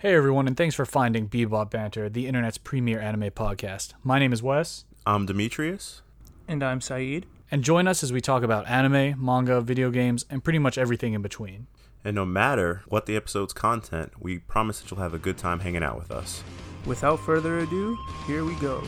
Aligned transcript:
Hey 0.00 0.14
everyone, 0.14 0.46
and 0.46 0.56
thanks 0.56 0.74
for 0.74 0.86
finding 0.86 1.28
Bebop 1.28 1.68
Banter, 1.68 2.08
the 2.08 2.26
internet's 2.26 2.56
premier 2.56 2.98
anime 3.00 3.30
podcast. 3.32 3.92
My 4.02 4.18
name 4.18 4.32
is 4.32 4.42
Wes, 4.42 4.86
I'm 5.04 5.26
Demetrius. 5.26 6.00
And 6.48 6.62
I'm 6.62 6.80
Saeed. 6.80 7.26
and 7.50 7.62
join 7.62 7.86
us 7.86 8.02
as 8.02 8.10
we 8.10 8.22
talk 8.22 8.42
about 8.42 8.66
anime, 8.66 9.22
manga, 9.22 9.60
video 9.60 9.90
games, 9.90 10.24
and 10.30 10.42
pretty 10.42 10.58
much 10.58 10.78
everything 10.78 11.12
in 11.12 11.20
between. 11.20 11.66
And 12.02 12.14
no 12.14 12.24
matter 12.24 12.80
what 12.86 13.04
the 13.04 13.14
episode's 13.14 13.52
content, 13.52 14.12
we 14.18 14.38
promise 14.38 14.80
that 14.80 14.90
you'll 14.90 15.00
have 15.00 15.12
a 15.12 15.18
good 15.18 15.36
time 15.36 15.60
hanging 15.60 15.82
out 15.82 15.98
with 15.98 16.10
us. 16.10 16.42
Without 16.86 17.20
further 17.20 17.58
ado, 17.58 17.98
here 18.26 18.42
we 18.46 18.54
go. 18.54 18.82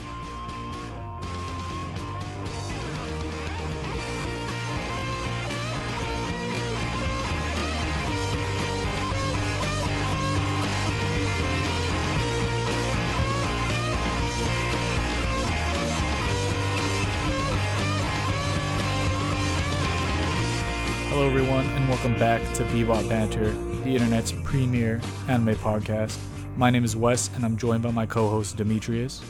Everyone, 21.35 21.65
and 21.65 21.89
welcome 21.89 22.13
back 22.19 22.43
to 22.53 22.63
Bebop 22.65 23.09
Banter, 23.09 23.53
the 23.85 23.97
internet's 23.97 24.35
premier 24.45 25.01
anime 25.29 25.55
podcast. 25.55 26.19
My 26.59 26.69
name 26.69 26.85
is 26.85 26.95
Wes, 26.95 27.31
and 27.35 27.43
I'm 27.43 27.57
joined 27.57 27.83
by 27.83 27.91
my 27.91 28.05
co-host 28.05 28.59
Demetrius. 28.59 29.23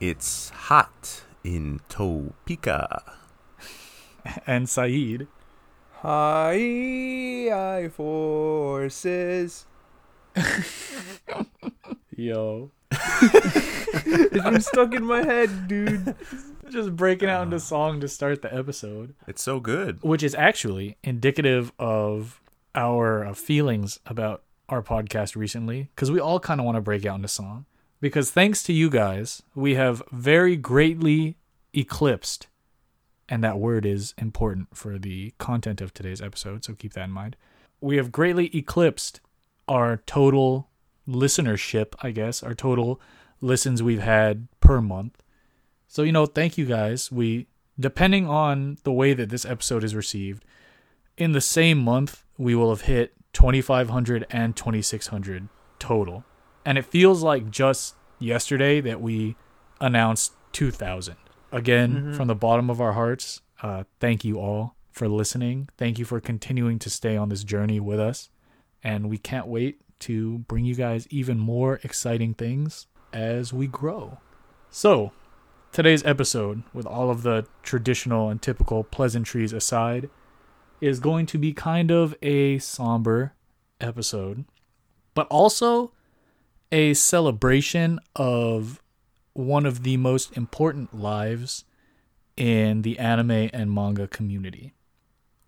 It's 0.00 0.48
hot 0.50 1.22
in 1.44 1.78
Topeka. 1.88 3.04
and 4.48 4.68
Saeed. 4.68 5.28
High 5.98 7.88
forces. 7.94 9.64
Yo. 12.16 12.72
It's 14.10 14.44
been 14.44 14.60
stuck 14.60 14.94
in 14.94 15.04
my 15.04 15.22
head, 15.22 15.68
dude. 15.68 16.14
Just 16.70 16.94
breaking 16.96 17.28
out 17.28 17.44
into 17.44 17.58
song 17.60 18.00
to 18.00 18.08
start 18.08 18.42
the 18.42 18.54
episode. 18.54 19.14
It's 19.26 19.42
so 19.42 19.58
good. 19.60 19.98
which 20.02 20.22
is 20.22 20.34
actually 20.34 20.96
indicative 21.02 21.72
of 21.78 22.40
our 22.74 23.24
uh, 23.26 23.34
feelings 23.34 23.98
about 24.06 24.42
our 24.68 24.82
podcast 24.82 25.34
recently 25.34 25.90
because 25.94 26.10
we 26.10 26.20
all 26.20 26.38
kind 26.38 26.60
of 26.60 26.66
want 26.66 26.76
to 26.76 26.80
break 26.82 27.06
out 27.06 27.16
into 27.16 27.28
song 27.28 27.64
because 28.00 28.30
thanks 28.30 28.62
to 28.62 28.72
you 28.72 28.90
guys 28.90 29.42
we 29.54 29.74
have 29.74 30.02
very 30.12 30.54
greatly 30.56 31.38
eclipsed 31.74 32.48
and 33.30 33.42
that 33.42 33.58
word 33.58 33.86
is 33.86 34.12
important 34.18 34.68
for 34.76 34.98
the 34.98 35.32
content 35.38 35.80
of 35.80 35.94
today's 35.94 36.20
episode 36.20 36.64
so 36.66 36.74
keep 36.74 36.92
that 36.92 37.04
in 37.04 37.10
mind 37.10 37.34
we 37.80 37.96
have 37.96 38.12
greatly 38.12 38.54
eclipsed 38.54 39.20
our 39.66 39.96
total 40.04 40.67
listenership 41.08 41.94
i 42.02 42.10
guess 42.10 42.42
our 42.42 42.54
total 42.54 43.00
listens 43.40 43.82
we've 43.82 44.02
had 44.02 44.46
per 44.60 44.80
month 44.80 45.22
so 45.86 46.02
you 46.02 46.12
know 46.12 46.26
thank 46.26 46.58
you 46.58 46.66
guys 46.66 47.10
we 47.10 47.46
depending 47.78 48.26
on 48.26 48.78
the 48.82 48.92
way 48.92 49.14
that 49.14 49.28
this 49.28 49.44
episode 49.44 49.84
is 49.84 49.94
received, 49.94 50.44
in 51.16 51.32
the 51.32 51.40
same 51.40 51.78
month, 51.78 52.24
we 52.36 52.54
will 52.54 52.70
have 52.70 52.82
hit 52.82 53.14
2,500 53.32 54.26
and 54.30 54.56
2,600 54.56 55.48
total. 55.78 56.24
And 56.64 56.76
it 56.78 56.84
feels 56.84 57.22
like 57.22 57.50
just 57.50 57.94
yesterday 58.18 58.80
that 58.80 59.00
we 59.00 59.36
announced 59.80 60.32
2,000. 60.52 61.16
Again, 61.50 62.12
from 62.12 62.28
the 62.28 62.34
bottom 62.34 62.68
of 62.68 62.80
our 62.80 62.92
hearts, 62.92 63.40
uh, 63.62 63.84
thank 64.00 64.24
you 64.24 64.38
all 64.38 64.74
for 64.90 65.08
listening. 65.08 65.68
Thank 65.78 65.98
you 65.98 66.04
for 66.04 66.20
continuing 66.20 66.78
to 66.80 66.90
stay 66.90 67.16
on 67.16 67.30
this 67.30 67.42
journey 67.42 67.80
with 67.80 67.98
us. 67.98 68.28
And 68.84 69.08
we 69.08 69.18
can't 69.18 69.46
wait 69.46 69.80
to 70.00 70.38
bring 70.40 70.64
you 70.64 70.74
guys 70.74 71.06
even 71.10 71.38
more 71.38 71.80
exciting 71.82 72.34
things 72.34 72.86
as 73.12 73.52
we 73.52 73.66
grow. 73.66 74.18
So, 74.70 75.12
today's 75.72 76.04
episode, 76.04 76.62
with 76.72 76.86
all 76.86 77.10
of 77.10 77.22
the 77.22 77.46
traditional 77.62 78.28
and 78.28 78.40
typical 78.40 78.84
pleasantries 78.84 79.52
aside, 79.52 80.10
is 80.80 81.00
going 81.00 81.26
to 81.26 81.38
be 81.38 81.52
kind 81.52 81.90
of 81.90 82.14
a 82.22 82.58
somber 82.58 83.34
episode, 83.80 84.44
but 85.14 85.26
also 85.28 85.92
a 86.70 86.94
celebration 86.94 87.98
of 88.14 88.80
one 89.32 89.66
of 89.66 89.82
the 89.82 89.96
most 89.96 90.36
important 90.36 90.94
lives 90.94 91.64
in 92.36 92.82
the 92.82 92.98
anime 92.98 93.50
and 93.52 93.72
manga 93.72 94.06
community. 94.06 94.74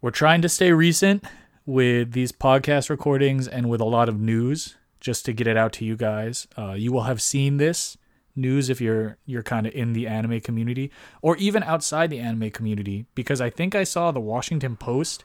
We're 0.00 0.10
trying 0.10 0.43
to 0.43 0.49
stay 0.49 0.72
recent 0.72 1.25
with 1.70 2.12
these 2.12 2.32
podcast 2.32 2.91
recordings 2.91 3.47
and 3.47 3.70
with 3.70 3.81
a 3.81 3.84
lot 3.84 4.08
of 4.08 4.19
news 4.19 4.76
just 4.98 5.25
to 5.25 5.32
get 5.32 5.47
it 5.47 5.56
out 5.56 5.72
to 5.72 5.84
you 5.84 5.97
guys. 5.97 6.48
Uh, 6.58 6.72
you 6.72 6.91
will 6.91 7.04
have 7.04 7.22
seen 7.22 7.58
this 7.58 7.97
news 8.34 8.69
if 8.69 8.81
you're 8.81 9.19
you're 9.25 9.42
kind 9.42 9.66
of 9.66 9.72
in 9.75 9.92
the 9.92 10.06
anime 10.06 10.41
community 10.41 10.91
or 11.22 11.36
even 11.36 11.62
outside 11.62 12.10
the 12.10 12.19
anime 12.19 12.50
community 12.50 13.06
because 13.14 13.41
I 13.41 13.50
think 13.50 13.75
I 13.75 13.84
saw 13.84 14.10
the 14.10 14.20
Washington 14.20 14.76
Post 14.76 15.25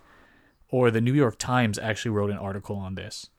or 0.70 0.92
the 0.92 1.02
New 1.02 1.14
York 1.14 1.38
Times 1.40 1.80
actually 1.80 2.12
wrote 2.12 2.30
an 2.30 2.38
article 2.38 2.76
on 2.76 2.96
this. 2.96 3.30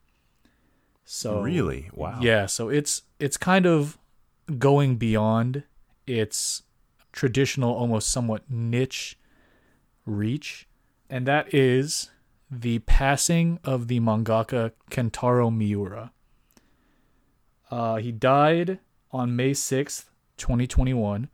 So 1.05 1.41
Really? 1.41 1.89
Wow. 1.93 2.19
yeah, 2.21 2.45
so 2.45 2.67
it's 2.67 3.03
it's 3.19 3.37
kind 3.37 3.65
of 3.65 3.97
going 4.57 4.97
beyond 4.97 5.63
its 6.05 6.63
traditional 7.13 7.73
almost 7.73 8.09
somewhat 8.09 8.43
niche 8.49 9.17
reach 10.05 10.67
and 11.09 11.25
that 11.25 11.53
is 11.53 12.09
the 12.49 12.79
passing 12.79 13.59
of 13.63 13.87
the 13.87 13.99
mangaka 13.99 14.71
Kentaro 14.89 15.53
Miura. 15.53 16.11
Uh, 17.69 17.97
he 17.97 18.11
died 18.11 18.79
on 19.11 19.35
May 19.35 19.51
6th, 19.51 20.05
2021, 20.37 21.29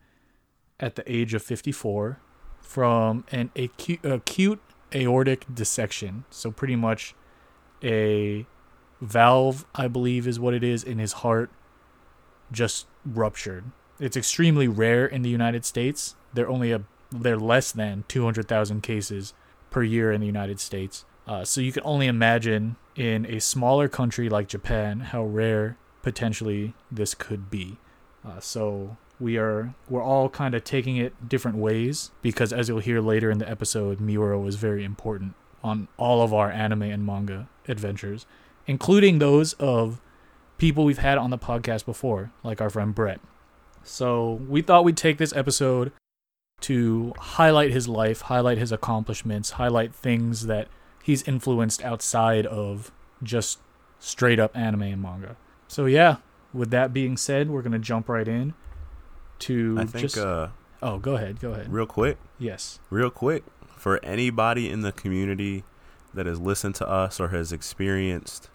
at 0.80 0.96
the 0.96 1.12
age 1.12 1.34
of 1.34 1.44
54 1.44 2.20
from 2.62 3.26
an 3.32 3.52
acute, 3.56 4.04
acute 4.04 4.62
aortic 4.94 5.46
dissection. 5.54 6.26
So, 6.30 6.50
pretty 6.50 6.76
much 6.76 7.14
a 7.84 8.46
valve, 9.00 9.66
I 9.76 9.88
believe, 9.88 10.28
is 10.28 10.40
what 10.40 10.54
it 10.54 10.64
is 10.64 10.84
in 10.84 10.98
his 10.98 11.14
heart, 11.14 11.52
just 12.52 12.88
ruptured. 13.06 13.66
It's 14.00 14.18
extremely 14.18 14.68
rare 14.68 15.06
in 15.06 15.22
the 15.22 15.30
United 15.30 15.66
States. 15.66 16.16
They're 16.34 16.50
only 16.50 16.72
a 16.72 16.84
they're 17.12 17.38
less 17.38 17.72
than 17.72 18.06
200,000 18.08 18.82
cases 18.82 19.36
per 19.74 19.84
year 19.84 20.12
in 20.12 20.22
the 20.22 20.28
United 20.28 20.60
States. 20.60 21.04
Uh, 21.28 21.44
so 21.44 21.60
you 21.62 21.72
can 21.72 21.84
only 21.86 22.08
imagine 22.08 22.76
in 22.96 23.26
a 23.26 23.40
smaller 23.40 23.88
country 23.88 24.30
like 24.30 24.48
Japan 24.48 25.00
how 25.00 25.24
rare 25.24 25.78
potentially 26.02 26.74
this 26.92 27.16
could 27.16 27.50
be. 27.50 27.78
Uh, 28.26 28.40
so 28.40 28.98
we 29.20 29.38
are 29.38 29.74
we're 29.90 30.04
all 30.04 30.30
kind 30.30 30.54
of 30.54 30.64
taking 30.64 30.98
it 30.98 31.30
different 31.30 31.58
ways 31.58 32.12
because 32.22 32.52
as 32.52 32.68
you'll 32.68 32.80
hear 32.80 33.02
later 33.02 33.32
in 33.32 33.40
the 33.40 33.50
episode, 33.50 34.00
Miura 34.00 34.40
was 34.40 34.56
very 34.56 34.84
important 34.84 35.34
on 35.64 35.88
all 35.98 36.22
of 36.22 36.34
our 36.34 36.52
anime 36.52 36.84
and 36.84 37.06
manga 37.06 37.48
adventures, 37.68 38.26
including 38.68 39.20
those 39.20 39.54
of 39.54 40.02
people 40.58 40.84
we've 40.84 40.98
had 40.98 41.18
on 41.18 41.30
the 41.30 41.38
podcast 41.38 41.86
before, 41.86 42.32
like 42.44 42.62
our 42.62 42.70
friend 42.70 42.94
Brett. 42.94 43.22
So 43.84 44.42
we 44.48 44.62
thought 44.62 44.84
we'd 44.84 44.98
take 44.98 45.18
this 45.18 45.34
episode 45.34 45.92
to 46.62 47.14
highlight 47.18 47.72
his 47.72 47.88
life, 47.88 48.22
highlight 48.22 48.58
his 48.58 48.72
accomplishments, 48.72 49.52
highlight 49.52 49.94
things 49.94 50.46
that 50.48 50.68
he's 51.04 51.24
influenced 51.28 51.84
outside 51.84 52.46
of 52.46 52.92
just 53.22 53.60
straight 54.00 54.40
up 54.40 54.56
anime 54.56 54.84
and 54.84 55.02
manga. 55.02 55.36
So 55.68 55.86
yeah, 55.86 56.18
with 56.54 56.72
that 56.72 56.94
being 56.94 57.18
said, 57.18 57.50
we're 57.50 57.62
gonna 57.62 57.80
jump 57.80 58.08
right 58.10 58.28
in 58.28 58.54
to 59.40 59.76
I 59.80 59.86
think, 59.86 60.02
just 60.04 60.18
uh, 60.18 60.50
oh, 60.82 61.00
go 61.00 61.16
ahead, 61.16 61.40
go 61.40 61.52
ahead. 61.52 61.72
real 61.72 61.86
quick, 61.86 62.18
Yes, 62.40 62.80
real 62.90 63.10
quick, 63.10 63.44
for 63.76 64.04
anybody 64.04 64.70
in 64.70 64.82
the 64.82 64.92
community 64.92 65.64
that 66.14 66.26
has 66.26 66.40
listened 66.40 66.76
to 66.76 66.88
us 66.88 67.20
or 67.20 67.30
has 67.30 67.52
experienced 67.52 68.50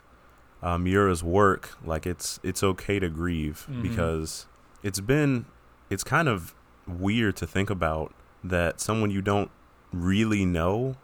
Miura's 0.62 1.22
work, 1.22 1.76
like 1.84 2.06
it's 2.06 2.40
it's 2.42 2.62
okay 2.62 2.98
to 2.98 3.08
grieve 3.08 3.66
Mhm. 3.70 3.82
because 3.82 4.46
it's 4.82 5.00
been 5.00 5.44
it's 5.90 6.04
kind 6.04 6.28
of 6.28 6.54
weird 6.88 7.36
to 7.36 7.46
think 7.46 7.70
about 7.70 8.14
that 8.42 8.80
someone 8.80 9.10
you 9.10 9.20
don't 9.22 9.50
really 9.92 10.44
know 10.44 10.96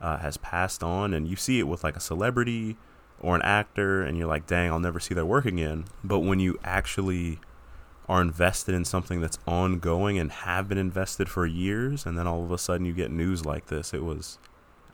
uh, 0.00 0.18
has 0.18 0.36
passed 0.36 0.82
on, 0.82 1.12
and 1.14 1.26
you 1.28 1.36
see 1.36 1.58
it 1.58 1.64
with 1.64 1.82
like 1.84 1.96
a 1.96 2.00
celebrity 2.00 2.76
or 3.20 3.34
an 3.34 3.42
actor, 3.42 4.02
and 4.02 4.18
you're 4.18 4.28
like, 4.28 4.46
dang, 4.46 4.70
I'll 4.70 4.78
never 4.78 5.00
see 5.00 5.14
their 5.14 5.24
work 5.26 5.46
again. 5.46 5.86
But 6.04 6.20
when 6.20 6.38
you 6.40 6.58
actually 6.64 7.38
are 8.08 8.20
invested 8.22 8.74
in 8.74 8.84
something 8.84 9.20
that's 9.20 9.38
ongoing 9.48 10.18
and 10.18 10.30
have 10.30 10.68
been 10.68 10.78
invested 10.78 11.28
for 11.28 11.44
years, 11.46 12.06
and 12.06 12.16
then 12.18 12.26
all 12.26 12.44
of 12.44 12.52
a 12.52 12.58
sudden 12.58 12.86
you 12.86 12.92
get 12.92 13.10
news 13.10 13.44
like 13.44 13.66
this, 13.66 13.92
it 13.94 14.04
was. 14.04 14.38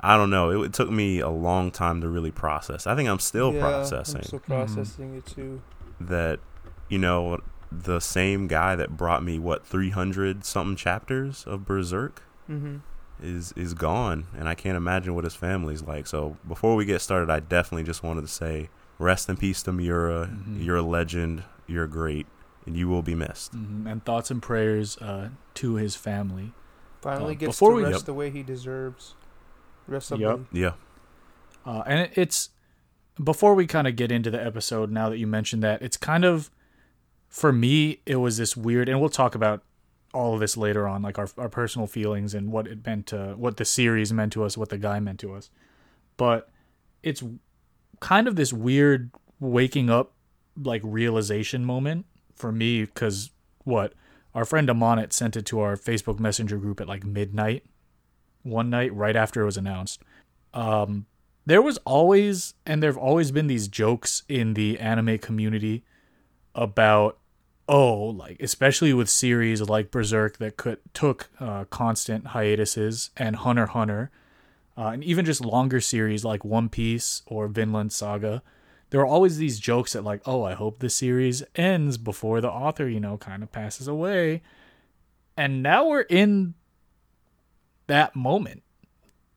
I 0.01 0.17
don't 0.17 0.31
know. 0.31 0.51
It, 0.63 0.67
it 0.67 0.73
took 0.73 0.91
me 0.91 1.21
a 1.21 1.29
long 1.29 1.71
time 1.71 2.01
to 2.01 2.09
really 2.09 2.33
process. 2.33 2.87
I 2.87 2.97
think 2.97 3.09
I'm 3.09 3.19
still 3.21 3.53
Yeah, 3.53 3.61
processing 3.61 4.17
I'm 4.19 4.23
still 4.25 4.39
processing 4.41 5.15
it 5.15 5.27
too. 5.27 5.63
that 6.01 6.41
you 6.89 6.99
know 6.99 7.41
the 7.85 8.01
same 8.01 8.47
guy 8.49 8.77
that 8.77 8.97
brought 8.97 9.23
me 9.25 9.39
what 9.39 9.67
300 9.67 10.45
something 10.45 10.77
chapters 10.77 11.45
of 11.47 11.65
berserk 11.65 12.23
Mm-hmm. 12.51 12.79
is 13.23 13.53
is 13.57 13.73
gone 13.73 14.27
and 14.37 14.49
i 14.49 14.55
can't 14.55 14.77
imagine 14.77 15.15
what 15.15 15.23
his 15.25 15.35
family's 15.37 15.83
like 15.83 16.07
so 16.09 16.37
before 16.47 16.75
we 16.75 16.85
get 16.85 17.01
started 17.01 17.31
i 17.31 17.39
definitely 17.41 17.85
just 17.85 18.03
wanted 18.03 18.23
to 18.23 18.29
say 18.29 18.69
rest 18.99 19.29
in 19.29 19.37
peace 19.37 19.63
to 19.65 19.73
Miura. 19.73 20.27
Mhm. 20.27 20.65
You're 20.65 20.77
a 20.77 20.83
legend. 20.83 21.43
You're 21.67 21.89
great, 21.89 22.27
and 22.67 22.77
you 22.77 22.89
will 22.89 23.03
be 23.03 23.17
missed. 23.17 23.53
Mhm. 23.53 23.91
And 23.91 24.05
thoughts 24.05 24.31
and 24.31 24.41
prayers 24.41 24.97
uh, 24.99 25.31
to 25.55 25.75
his 25.75 25.97
family. 25.97 26.53
Finally 27.01 27.35
Uh, 27.35 27.39
gets 27.39 27.57
before 27.57 27.71
to 27.71 27.77
we- 27.77 27.83
rest 27.83 27.95
Yep. 28.01 28.05
the 28.05 28.15
way 28.15 28.31
he 28.31 28.45
deserves. 28.45 29.15
Rest 29.89 30.13
up. 30.13 30.21
Yep. 30.21 30.41
Yeah. 30.53 30.73
Uh, 31.67 31.83
and 31.87 32.01
it, 32.03 32.13
it's 32.15 32.51
before 33.23 33.55
we 33.57 33.67
kind 33.67 33.89
of 33.89 33.97
get 33.97 34.13
into 34.13 34.31
the 34.31 34.45
episode. 34.45 34.91
Now 34.93 35.09
that 35.09 35.19
you 35.19 35.27
mentioned 35.27 35.63
that, 35.65 35.83
it's 35.83 35.97
kind 35.97 36.25
of 36.25 36.51
for 37.33 37.53
me. 37.53 38.01
It 38.07 38.17
was 38.17 38.37
this 38.37 38.57
weird, 38.57 38.89
and 38.89 39.01
we'll 39.01 39.09
talk 39.09 39.35
about 39.35 39.65
all 40.15 40.35
of 40.35 40.41
this 40.41 40.57
later 40.57 40.87
on, 40.87 41.03
like 41.03 41.19
our 41.19 41.29
our 41.37 41.49
personal 41.49 41.89
feelings 41.89 42.35
and 42.35 42.53
what 42.53 42.69
it 42.69 42.87
meant 42.87 43.09
to 43.09 43.35
what 43.37 43.57
the 43.57 43.65
series 43.65 44.13
meant 44.13 44.33
to 44.35 44.45
us, 44.45 44.57
what 44.57 44.69
the 44.69 44.79
guy 44.79 45.01
meant 45.01 45.19
to 45.21 45.35
us. 45.35 45.51
But 46.17 46.49
it's 47.03 47.25
kind 47.99 48.29
of 48.29 48.37
this 48.37 48.53
weird 48.53 49.11
waking 49.41 49.91
up, 49.91 50.13
like 50.63 50.83
realization 50.85 51.65
moment 51.65 52.07
for 52.37 52.53
me 52.53 52.85
because 52.85 53.31
what 53.65 53.95
our 54.35 54.45
friend 54.45 54.69
Amonit 54.69 55.13
sent 55.13 55.37
it 55.37 55.47
to 55.47 55.61
our 55.61 55.77
Facebook 55.77 56.21
Messenger 56.21 56.59
group 56.59 56.81
at 56.81 56.87
like 56.87 57.05
midnight 57.05 57.65
one 58.43 58.69
night 58.71 58.95
right 58.95 59.17
after 59.17 59.43
it 59.43 59.47
was 59.47 59.57
announced. 59.57 60.03
Um, 60.53 61.07
there 61.47 61.63
was 61.63 61.79
always 61.79 62.55
and 62.67 62.83
there've 62.83 62.99
always 62.99 63.31
been 63.31 63.47
these 63.47 63.69
jokes 63.69 64.23
in 64.29 64.55
the 64.55 64.79
anime 64.79 65.19
community 65.19 65.85
about 66.55 67.19
oh 67.69 67.95
like 68.07 68.41
especially 68.41 68.93
with 68.93 69.09
series 69.09 69.61
like 69.63 69.91
berserk 69.91 70.39
that 70.39 70.57
could 70.57 70.79
took 70.95 71.31
uh, 71.41 71.65
constant 71.67 72.29
hiatuses 72.29 73.11
and 73.17 73.37
hunter 73.37 73.67
hunter 73.67 74.11
uh, 74.77 74.87
and 74.89 75.05
even 75.05 75.25
just 75.25 75.45
longer 75.45 75.81
series 75.81 76.25
like 76.25 76.45
one 76.45 76.69
piece 76.69 77.23
or 77.27 77.47
vinland 77.49 77.93
saga 77.93 78.43
there 78.91 79.01
are 79.01 79.07
always 79.07 79.39
these 79.39 79.59
jokes 79.61 79.93
that 79.93 80.03
like 80.03 80.21
oh 80.27 80.43
i 80.43 80.55
hope 80.55 80.81
the 80.81 80.91
series 80.91 81.43
ends 81.55 81.97
before 81.99 82.41
the 82.41 82.51
author 82.51 82.89
you 82.89 83.01
know 83.01 83.17
kind 83.17 83.43
of 83.43 83.51
passes 83.53 83.87
away. 83.89 84.43
And 85.35 85.63
now 85.63 85.89
we're 85.89 86.03
in 86.03 86.53
that 87.87 88.15
moment. 88.15 88.63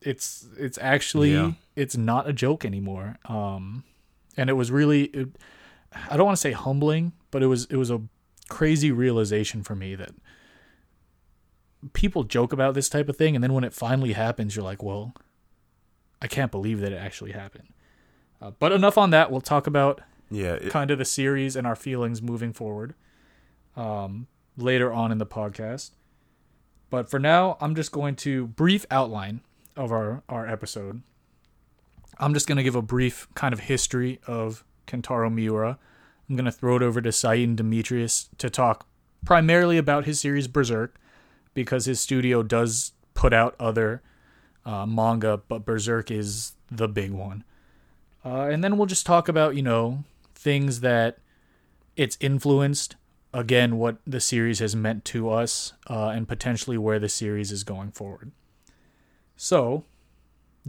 It's 0.01 0.45
it's 0.57 0.77
actually 0.79 1.31
Yeah. 1.33 1.53
it's 1.77 1.95
not 1.95 2.27
a 2.27 2.33
joke 2.33 2.65
anymore. 2.65 3.17
Um 3.25 3.85
and 4.35 4.49
it 4.49 4.53
was 4.53 4.71
really 4.71 5.03
it, 5.05 5.29
i 6.09 6.17
don't 6.17 6.25
want 6.25 6.35
to 6.35 6.41
say 6.41 6.51
humbling 6.51 7.13
but 7.31 7.41
it 7.41 7.47
was 7.47 7.63
it 7.69 7.77
was 7.77 7.89
a 7.89 8.01
crazy 8.49 8.91
realization 8.91 9.63
for 9.63 9.75
me 9.75 9.95
that 9.95 10.11
people 11.93 12.23
joke 12.23 12.51
about 12.53 12.73
this 12.73 12.89
type 12.89 13.09
of 13.09 13.15
thing 13.17 13.35
and 13.35 13.43
then 13.43 13.53
when 13.53 13.63
it 13.63 13.73
finally 13.73 14.13
happens 14.13 14.55
you're 14.55 14.65
like 14.65 14.81
well 14.81 15.13
i 16.21 16.27
can't 16.27 16.51
believe 16.51 16.79
that 16.79 16.91
it 16.91 16.97
actually 16.97 17.31
happened 17.31 17.67
uh, 18.41 18.51
but 18.59 18.71
enough 18.71 18.97
on 18.97 19.09
that 19.11 19.31
we'll 19.31 19.41
talk 19.41 19.67
about 19.67 20.01
Yeah. 20.29 20.53
It, 20.53 20.69
kind 20.71 20.91
of 20.91 20.97
the 20.97 21.05
series 21.05 21.55
and 21.55 21.67
our 21.67 21.75
feelings 21.75 22.21
moving 22.21 22.53
forward 22.53 22.95
um, 23.75 24.27
later 24.57 24.91
on 24.91 25.11
in 25.11 25.17
the 25.17 25.25
podcast. 25.25 25.91
But 26.89 27.09
for 27.09 27.19
now, 27.19 27.57
I'm 27.59 27.75
just 27.75 27.91
going 27.91 28.15
to 28.17 28.47
brief 28.47 28.85
outline 28.89 29.41
of 29.75 29.91
our, 29.91 30.23
our 30.29 30.47
episode. 30.47 31.01
I'm 32.19 32.33
just 32.33 32.47
going 32.47 32.57
to 32.57 32.63
give 32.63 32.75
a 32.75 32.81
brief 32.81 33.27
kind 33.35 33.53
of 33.53 33.61
history 33.61 34.19
of 34.27 34.63
Kentaro 34.87 35.31
Miura. 35.31 35.77
I'm 36.29 36.35
going 36.35 36.45
to 36.45 36.51
throw 36.51 36.77
it 36.77 36.83
over 36.83 37.01
to 37.01 37.11
Saeed 37.11 37.55
Demetrius 37.55 38.29
to 38.37 38.49
talk 38.49 38.87
primarily 39.25 39.77
about 39.77 40.05
his 40.05 40.19
series 40.19 40.47
Berserk 40.47 40.95
because 41.53 41.85
his 41.85 41.99
studio 41.99 42.43
does 42.43 42.93
put 43.13 43.33
out 43.33 43.55
other 43.59 44.01
uh, 44.65 44.85
manga, 44.85 45.41
but 45.47 45.65
Berserk 45.65 46.09
is 46.11 46.53
the 46.71 46.87
big 46.87 47.11
one. 47.11 47.43
Uh, 48.23 48.47
and 48.51 48.63
then 48.63 48.77
we'll 48.77 48.87
just 48.87 49.05
talk 49.05 49.27
about, 49.27 49.55
you 49.55 49.61
know, 49.61 50.03
things 50.33 50.79
that 50.81 51.19
it's 51.95 52.17
influenced 52.19 52.95
again 53.33 53.77
what 53.77 53.97
the 54.07 54.19
series 54.19 54.59
has 54.59 54.75
meant 54.75 55.03
to 55.03 55.29
us 55.29 55.73
uh, 55.89 56.07
and 56.09 56.27
potentially 56.27 56.77
where 56.77 56.99
the 56.99 57.09
series 57.09 57.51
is 57.51 57.63
going 57.63 57.91
forward 57.91 58.31
so 59.35 59.83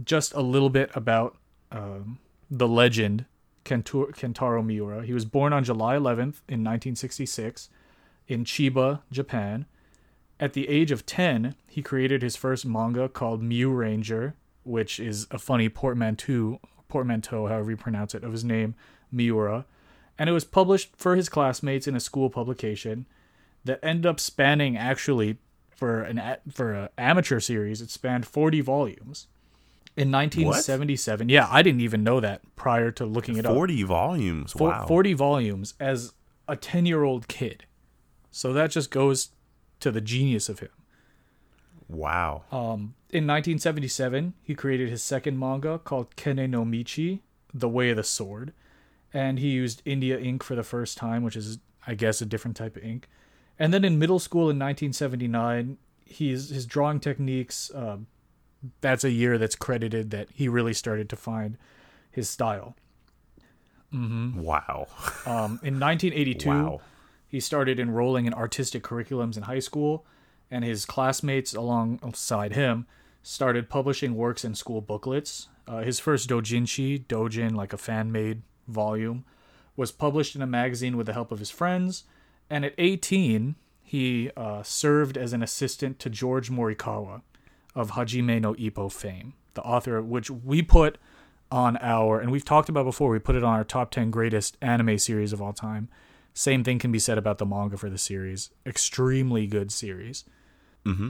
just 0.03 0.33
a 0.33 0.41
little 0.41 0.69
bit 0.69 0.89
about 0.93 1.37
um, 1.71 2.19
the 2.51 2.67
legend 2.67 3.25
kentaro 3.67 4.65
miura. 4.65 5.05
He 5.05 5.13
was 5.13 5.25
born 5.25 5.53
on 5.53 5.63
july 5.63 5.95
11th 5.95 6.41
in 6.47 6.63
1966 6.63 7.69
in 8.27 8.45
chiba 8.45 9.01
japan. 9.11 9.65
At 10.39 10.53
the 10.53 10.67
age 10.69 10.91
of 10.91 11.05
10 11.05 11.55
he 11.67 11.81
created 11.81 12.21
his 12.21 12.35
first 12.35 12.65
manga 12.65 13.09
called 13.09 13.41
Miuranger 13.41 14.33
which 14.63 14.99
is 14.99 15.27
a 15.31 15.37
funny 15.37 15.69
portmanteau 15.69 16.59
portmanteau 16.87 17.47
however 17.47 17.71
you 17.71 17.77
pronounce 17.77 18.15
it 18.15 18.23
of 18.23 18.31
his 18.31 18.43
name 18.43 18.75
miura. 19.11 19.65
And 20.19 20.29
it 20.29 20.33
was 20.33 20.45
published 20.45 20.95
for 20.95 21.15
his 21.15 21.29
classmates 21.29 21.87
in 21.87 21.95
a 21.95 21.99
school 21.99 22.29
publication 22.29 23.05
that 23.65 23.79
ended 23.83 24.05
up 24.05 24.19
spanning 24.19 24.75
actually 24.77 25.37
for 25.69 26.01
an 26.01 26.37
for 26.51 26.73
an 26.73 26.89
amateur 26.97 27.39
series 27.39 27.81
it 27.81 27.91
spanned 27.91 28.25
40 28.25 28.61
volumes 28.61 29.27
in 29.97 30.11
1977 30.11 31.27
yeah 31.29 31.47
i 31.49 31.61
didn't 31.61 31.81
even 31.81 32.03
know 32.03 32.19
that 32.19 32.41
prior 32.55 32.91
to 32.91 33.05
looking 33.05 33.35
it 33.37 33.45
up 33.45 33.53
40 33.53 33.83
volumes. 33.83 34.55
Wow. 34.55 34.85
40 34.87 35.13
volumes 35.13 35.73
as 35.79 36.13
a 36.47 36.55
10 36.55 36.85
year 36.85 37.03
old 37.03 37.27
kid 37.27 37.65
so 38.31 38.53
that 38.53 38.71
just 38.71 38.91
goes 38.91 39.29
to 39.79 39.91
the 39.91 40.01
genius 40.01 40.47
of 40.49 40.59
him 40.59 40.69
Wow. 41.89 42.43
um, 42.51 42.95
in 43.09 43.25
1977, 43.25 44.33
he 44.43 44.53
created 44.53 44.89
his 44.89 45.01
second 45.01 45.39
manga 45.39 45.79
called 45.79 46.15
Kene 46.17 46.49
no 46.49 46.65
Michi, 46.65 47.21
The 47.53 47.69
Way 47.69 47.91
of 47.91 47.95
the 47.95 48.03
Sword, 48.03 48.51
and 49.13 49.39
he 49.39 49.47
used 49.49 49.81
India 49.85 50.19
ink 50.19 50.43
for 50.43 50.55
the 50.55 50.63
first 50.63 50.97
time, 50.97 51.23
which 51.23 51.37
is, 51.37 51.59
I 51.85 51.93
guess, 51.95 52.21
a 52.21 52.25
different 52.25 52.57
type 52.57 52.75
of 52.75 52.83
ink. 52.83 53.07
And 53.57 53.73
then 53.73 53.85
in 53.85 53.97
middle 53.97 54.19
school 54.19 54.49
in 54.49 54.59
1979, 54.59 55.77
he's 56.03 56.49
his 56.49 56.65
drawing 56.65 56.99
techniques. 56.99 57.71
Uh, 57.71 57.99
that's 58.81 59.03
a 59.03 59.11
year 59.11 59.37
that's 59.37 59.55
credited 59.55 60.11
that 60.11 60.27
he 60.33 60.47
really 60.47 60.73
started 60.73 61.09
to 61.09 61.15
find 61.15 61.57
his 62.11 62.29
style. 62.29 62.75
Mm-hmm. 63.93 64.41
Wow. 64.41 64.87
Um, 65.25 65.59
in 65.63 65.79
1982, 65.79 66.49
Wow. 66.49 66.81
he 67.27 67.39
started 67.39 67.79
enrolling 67.79 68.25
in 68.25 68.33
artistic 68.33 68.83
curriculums 68.83 69.37
in 69.37 69.43
high 69.43 69.59
school, 69.59 70.05
and 70.51 70.63
his 70.63 70.85
classmates 70.85 71.53
alongside 71.53 72.53
him 72.53 72.85
started 73.23 73.69
publishing 73.69 74.15
works 74.15 74.43
in 74.45 74.55
school 74.55 74.81
booklets. 74.81 75.47
Uh, 75.67 75.79
his 75.83 75.99
first 75.99 76.29
doujinshi, 76.29 77.05
dojin, 77.05 77.53
like 77.55 77.73
a 77.73 77.77
fan 77.77 78.11
made 78.11 78.41
volume, 78.67 79.25
was 79.75 79.91
published 79.91 80.35
in 80.35 80.41
a 80.41 80.47
magazine 80.47 80.95
with 80.97 81.05
the 81.05 81.13
help 81.13 81.31
of 81.31 81.39
his 81.39 81.51
friends. 81.51 82.05
And 82.49 82.63
at 82.65 82.73
18, 82.77 83.55
he 83.83 84.31
uh, 84.37 84.63
served 84.63 85.17
as 85.17 85.33
an 85.33 85.43
assistant 85.43 85.99
to 85.99 86.09
George 86.09 86.49
Morikawa 86.49 87.21
of 87.77 87.91
Hajime 87.91 88.41
no 88.41 88.55
Ippo 88.55 88.91
fame, 88.91 89.33
the 89.53 89.61
author 89.61 89.97
of 89.97 90.07
which 90.07 90.31
we 90.31 90.63
put 90.63 90.97
on 91.51 91.77
our, 91.77 92.19
and 92.19 92.31
we've 92.31 92.43
talked 92.43 92.69
about 92.69 92.83
before, 92.83 93.11
we 93.11 93.19
put 93.19 93.35
it 93.35 93.43
on 93.43 93.53
our 93.53 93.63
top 93.63 93.91
10 93.91 94.09
greatest 94.09 94.57
anime 94.61 94.97
series 94.97 95.31
of 95.31 95.41
all 95.41 95.53
time. 95.53 95.87
Same 96.33 96.63
thing 96.63 96.79
can 96.79 96.91
be 96.91 96.99
said 96.99 97.19
about 97.19 97.37
the 97.37 97.45
manga 97.45 97.77
for 97.77 97.89
the 97.89 97.97
series. 97.97 98.49
Extremely 98.65 99.45
good 99.45 99.71
series. 99.71 100.25
Mm-hmm. 100.85 101.09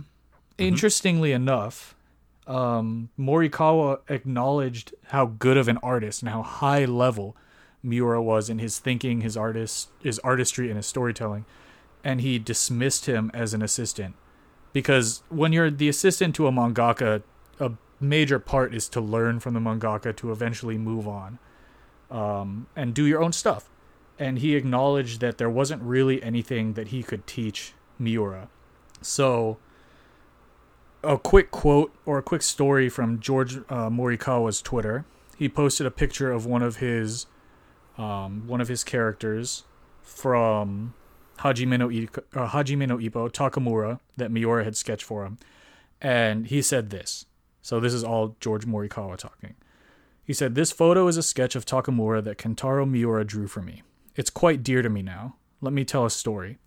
Interestingly 0.57 1.31
enough, 1.31 1.95
um, 2.45 3.09
Morikawa 3.17 3.99
acknowledged 4.09 4.93
how 5.07 5.25
good 5.25 5.57
of 5.57 5.69
an 5.69 5.77
artist 5.81 6.21
and 6.21 6.29
how 6.29 6.43
high 6.43 6.83
level 6.83 7.35
Miura 7.81 8.21
was 8.21 8.49
in 8.49 8.59
his 8.59 8.77
thinking, 8.77 9.21
his 9.21 9.37
artist, 9.37 9.89
his 10.03 10.19
artistry, 10.19 10.67
and 10.67 10.75
his 10.75 10.85
storytelling, 10.85 11.45
and 12.03 12.19
he 12.19 12.37
dismissed 12.37 13.05
him 13.05 13.31
as 13.33 13.53
an 13.53 13.61
assistant 13.61 14.15
because 14.77 15.23
when 15.29 15.51
you're 15.53 15.71
the 15.71 15.89
assistant 15.89 16.35
to 16.35 16.45
a 16.45 16.51
mangaka, 16.51 17.23
a 17.59 17.71
major 17.99 18.37
part 18.37 18.75
is 18.75 18.87
to 18.87 19.01
learn 19.01 19.39
from 19.39 19.55
the 19.55 19.59
mangaka 19.59 20.15
to 20.15 20.31
eventually 20.31 20.77
move 20.77 21.07
on 21.07 21.39
um, 22.11 22.67
and 22.75 22.93
do 22.93 23.07
your 23.07 23.19
own 23.19 23.33
stuff. 23.33 23.71
And 24.19 24.37
he 24.37 24.55
acknowledged 24.55 25.19
that 25.19 25.39
there 25.39 25.49
wasn't 25.49 25.81
really 25.81 26.21
anything 26.21 26.73
that 26.73 26.89
he 26.89 27.01
could 27.01 27.25
teach 27.25 27.73
Miura. 27.97 28.49
So, 29.01 29.57
a 31.03 31.17
quick 31.17 31.49
quote 31.49 31.91
or 32.05 32.19
a 32.19 32.21
quick 32.21 32.43
story 32.43 32.87
from 32.87 33.19
George 33.19 33.57
uh, 33.57 33.89
Morikawa's 33.89 34.61
Twitter. 34.61 35.05
He 35.39 35.49
posted 35.49 35.87
a 35.87 35.91
picture 35.91 36.31
of 36.31 36.45
one 36.45 36.61
of 36.61 36.75
his 36.75 37.25
um, 37.97 38.43
one 38.45 38.61
of 38.61 38.67
his 38.67 38.83
characters 38.83 39.63
from 40.03 40.93
Hajime 41.39 41.77
no, 41.77 41.89
I- 41.89 42.39
uh, 42.39 42.49
Hajime 42.49 42.87
no 42.87 42.97
Ippo, 42.97 43.29
Takamura, 43.31 43.99
that 44.15 44.31
Miura 44.31 44.63
had 44.63 44.75
sketched 44.75 45.03
for 45.03 45.25
him. 45.25 45.37
And 46.01 46.47
he 46.47 46.61
said 46.61 46.89
this. 46.89 47.25
So 47.61 47.79
this 47.79 47.93
is 47.93 48.03
all 48.03 48.35
George 48.39 48.65
Morikawa 48.65 49.17
talking. 49.17 49.55
He 50.23 50.33
said, 50.33 50.55
This 50.55 50.71
photo 50.71 51.07
is 51.07 51.17
a 51.17 51.23
sketch 51.23 51.55
of 51.55 51.65
Takamura 51.65 52.23
that 52.23 52.37
Kentaro 52.37 52.89
Miura 52.89 53.25
drew 53.25 53.47
for 53.47 53.61
me. 53.61 53.83
It's 54.15 54.29
quite 54.29 54.63
dear 54.63 54.81
to 54.81 54.89
me 54.89 55.01
now. 55.01 55.35
Let 55.61 55.73
me 55.73 55.85
tell 55.85 56.05
a 56.05 56.09
story. 56.09 56.57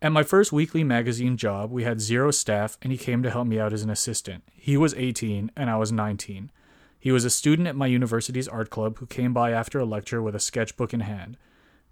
At 0.00 0.12
my 0.12 0.24
first 0.24 0.52
weekly 0.52 0.82
magazine 0.82 1.36
job, 1.36 1.70
we 1.70 1.84
had 1.84 2.00
zero 2.00 2.32
staff, 2.32 2.76
and 2.82 2.90
he 2.90 2.98
came 2.98 3.22
to 3.22 3.30
help 3.30 3.46
me 3.46 3.60
out 3.60 3.72
as 3.72 3.82
an 3.82 3.90
assistant. 3.90 4.42
He 4.52 4.76
was 4.76 4.94
18, 4.94 5.52
and 5.56 5.70
I 5.70 5.76
was 5.76 5.92
19. 5.92 6.50
He 6.98 7.12
was 7.12 7.24
a 7.24 7.30
student 7.30 7.68
at 7.68 7.76
my 7.76 7.86
university's 7.86 8.48
art 8.48 8.68
club 8.68 8.98
who 8.98 9.06
came 9.06 9.32
by 9.32 9.52
after 9.52 9.78
a 9.78 9.84
lecture 9.84 10.20
with 10.20 10.34
a 10.34 10.40
sketchbook 10.40 10.92
in 10.92 11.00
hand. 11.00 11.36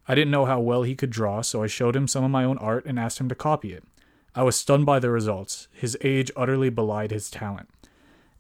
I 0.08 0.14
didn't 0.14 0.30
know 0.30 0.46
how 0.46 0.60
well 0.60 0.82
he 0.82 0.94
could 0.94 1.10
draw, 1.10 1.42
so 1.42 1.62
I 1.62 1.66
showed 1.66 1.94
him 1.94 2.08
some 2.08 2.24
of 2.24 2.30
my 2.30 2.44
own 2.44 2.58
art 2.58 2.84
and 2.86 2.98
asked 2.98 3.20
him 3.20 3.28
to 3.28 3.34
copy 3.34 3.72
it. 3.72 3.84
I 4.34 4.42
was 4.42 4.56
stunned 4.56 4.86
by 4.86 4.98
the 4.98 5.10
results. 5.10 5.68
His 5.72 5.96
age 6.02 6.30
utterly 6.36 6.70
belied 6.70 7.10
his 7.10 7.30
talent. 7.30 7.68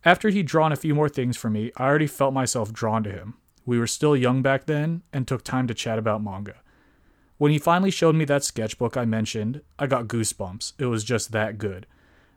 After 0.04 0.30
he'd 0.30 0.46
drawn 0.46 0.72
a 0.72 0.76
few 0.76 0.94
more 0.94 1.08
things 1.08 1.36
for 1.36 1.50
me, 1.50 1.72
I 1.76 1.84
already 1.84 2.06
felt 2.06 2.32
myself 2.32 2.72
drawn 2.72 3.02
to 3.04 3.12
him. 3.12 3.34
We 3.66 3.78
were 3.78 3.86
still 3.86 4.16
young 4.16 4.40
back 4.40 4.66
then 4.66 5.02
and 5.12 5.28
took 5.28 5.44
time 5.44 5.66
to 5.66 5.74
chat 5.74 5.98
about 5.98 6.22
manga. 6.22 6.56
When 7.38 7.52
he 7.52 7.58
finally 7.58 7.90
showed 7.90 8.14
me 8.14 8.24
that 8.26 8.44
sketchbook 8.44 8.96
I 8.96 9.04
mentioned, 9.04 9.62
I 9.78 9.86
got 9.86 10.08
goosebumps. 10.08 10.74
It 10.78 10.86
was 10.86 11.04
just 11.04 11.32
that 11.32 11.58
good. 11.58 11.86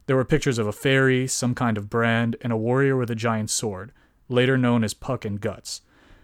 There 0.05 0.15
were 0.15 0.25
pictures 0.25 0.57
of 0.57 0.67
a 0.67 0.73
fairy, 0.73 1.27
some 1.27 1.55
kind 1.55 1.77
of 1.77 1.89
brand, 1.89 2.35
and 2.41 2.51
a 2.51 2.57
warrior 2.57 2.97
with 2.97 3.09
a 3.09 3.15
giant 3.15 3.49
sword, 3.49 3.91
later 4.27 4.57
known 4.57 4.83
as 4.83 4.93
Puck 4.93 5.25
and 5.25 5.39
Guts. 5.39 5.81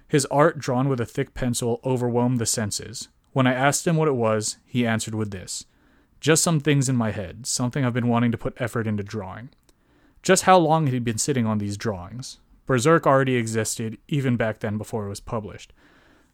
His 0.09 0.25
art, 0.25 0.57
drawn 0.57 0.89
with 0.89 0.99
a 0.99 1.05
thick 1.05 1.35
pencil, 1.35 1.79
overwhelmed 1.85 2.39
the 2.39 2.47
senses. 2.47 3.09
When 3.31 3.45
I 3.45 3.53
asked 3.53 3.85
him 3.85 3.95
what 3.95 4.07
it 4.07 4.15
was, 4.15 4.57
he 4.65 4.85
answered 4.85 5.13
with 5.13 5.29
this 5.29 5.65
Just 6.19 6.43
some 6.43 6.59
things 6.59 6.89
in 6.89 6.95
my 6.95 7.11
head, 7.11 7.45
something 7.45 7.85
I've 7.85 7.93
been 7.93 8.07
wanting 8.07 8.31
to 8.31 8.37
put 8.37 8.59
effort 8.59 8.87
into 8.87 9.03
drawing. 9.03 9.49
Just 10.23 10.43
how 10.43 10.57
long 10.57 10.87
had 10.87 10.93
he 10.93 10.99
been 10.99 11.19
sitting 11.19 11.45
on 11.45 11.59
these 11.59 11.77
drawings? 11.77 12.39
Berserk 12.65 13.05
already 13.05 13.35
existed, 13.35 13.99
even 14.07 14.35
back 14.35 14.59
then 14.59 14.79
before 14.79 15.05
it 15.05 15.09
was 15.09 15.19
published. 15.19 15.73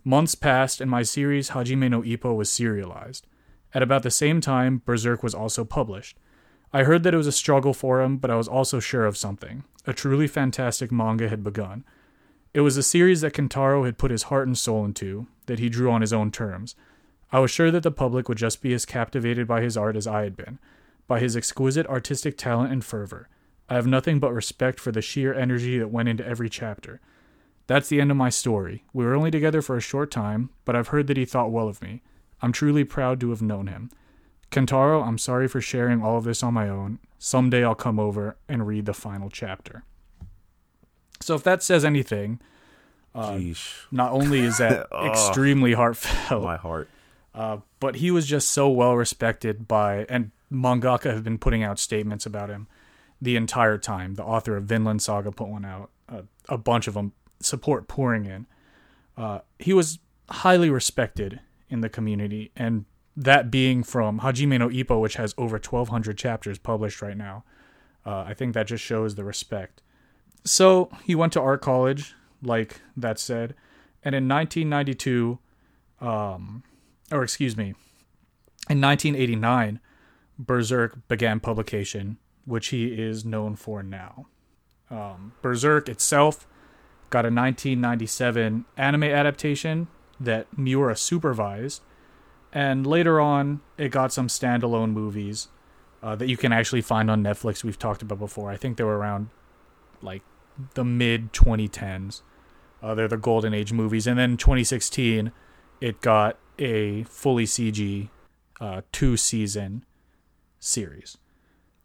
Months 0.05 0.35
passed, 0.35 0.79
and 0.79 0.89
my 0.89 1.03
series 1.03 1.49
Hajime 1.49 1.89
no 1.89 2.01
Ippo 2.01 2.33
was 2.33 2.49
serialized. 2.49 3.27
At 3.73 3.83
about 3.83 4.03
the 4.03 4.11
same 4.11 4.39
time, 4.39 4.81
Berserk 4.85 5.21
was 5.21 5.35
also 5.35 5.65
published. 5.65 6.17
I 6.71 6.83
heard 6.83 7.03
that 7.03 7.13
it 7.13 7.17
was 7.17 7.27
a 7.27 7.31
struggle 7.31 7.73
for 7.73 8.01
him, 8.01 8.17
but 8.17 8.31
I 8.31 8.35
was 8.35 8.47
also 8.47 8.79
sure 8.79 9.05
of 9.05 9.17
something. 9.17 9.65
A 9.85 9.93
truly 9.93 10.27
fantastic 10.27 10.93
manga 10.93 11.27
had 11.27 11.43
begun. 11.43 11.83
It 12.55 12.61
was 12.61 12.77
a 12.77 12.83
series 12.83 13.19
that 13.19 13.33
Kentaro 13.33 13.83
had 13.83 13.97
put 13.97 14.11
his 14.11 14.23
heart 14.23 14.47
and 14.47 14.57
soul 14.57 14.85
into, 14.85 15.27
that 15.47 15.59
he 15.59 15.67
drew 15.67 15.91
on 15.91 15.99
his 15.99 16.13
own 16.13 16.31
terms. 16.31 16.73
I 17.29 17.39
was 17.39 17.51
sure 17.51 17.69
that 17.69 17.83
the 17.83 17.91
public 17.91 18.29
would 18.29 18.37
just 18.37 18.61
be 18.61 18.73
as 18.73 18.85
captivated 18.85 19.45
by 19.45 19.59
his 19.59 19.75
art 19.75 19.97
as 19.97 20.07
I 20.07 20.21
had 20.21 20.37
been, 20.37 20.59
by 21.05 21.19
his 21.19 21.35
exquisite 21.35 21.85
artistic 21.87 22.37
talent 22.37 22.71
and 22.71 22.81
fervor. 22.81 23.27
I 23.67 23.73
have 23.73 23.85
nothing 23.85 24.19
but 24.19 24.31
respect 24.31 24.79
for 24.79 24.93
the 24.93 25.01
sheer 25.01 25.33
energy 25.33 25.77
that 25.79 25.91
went 25.91 26.07
into 26.07 26.25
every 26.25 26.49
chapter. 26.49 27.01
That's 27.67 27.89
the 27.89 27.99
end 27.99 28.09
of 28.09 28.15
my 28.15 28.29
story. 28.29 28.85
We 28.93 29.03
were 29.03 29.15
only 29.15 29.31
together 29.31 29.61
for 29.61 29.75
a 29.75 29.81
short 29.81 30.09
time, 30.09 30.49
but 30.63 30.77
I've 30.77 30.87
heard 30.87 31.07
that 31.07 31.17
he 31.17 31.25
thought 31.25 31.51
well 31.51 31.67
of 31.67 31.81
me. 31.81 32.03
I'm 32.41 32.53
truly 32.53 32.85
proud 32.85 33.19
to 33.19 33.31
have 33.31 33.41
known 33.41 33.67
him. 33.67 33.91
Kentaro, 34.49 35.05
I'm 35.05 35.17
sorry 35.17 35.49
for 35.49 35.59
sharing 35.59 36.01
all 36.01 36.17
of 36.17 36.23
this 36.23 36.41
on 36.41 36.53
my 36.53 36.69
own. 36.69 36.99
Someday 37.19 37.65
I'll 37.65 37.75
come 37.75 37.99
over 37.99 38.37
and 38.47 38.65
read 38.65 38.85
the 38.85 38.93
final 38.93 39.29
chapter. 39.29 39.83
So 41.21 41.35
if 41.35 41.43
that 41.43 41.63
says 41.63 41.83
anything, 41.85 42.39
uh, 43.13 43.39
not 43.91 44.11
only 44.11 44.39
is 44.41 44.57
that 44.57 44.87
Oh. 44.91 45.07
extremely 45.09 45.73
heartfelt, 45.73 46.43
My 46.43 46.57
heart. 46.57 46.89
uh, 47.33 47.57
but 47.79 47.95
he 47.97 48.11
was 48.11 48.25
just 48.27 48.49
so 48.49 48.69
well 48.69 48.95
respected 48.95 49.67
by, 49.67 50.05
and 50.09 50.31
mangaka 50.51 51.11
have 51.13 51.23
been 51.23 51.37
putting 51.37 51.63
out 51.63 51.79
statements 51.79 52.25
about 52.25 52.49
him 52.49 52.67
the 53.21 53.35
entire 53.35 53.77
time. 53.77 54.15
The 54.15 54.23
author 54.23 54.57
of 54.57 54.65
Vinland 54.65 55.01
Saga 55.01 55.31
put 55.31 55.47
one 55.47 55.65
out. 55.65 55.89
Uh, 56.09 56.23
a 56.49 56.57
bunch 56.57 56.87
of 56.87 56.93
them 56.93 57.13
support 57.39 57.87
pouring 57.87 58.25
in. 58.25 58.45
Uh, 59.17 59.39
he 59.59 59.73
was 59.73 59.99
highly 60.29 60.69
respected 60.69 61.39
in 61.69 61.81
the 61.81 61.89
community, 61.89 62.51
and 62.55 62.85
that 63.17 63.49
being 63.49 63.81
from 63.81 64.19
Hajime 64.19 64.59
no 64.59 64.67
Ippo, 64.69 64.99
which 64.99 65.15
has 65.15 65.33
over 65.37 65.55
1,200 65.55 66.17
chapters 66.17 66.57
published 66.59 67.01
right 67.01 67.15
now. 67.17 67.43
Uh, 68.05 68.25
I 68.27 68.33
think 68.33 68.53
that 68.53 68.67
just 68.67 68.83
shows 68.83 69.15
the 69.15 69.23
respect. 69.23 69.81
So 70.45 70.91
he 71.03 71.15
went 71.15 71.33
to 71.33 71.41
art 71.41 71.61
college, 71.61 72.13
like 72.41 72.81
that 72.95 73.17
said, 73.17 73.55
and 74.03 74.13
in 74.13 74.27
1992, 74.29 75.39
um, 75.99 76.63
or 77.11 77.23
excuse 77.23 77.57
me, 77.57 77.73
in 78.69 78.79
1989, 78.79 79.79
Berserk 80.37 81.07
began 81.07 81.39
publication, 81.39 82.17
which 82.45 82.67
he 82.67 82.87
is 82.87 83.25
known 83.25 83.55
for 83.55 83.81
now. 83.81 84.27
Um, 84.91 85.33
Berserk 85.41 85.89
itself 85.89 86.47
got 87.09 87.25
a 87.25 87.33
1997 87.33 88.65
anime 88.77 89.03
adaptation 89.03 89.87
that 90.19 90.55
Miura 90.55 90.95
supervised, 90.95 91.81
and 92.53 92.85
later 92.85 93.19
on, 93.19 93.61
it 93.79 93.89
got 93.89 94.13
some 94.13 94.27
standalone 94.27 94.91
movies 94.91 95.47
uh, 96.03 96.15
that 96.15 96.27
you 96.27 96.37
can 96.37 96.53
actually 96.53 96.81
find 96.81 97.09
on 97.09 97.23
Netflix. 97.23 97.63
We've 97.63 97.79
talked 97.79 98.03
about 98.03 98.19
before. 98.19 98.51
I 98.51 98.57
think 98.57 98.77
they 98.77 98.83
were 98.83 98.97
around 98.97 99.29
like 100.01 100.21
the 100.75 100.83
mid 100.83 101.33
2010s. 101.33 102.21
Uh, 102.81 102.93
they're 102.93 103.07
the 103.07 103.17
golden 103.17 103.53
age 103.53 103.73
movies, 103.73 104.05
and 104.07 104.17
then 104.19 104.37
2016, 104.37 105.31
it 105.81 106.01
got 106.01 106.37
a 106.59 107.03
fully 107.03 107.45
CG 107.45 108.09
uh, 108.61 108.81
two 108.91 109.17
season 109.17 109.83
series. 110.59 111.17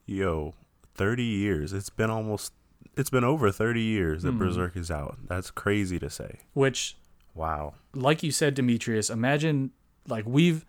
Yo, 0.07 0.55
30 0.95 1.23
years. 1.23 1.73
It's 1.73 1.91
been 1.91 2.11
almost 2.11 2.53
it's 2.97 3.11
been 3.11 3.25
over 3.25 3.50
30 3.50 3.81
years 3.81 4.23
that 4.25 4.33
Hmm. 4.33 4.39
Berserk 4.39 4.77
is 4.77 4.91
out. 4.91 5.19
That's 5.29 5.50
crazy 5.50 5.99
to 6.00 6.11
say. 6.11 6.41
Which, 6.55 6.97
Wow. 7.35 7.75
like 7.95 8.23
you 8.23 8.33
said, 8.33 8.55
Demetrius, 8.55 9.09
imagine 9.11 9.71
like 10.09 10.27
we've 10.27 10.65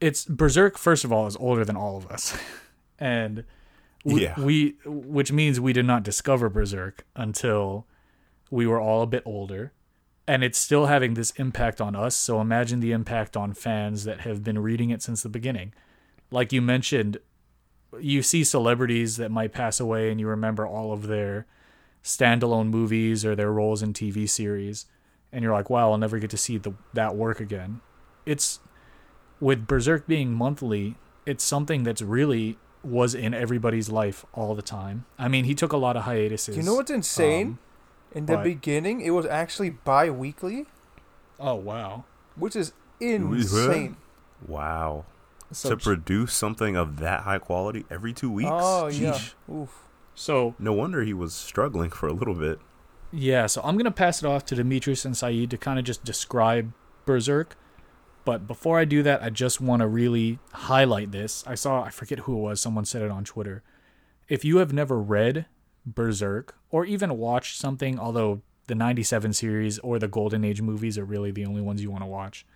it's 0.00 0.24
Berserk. 0.24 0.78
First 0.78 1.04
of 1.04 1.12
all, 1.12 1.26
is 1.26 1.36
older 1.36 1.64
than 1.64 1.76
all 1.76 1.96
of 1.96 2.06
us, 2.06 2.38
and 2.98 3.44
we, 4.04 4.22
Yeah. 4.22 4.40
we 4.40 4.76
which 4.84 5.32
means 5.32 5.60
we 5.60 5.72
did 5.72 5.86
not 5.86 6.02
discover 6.02 6.48
Berserk 6.48 7.04
until 7.16 7.86
we 8.50 8.66
were 8.66 8.80
all 8.80 9.02
a 9.02 9.06
bit 9.06 9.22
older. 9.26 9.72
And 10.26 10.44
it's 10.44 10.58
still 10.58 10.86
having 10.86 11.14
this 11.14 11.30
impact 11.32 11.80
on 11.80 11.96
us. 11.96 12.14
So 12.14 12.40
imagine 12.40 12.80
the 12.80 12.92
impact 12.92 13.36
on 13.36 13.54
fans 13.54 14.04
that 14.04 14.20
have 14.20 14.44
been 14.44 14.58
reading 14.58 14.90
it 14.90 15.00
since 15.02 15.22
the 15.22 15.28
beginning. 15.30 15.72
Like 16.30 16.52
you 16.52 16.60
mentioned, 16.60 17.16
you 17.98 18.22
see 18.22 18.44
celebrities 18.44 19.16
that 19.16 19.30
might 19.30 19.52
pass 19.52 19.80
away 19.80 20.10
and 20.10 20.20
you 20.20 20.26
remember 20.28 20.66
all 20.66 20.92
of 20.92 21.06
their 21.06 21.46
standalone 22.04 22.68
movies 22.68 23.24
or 23.24 23.34
their 23.34 23.50
roles 23.50 23.82
in 23.82 23.92
TV 23.94 24.28
series 24.28 24.86
and 25.32 25.42
you're 25.42 25.52
like, 25.52 25.68
"Wow, 25.70 25.92
I'll 25.92 25.98
never 25.98 26.18
get 26.18 26.30
to 26.30 26.36
see 26.36 26.58
the 26.58 26.72
that 26.94 27.16
work 27.16 27.40
again." 27.40 27.80
It's 28.26 28.60
with 29.40 29.66
Berserk 29.66 30.06
being 30.06 30.32
monthly, 30.32 30.96
it's 31.26 31.44
something 31.44 31.82
that's 31.82 32.02
really 32.02 32.58
was 32.82 33.14
in 33.14 33.34
everybody's 33.34 33.88
life 33.88 34.24
all 34.32 34.54
the 34.54 34.62
time. 34.62 35.04
I 35.18 35.28
mean, 35.28 35.44
he 35.44 35.54
took 35.54 35.72
a 35.72 35.76
lot 35.76 35.96
of 35.96 36.04
hiatuses. 36.04 36.56
You 36.56 36.62
know 36.62 36.74
what's 36.74 36.90
insane? 36.90 37.46
um, 37.46 37.58
In 38.12 38.26
the 38.26 38.36
what? 38.36 38.44
beginning, 38.44 39.00
it 39.00 39.10
was 39.10 39.26
actually 39.26 39.70
bi-weekly, 39.70 40.66
oh 41.40 41.54
wow. 41.54 42.04
which 42.36 42.54
is 42.56 42.72
insane. 43.00 43.96
Wow. 44.46 45.04
So 45.50 45.70
to 45.70 45.76
produce 45.76 46.34
something 46.34 46.76
of 46.76 46.98
that 46.98 47.22
high 47.22 47.38
quality 47.38 47.84
every 47.90 48.12
2 48.12 48.30
weeks. 48.30 48.50
Oh 48.52 48.86
yeah. 48.88 49.18
Oof. 49.50 49.86
so 50.14 50.54
No 50.58 50.72
wonder 50.72 51.02
he 51.02 51.14
was 51.14 51.32
struggling 51.34 51.90
for 51.90 52.06
a 52.06 52.12
little 52.12 52.34
bit. 52.34 52.58
Yeah, 53.10 53.46
so 53.46 53.62
I'm 53.64 53.78
gonna 53.78 53.90
pass 53.90 54.22
it 54.22 54.26
off 54.26 54.44
to 54.46 54.54
Demetrius 54.54 55.04
and 55.06 55.16
Saeed 55.16 55.50
to 55.50 55.56
kind 55.58 55.78
of 55.78 55.84
just 55.86 56.04
describe 56.04 56.72
Berserk. 57.06 57.56
But 58.24 58.46
before 58.46 58.78
I 58.78 58.84
do 58.84 59.02
that, 59.02 59.22
I 59.22 59.30
just 59.30 59.60
want 59.60 59.80
to 59.80 59.88
really 59.88 60.38
highlight 60.52 61.12
this. 61.12 61.44
I 61.46 61.54
saw, 61.54 61.82
I 61.82 61.90
forget 61.90 62.20
who 62.20 62.34
it 62.34 62.40
was, 62.40 62.60
someone 62.60 62.84
said 62.84 63.02
it 63.02 63.10
on 63.10 63.24
Twitter. 63.24 63.62
If 64.28 64.44
you 64.44 64.58
have 64.58 64.72
never 64.72 65.00
read 65.00 65.46
Berserk 65.86 66.54
or 66.70 66.84
even 66.84 67.16
watched 67.16 67.56
something, 67.56 67.98
although 67.98 68.42
the 68.66 68.74
97 68.74 69.32
series 69.32 69.78
or 69.78 69.98
the 69.98 70.08
Golden 70.08 70.44
Age 70.44 70.60
movies 70.60 70.98
are 70.98 71.04
really 71.04 71.30
the 71.30 71.46
only 71.46 71.62
ones 71.62 71.82
you 71.82 71.90
want 71.90 72.02
to 72.02 72.06
watch, 72.06 72.46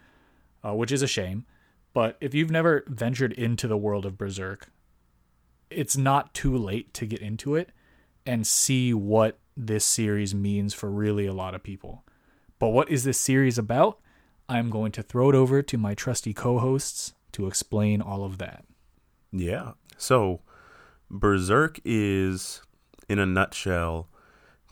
uh, 0.63 0.75
which 0.75 0.93
is 0.93 1.03
a 1.03 1.07
shame. 1.07 1.47
But 1.95 2.17
if 2.21 2.35
you've 2.35 2.51
never 2.51 2.85
ventured 2.87 3.33
into 3.33 3.67
the 3.67 3.77
world 3.77 4.07
of 4.07 4.17
Berserk, 4.17 4.71
it's 5.71 5.97
not 5.97 6.35
too 6.35 6.57
late 6.57 6.93
to 6.95 7.07
get 7.07 7.21
into 7.21 7.55
it 7.55 7.71
and 8.25 8.47
see 8.47 8.95
what 8.95 9.39
this 9.57 9.85
series 9.85 10.35
means 10.35 10.75
for 10.75 10.91
really 10.91 11.27
a 11.27 11.33
lot 11.33 11.55
of 11.55 11.63
people. 11.63 12.05
But 12.59 12.69
what 12.69 12.91
is 12.91 13.05
this 13.05 13.19
series 13.19 13.59
about? 13.59 13.99
I'm 14.53 14.69
going 14.69 14.93
to 14.93 15.03
throw 15.03 15.31
it 15.31 15.35
over 15.35 15.63
to 15.63 15.79
my 15.79 15.95
trusty 15.95 16.35
co 16.35 16.59
hosts 16.59 17.15
to 17.33 17.47
explain 17.47 18.03
all 18.03 18.23
of 18.23 18.37
that. 18.39 18.65
Yeah. 19.33 19.73
So, 19.97 20.41
Berserk 21.11 21.81
is, 21.87 22.61
in 23.09 23.19
a 23.19 23.25
nutshell, 23.25 24.09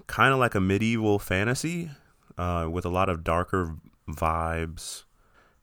kind 0.07 0.35
of 0.35 0.39
like 0.39 0.55
a 0.55 0.61
medieval 0.61 1.19
fantasy 1.19 1.91
uh, 2.37 2.69
with 2.71 2.85
a 2.85 2.91
lot 2.91 3.09
of 3.09 3.25
darker 3.25 3.77
vibes. 4.07 5.05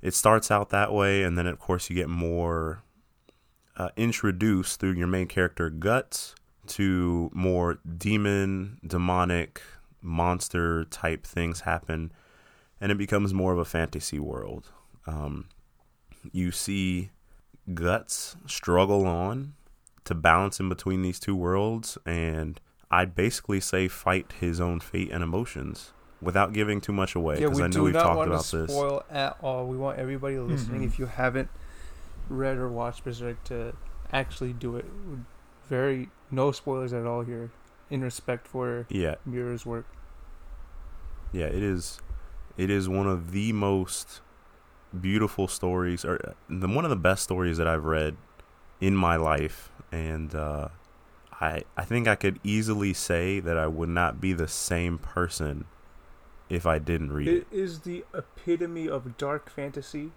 It 0.01 0.15
starts 0.15 0.49
out 0.49 0.69
that 0.69 0.91
way, 0.91 1.21
and 1.21 1.37
then, 1.37 1.45
of 1.45 1.59
course, 1.59 1.89
you 1.89 1.95
get 1.95 2.09
more 2.09 2.81
uh, 3.75 3.89
introduced 3.97 4.79
through 4.79 4.93
your 4.93 5.07
main 5.07 5.27
character, 5.27 5.69
Guts, 5.69 6.33
to 6.67 7.29
more 7.33 7.77
demon, 7.97 8.79
demonic, 8.85 9.61
monster 10.01 10.85
type 10.85 11.25
things 11.25 11.61
happen, 11.61 12.11
and 12.81 12.91
it 12.91 12.97
becomes 12.97 13.33
more 13.33 13.53
of 13.53 13.59
a 13.59 13.65
fantasy 13.65 14.19
world. 14.19 14.71
Um, 15.05 15.45
you 16.31 16.51
see 16.51 17.11
Guts 17.73 18.35
struggle 18.45 19.05
on 19.05 19.53
to 20.05 20.15
balance 20.15 20.59
in 20.59 20.69
between 20.69 21.01
these 21.01 21.19
two 21.19 21.35
worlds, 21.35 21.97
and 22.05 22.59
I'd 22.89 23.13
basically 23.15 23.59
say 23.59 23.87
fight 23.87 24.33
his 24.39 24.61
own 24.61 24.79
fate 24.79 25.11
and 25.11 25.21
emotions 25.23 25.91
without 26.21 26.53
giving 26.53 26.79
too 26.81 26.93
much 26.93 27.13
away 27.15 27.35
yeah, 27.35 27.47
because 27.47 27.57
we 27.57 27.63
I 27.63 27.67
know 27.67 27.71
do 27.73 27.83
we've 27.83 27.93
not 27.93 28.03
talked 28.03 28.17
want 28.17 28.29
about 28.29 28.43
to 28.45 28.57
this. 28.59 28.71
spoil 28.71 29.03
at 29.11 29.37
all. 29.41 29.67
We 29.67 29.77
want 29.77 29.99
everybody 29.99 30.37
listening, 30.39 30.81
Mhm. 30.81 30.85
if 30.87 30.97
you 30.99 31.05
haven't 31.07 31.49
read 32.29 32.57
or 32.57 32.69
watched 32.69 33.03
Berserk, 33.03 33.43
to 33.45 33.73
actually 34.11 34.53
do 34.53 34.75
it. 34.77 34.85
Very 35.69 36.09
no 36.31 36.51
spoilers 36.53 36.93
at 36.93 37.05
all 37.05 37.21
here, 37.21 37.51
in 37.89 38.01
respect 38.01 38.47
for 38.47 38.85
Yeah, 38.89 39.15
Miura's 39.25 39.65
work. 39.65 39.85
yeah, 41.31 41.45
it 41.47 41.61
is. 41.61 41.99
It 42.57 42.69
is 42.69 42.89
one 42.89 43.07
of 43.07 43.31
the 43.31 43.53
most 43.53 44.21
beautiful 44.99 45.47
stories, 45.47 46.03
or 46.03 46.19
uh, 46.27 46.33
the 46.49 46.67
one 46.67 46.83
of 46.83 46.89
the 46.89 46.95
best 46.95 47.23
stories 47.23 47.57
that 47.57 47.67
I've 47.67 47.85
read 47.85 48.17
in 48.81 48.95
my 48.95 49.15
life, 49.15 49.71
and 49.91 50.33
uh, 50.33 50.69
I 51.39 51.63
I 51.75 51.85
think 51.85 52.07
I 52.07 52.15
could 52.15 52.39
easily 52.43 52.93
say 52.93 53.39
that 53.39 53.57
I 53.57 53.67
would 53.67 53.89
not 53.89 54.19
be 54.19 54.33
the 54.33 54.47
same 54.47 54.97
person 54.97 55.65
if 56.49 56.65
I 56.65 56.79
didn't 56.79 57.11
read 57.11 57.27
it. 57.27 57.35
It 57.35 57.47
is 57.51 57.81
the 57.81 58.05
epitome 58.13 58.89
of 58.89 59.17
dark 59.17 59.49
fantasy. 59.49 60.11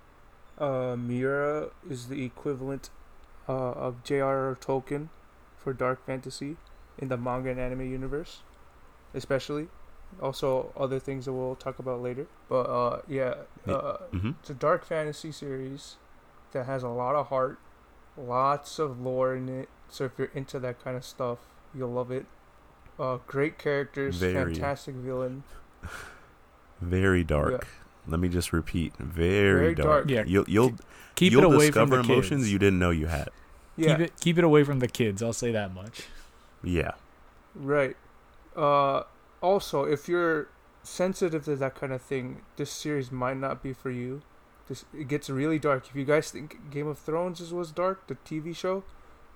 Uh, 0.59 0.97
Miura 0.97 1.69
is 1.89 2.09
the 2.09 2.25
equivalent 2.25 2.91
uh, 3.49 3.73
of 3.73 4.03
J.R.R. 4.05 4.57
Tolkien 4.61 5.09
for 5.59 5.73
dark 5.73 6.05
fantasy 6.05 6.57
in 6.99 7.09
the 7.09 7.17
manga 7.17 7.51
and 7.51 7.61
anime 7.61 7.91
universe, 7.91 8.43
especially. 9.15 9.69
Also, 10.21 10.73
other 10.77 10.99
things 10.99 11.25
that 11.25 11.33
we'll 11.33 11.55
talk 11.57 11.79
about 11.79 12.03
later. 12.03 12.27
But 12.49 12.63
uh, 12.63 13.01
yeah, 13.09 13.35
Yeah. 13.67 13.75
uh, 13.75 13.97
hmm 14.11 14.31
it's 14.41 14.51
a 14.51 14.55
dark 14.55 14.85
fantasy 14.85 15.33
series 15.33 15.97
that 16.53 16.67
has 16.67 16.83
a 16.83 16.89
lot 16.89 17.15
of 17.15 17.29
heart, 17.29 17.59
lots 18.17 18.79
of 18.79 19.01
lore 19.01 19.35
in 19.35 19.49
it. 19.49 19.69
So 19.89 20.05
if 20.05 20.13
you're 20.19 20.31
into 20.35 20.59
that 20.61 20.83
kind 20.83 20.97
of 20.97 21.05
stuff, 21.05 21.39
you'll 21.75 21.93
love 21.93 22.11
it. 22.11 22.27
Uh, 22.99 23.19
great 23.27 23.57
characters, 23.59 24.17
Very. 24.17 24.55
fantastic 24.55 24.95
villain. 24.95 25.43
Very 26.81 27.25
dark. 27.25 27.67
Let 28.07 28.21
me 28.21 28.29
just 28.29 28.53
repeat. 28.53 28.95
Very, 28.99 29.59
Very 29.61 29.75
dark. 29.75 29.87
dark. 30.07 30.09
Yeah, 30.11 30.25
You'll 30.27 30.49
you'll 30.49 30.75
Keep 31.15 31.33
you'll 31.33 31.43
it 31.43 31.55
away 31.55 31.71
from 31.71 31.89
discover 31.91 32.03
the 32.03 32.13
emotions 32.13 32.43
kids. 32.43 32.53
you 32.53 32.59
didn't 32.59 32.79
know 32.79 32.91
you 32.91 33.07
had. 33.07 33.29
Yeah, 33.77 33.97
Keep 33.97 34.01
it 34.01 34.13
keep 34.21 34.39
it 34.39 34.45
away 34.45 34.65
from 34.65 34.79
the 34.81 34.89
kids. 34.89 35.23
I'll 35.23 35.33
say 35.33 35.53
that 35.53 35.75
much. 35.75 36.05
Yeah. 36.63 36.93
Right. 37.55 37.97
Uh, 38.57 39.03
also, 39.41 39.85
if 39.85 40.09
you're 40.09 40.49
sensitive 40.83 41.45
to 41.45 41.57
that 41.57 41.75
kind 41.75 41.93
of 41.93 42.01
thing, 42.03 42.43
this 42.57 42.71
series 42.71 43.11
might 43.13 43.37
not 43.37 43.63
be 43.63 43.73
for 43.73 43.91
you. 43.91 44.23
This 44.69 44.85
it 44.97 45.09
gets 45.09 45.29
really 45.29 45.59
dark. 45.59 45.89
If 45.89 45.97
you 45.97 46.05
guys 46.05 46.31
think 46.31 46.71
Game 46.71 46.87
of 46.87 46.99
Thrones 46.99 47.41
is, 47.41 47.53
was 47.53 47.73
dark, 47.73 48.07
the 48.07 48.15
TV 48.17 48.55
show, 48.55 48.85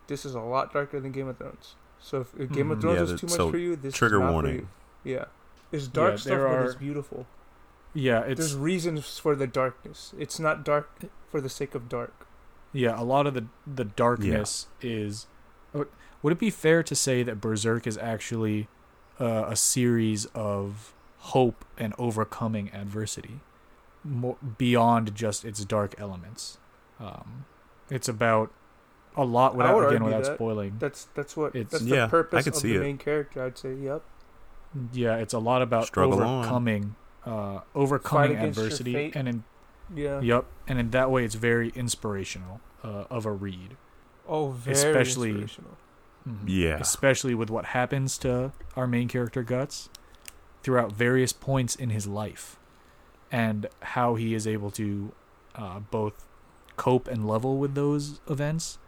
this 0.06 0.24
is 0.24 0.34
a 0.34 0.40
lot 0.40 0.72
darker 0.72 1.00
than 1.00 1.12
Game 1.12 1.28
of 1.28 1.38
Thrones. 1.38 1.74
So 1.98 2.20
if, 2.20 2.34
if 2.38 2.52
Game 2.52 2.70
of 2.70 2.78
Mhm. 2.78 2.80
Thrones 2.82 3.08
Yeah, 3.08 3.14
is 3.14 3.20
too 3.20 3.26
much 3.26 3.36
so 3.36 3.50
for 3.50 3.58
you, 3.58 3.76
this 3.76 3.94
trigger 3.94 4.16
is 4.16 4.20
not 4.22 4.32
warning. 4.32 4.52
For 5.02 5.08
you. 5.08 5.14
Yeah, 5.16 5.24
it's 5.72 5.86
dark 5.88 6.12
Yeah, 6.12 6.16
stuff, 6.16 6.28
there 6.30 6.48
but 6.48 6.66
it's 6.66 6.74
beautiful. 6.76 7.26
Yeah, 7.94 8.20
it's 8.20 8.38
There's 8.38 8.54
reasons 8.56 9.18
for 9.18 9.34
the 9.36 9.46
darkness. 9.46 10.14
It's 10.18 10.38
not 10.38 10.64
dark 10.64 10.90
for 11.30 11.40
the 11.40 11.48
sake 11.48 11.74
of 11.74 11.88
dark. 11.88 12.26
yeah. 12.72 13.00
A 13.00 13.04
lot 13.04 13.26
of 13.26 13.34
the 13.34 13.46
the 13.66 13.84
darkness 13.84 14.66
is. 14.80 15.26
uh, 15.74 15.84
Would 16.22 16.32
it 16.32 16.38
be 16.38 16.50
fair 16.50 16.82
to 16.82 16.94
say 16.94 17.22
that 17.22 17.40
Berserk 17.40 17.86
is 17.86 17.96
actually 17.98 18.68
uh, 19.20 19.46
a 19.48 19.56
series 19.56 20.26
of 20.34 20.94
hope 21.18 21.64
and 21.78 21.94
overcoming 21.98 22.70
adversity, 22.72 23.40
more 24.04 24.36
beyond 24.58 25.14
just 25.14 25.44
its 25.44 25.64
dark 25.64 25.94
elements? 25.98 26.58
Um, 27.00 27.44
it's 27.90 28.08
about 28.08 28.52
a 29.16 29.24
lot 29.24 29.54
without 29.56 29.88
again 29.88 30.04
without 30.04 30.24
that. 30.24 30.34
spoiling. 30.36 30.76
That's 30.78 31.06
that's 31.14 31.36
what 31.36 31.54
It's- 31.54 31.70
that's 31.72 31.84
Yeah, 31.84 32.02
I 32.02 32.06
the 32.06 32.10
purpose 32.10 32.44
could 32.44 32.54
of 32.54 32.60
see 32.60 32.72
the 32.72 32.78
it. 32.78 32.82
main 32.82 32.98
character. 32.98 33.44
I'd 33.44 33.58
say, 33.58 33.74
yep. 33.74 34.02
Yeah, 34.92 35.16
it's 35.16 35.32
a 35.34 35.38
lot 35.38 35.62
about 35.62 35.86
Struggle 35.86 36.20
overcoming, 36.22 36.96
uh, 37.24 37.60
overcoming 37.76 38.36
adversity, 38.38 39.12
and 39.14 39.28
in 39.28 39.44
Yeah. 39.94 40.20
yep, 40.20 40.46
and 40.66 40.78
in 40.80 40.90
that 40.90 41.10
way, 41.12 41.24
it's 41.24 41.36
very 41.36 41.68
inspirational 41.76 42.60
uh, 42.82 43.04
of 43.10 43.24
a 43.24 43.30
read. 43.32 43.76
Oh, 44.26 44.48
very 44.50 44.76
Especially- 44.76 45.30
inspirational. 45.30 45.76
Mhm. 46.28 46.44
Yeah. 46.46 46.78
especially 46.78 47.34
with 47.34 47.50
what 47.50 47.66
happens 47.66 48.16
to 48.18 48.52
our 48.76 48.86
main 48.86 49.08
character 49.08 49.42
Guts 49.42 49.88
throughout 50.62 50.92
various 50.92 51.32
points 51.32 51.74
in 51.76 51.90
his 51.90 52.06
life, 52.06 52.56
and 53.30 53.66
how 53.82 54.14
he 54.14 54.34
is 54.34 54.46
able 54.46 54.70
to 54.72 55.12
uh, 55.54 55.80
both 55.80 56.24
cope 56.76 57.06
and 57.08 57.28
level 57.28 57.58
with 57.58 57.74
those 57.74 58.20
events, 58.28 58.78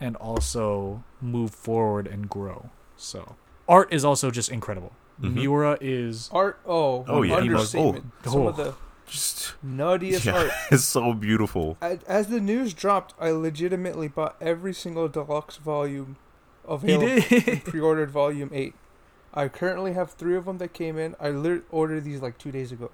and 0.00 0.16
also 0.16 1.02
move 1.20 1.50
forward 1.54 2.06
and 2.06 2.30
grow. 2.30 2.70
So, 2.96 3.34
art 3.68 3.92
is 3.92 4.04
also 4.04 4.30
just 4.30 4.50
incredible. 4.50 4.92
Mhm. 5.20 5.34
Miura 5.34 5.78
is 5.80 6.30
Art. 6.32 6.58
Oh, 6.66 7.04
Oh, 7.08 7.22
yeah. 7.22 7.36
understatement. 7.36 8.12
Oh. 8.26 8.30
Some 8.30 8.46
of 8.46 8.56
the 8.56 8.74
Just 9.08 9.54
nuttiest 9.64 10.24
yeah, 10.24 10.36
art. 10.36 10.50
it's 10.70 10.84
so 10.84 11.12
beautiful. 11.14 11.76
As, 11.80 12.02
as 12.04 12.26
the 12.28 12.40
news 12.40 12.74
dropped, 12.74 13.14
I 13.20 13.30
legitimately 13.30 14.08
bought 14.08 14.36
every 14.40 14.72
single 14.74 15.08
deluxe 15.08 15.56
volume 15.58 16.16
he 16.16 16.25
available. 16.68 17.06
and 17.08 17.22
did. 17.28 17.64
pre-ordered 17.64 18.10
volume 18.10 18.50
eight. 18.52 18.74
I 19.34 19.48
currently 19.48 19.92
have 19.92 20.12
three 20.12 20.36
of 20.36 20.46
them 20.46 20.58
that 20.58 20.72
came 20.72 20.96
in. 20.98 21.14
I 21.20 21.30
lit- 21.30 21.64
ordered 21.70 22.04
these 22.04 22.22
like 22.22 22.38
two 22.38 22.50
days 22.50 22.72
ago, 22.72 22.90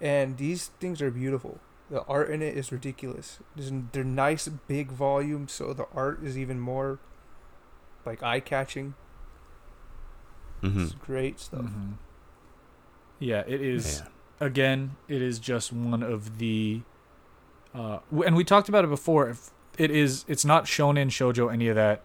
and 0.00 0.36
these 0.36 0.68
things 0.80 1.00
are 1.00 1.10
beautiful. 1.10 1.58
The 1.90 2.02
art 2.04 2.30
in 2.30 2.42
it 2.42 2.56
is 2.56 2.70
ridiculous. 2.72 3.38
There's, 3.56 3.72
they're 3.92 4.04
nice 4.04 4.46
big 4.48 4.90
volumes, 4.90 5.52
so 5.52 5.72
the 5.72 5.86
art 5.94 6.22
is 6.22 6.36
even 6.36 6.60
more 6.60 6.98
like 8.04 8.22
eye 8.22 8.40
catching. 8.40 8.94
hmm 10.60 10.82
It's 10.84 10.92
great 10.94 11.38
stuff. 11.40 11.62
Mhm. 11.62 11.94
Yeah, 13.20 13.42
it 13.46 13.60
is. 13.62 14.00
Man. 14.00 14.10
again, 14.50 14.96
it 15.08 15.22
is 15.22 15.38
just 15.38 15.72
one 15.72 16.02
of 16.02 16.38
the, 16.38 16.82
uh, 17.74 17.98
and 18.24 18.36
we 18.36 18.44
talked 18.44 18.68
about 18.68 18.84
it 18.84 18.88
before. 18.90 19.28
If 19.30 19.50
it 19.78 19.90
is, 19.90 20.24
it's 20.28 20.44
not 20.44 20.64
shonen, 20.66 21.06
shojo, 21.06 21.52
any 21.52 21.68
of 21.68 21.76
that. 21.76 22.02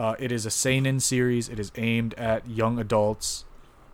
Uh, 0.00 0.16
it 0.18 0.32
is 0.32 0.46
a 0.46 0.50
seinen 0.50 0.98
series. 0.98 1.50
It 1.50 1.58
is 1.60 1.70
aimed 1.76 2.14
at 2.14 2.48
young 2.48 2.78
adults, 2.78 3.44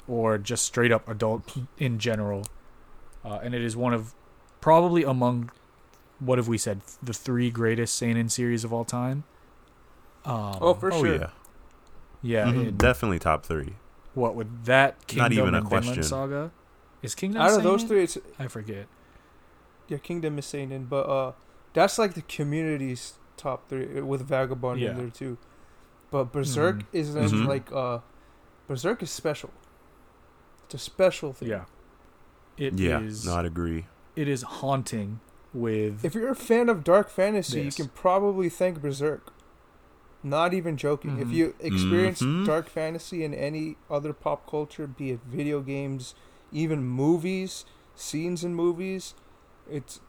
or 0.07 0.39
just 0.39 0.65
straight 0.65 0.93
up 0.93 1.09
adult 1.09 1.43
in 1.79 1.99
general, 1.99 2.45
uh, 3.25 3.41
and 3.43 3.55
it 3.57 3.61
is 3.63 3.77
one 3.77 3.93
of 3.93 4.15
probably 4.61 5.03
among 5.03 5.51
what 6.21 6.39
have 6.39 6.47
we 6.47 6.59
said 6.59 6.81
the 7.03 7.13
three 7.13 7.51
greatest 7.51 7.97
seinen 7.97 8.29
series 8.29 8.63
of 8.63 8.73
all 8.73 8.85
time. 8.85 9.25
Um, 10.25 10.59
Oh, 10.61 10.75
for 10.75 10.93
oh 10.93 11.03
sure. 11.03 11.15
yeah, 11.17 11.31
yeah, 12.23 12.45
Mhm. 12.53 12.67
it- 12.69 12.79
definitely 12.79 13.19
top 13.19 13.45
three. 13.45 13.75
what 14.15 14.35
with 14.37 14.65
that 14.65 15.07
Kingdom 15.09 15.23
Not 15.25 15.33
even 15.33 15.55
a 15.55 15.59
and 15.59 15.69
Vinland 15.69 15.87
question. 15.87 16.03
Saga? 16.05 16.51
Is 17.03 17.15
Kingdom 17.17 17.43
Out 17.43 17.51
of 17.53 17.63
those 17.65 17.83
three, 17.85 18.03
it's 18.05 18.17
I 18.39 18.47
forget. 18.47 18.87
yeah, 19.89 19.99
Kingdom 19.99 20.39
is 20.39 20.47
seinen, 20.47 20.85
but 20.87 21.05
uh, 21.09 21.33
that's 21.75 21.99
like 21.99 22.15
the 22.15 22.23
community's 22.23 23.19
top 23.37 23.69
three 23.69 23.99
uh, 23.99 24.05
with 24.07 24.23
Vagabond 24.23 24.81
Yeah. 24.81 24.91
in 24.93 24.97
there 24.99 25.11
too. 25.11 25.37
But 26.11 26.33
Berserk 26.33 26.77
Mhm. 26.81 26.87
isn't 26.93 27.25
Mhm. 27.31 27.47
like 27.49 27.73
uh, 27.73 28.01
Berserk 28.69 29.03
is 29.03 29.11
special. 29.11 29.51
It's 30.65 30.75
a 30.75 30.79
special 30.79 31.33
thing. 31.33 31.49
Yeah. 31.49 31.65
It 32.57 32.81
is. 32.81 33.25
yeah, 33.27 33.31
no, 33.33 33.39
I'd 33.39 33.45
agree. 33.45 33.87
it 34.15 34.29
is 34.29 34.43
haunting 34.43 35.21
with 35.53 36.05
If 36.05 36.15
you're 36.15 36.31
a 36.31 36.35
fan 36.37 36.69
of 36.69 36.85
dark 36.85 37.09
fantasy, 37.11 37.63
Yes. 37.63 37.79
you 37.79 37.85
can 37.85 37.93
probably 37.95 38.49
thank 38.49 38.81
Berserk. 38.81 39.33
Not 40.23 40.55
even 40.55 40.77
joking. 40.77 41.19
If 41.21 41.29
Mhm. 41.29 41.33
you 41.33 41.55
experience 41.61 42.21
Mhm. 42.23 42.47
dark 42.47 42.69
fantasy 42.69 43.23
in 43.25 43.33
any 43.35 43.77
other 43.91 44.13
pop 44.13 44.49
culture, 44.51 44.87
be 44.87 45.11
it 45.13 45.21
video 45.25 45.61
games, 45.61 46.15
even 46.51 46.83
movies, 46.85 47.65
scenes 47.95 48.43
in 48.45 48.55
movies, 48.55 49.15
it's 49.71 50.01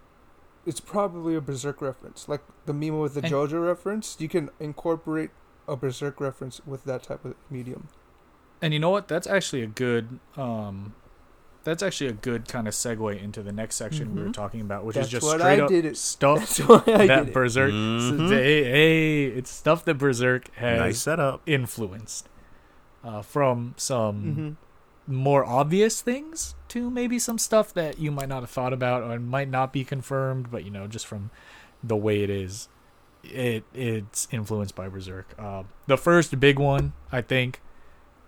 it's 0.66 0.82
probably 0.82 1.34
a 1.34 1.40
Berserk 1.40 1.82
reference. 1.82 2.28
Like 2.28 2.42
the 2.66 2.74
meme 2.74 3.00
with 3.00 3.14
the 3.14 3.22
And- 3.22 3.32
JoJo 3.32 3.66
reference, 3.66 4.18
you 4.20 4.28
can 4.28 4.50
incorporate 4.60 5.30
a 5.67 5.75
Berserk 5.75 6.19
reference 6.21 6.62
with 6.65 6.84
that 6.86 7.03
type 7.03 7.23
of 7.25 7.36
medium. 7.49 7.88
and 8.62 8.73
you 8.73 8.80
know 8.80 8.89
what 8.89 9.08
that's 9.08 9.27
actually 9.27 9.62
a 9.62 9.67
good 9.67 10.19
um 10.36 10.93
that's 11.63 11.84
actually 11.84 12.08
a 12.08 12.13
good 12.13 12.47
kind 12.47 12.67
of 12.67 12.73
segue 12.73 13.21
into 13.21 13.43
the 13.43 13.51
next 13.51 13.75
section 13.75 14.15
we 14.15 14.21
were 14.21 14.30
Mhm. 14.30 14.34
talking 14.34 14.62
about 14.62 14.86
which 14.86 14.95
That's 14.95 15.08
is 15.08 15.12
just 15.12 15.25
what 15.25 15.39
straight 15.39 15.60
I 15.60 15.63
up 15.63 15.69
did 15.69 15.84
it. 15.86 15.97
stuff 15.97 16.39
That's 16.58 16.62
I 16.88 17.08
that 17.08 17.19
did 17.19 17.27
it. 17.30 17.34
berserk 17.34 17.71
Mhm. 17.71 18.30
hey, 18.30 18.63
hey 18.63 19.25
it's 19.25 19.49
stuff 19.51 19.84
that 19.86 19.95
berserk 19.95 20.49
has 20.56 20.80
Nice 20.80 20.99
setup. 20.99 21.41
influenced 21.45 22.30
uh, 23.03 23.21
from 23.21 23.73
some 23.77 24.58
Mhm. 25.08 25.13
more 25.13 25.45
obvious 25.45 26.01
things 26.01 26.56
to 26.69 26.89
maybe 26.89 27.19
some 27.19 27.38
stuff 27.38 27.73
that 27.73 27.99
you 27.99 28.12
might 28.12 28.27
not 28.30 28.41
have 28.41 28.49
thought 28.49 28.73
about 28.73 29.03
or 29.03 29.19
might 29.19 29.49
not 29.49 29.71
be 29.71 29.84
confirmed, 29.86 30.49
but 30.49 30.63
you 30.65 30.71
know, 30.71 30.88
just 30.88 31.06
from 31.06 31.30
the 31.84 31.95
way 31.95 32.23
it 32.23 32.30
is, 32.30 32.67
it 33.34 33.63
it's 33.74 34.28
influenced 34.32 34.76
by 34.76 34.88
Berserk. 34.90 35.34
Uh, 35.38 35.63
the 35.88 35.98
first 35.98 36.40
big 36.40 36.60
one, 36.60 36.94
I 37.12 37.22
think, 37.22 37.62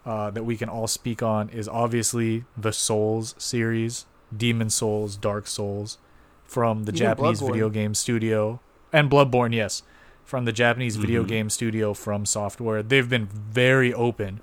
uh, 0.06 0.30
that 0.32 0.44
we 0.44 0.58
can 0.58 0.70
all 0.70 0.88
speak 0.88 1.22
on 1.24 1.50
is 1.50 1.68
obviously 1.68 2.46
the 2.58 2.72
Souls 2.72 3.36
series, 3.38 4.06
Demon 4.36 4.70
Souls, 4.70 5.16
Dark 5.18 5.48
Souls, 5.48 5.98
from 6.46 6.84
the 6.86 6.92
Even 6.92 7.00
Japanese 7.00 7.42
Bloodborne. 7.42 7.48
video 7.52 7.70
game 7.70 7.94
studio, 7.94 8.60
and 8.94 9.10
Bloodborne, 9.10 9.54
yes, 9.54 9.84
from 10.26 10.46
the 10.46 10.52
Japanese 10.52 10.96
video 10.96 11.24
Mhm. 11.24 11.28
game 11.28 11.50
studio 11.50 11.94
FromSoftware. 11.94 12.88
They've 12.88 13.10
been 13.10 13.28
very 13.28 13.94
open 13.94 14.42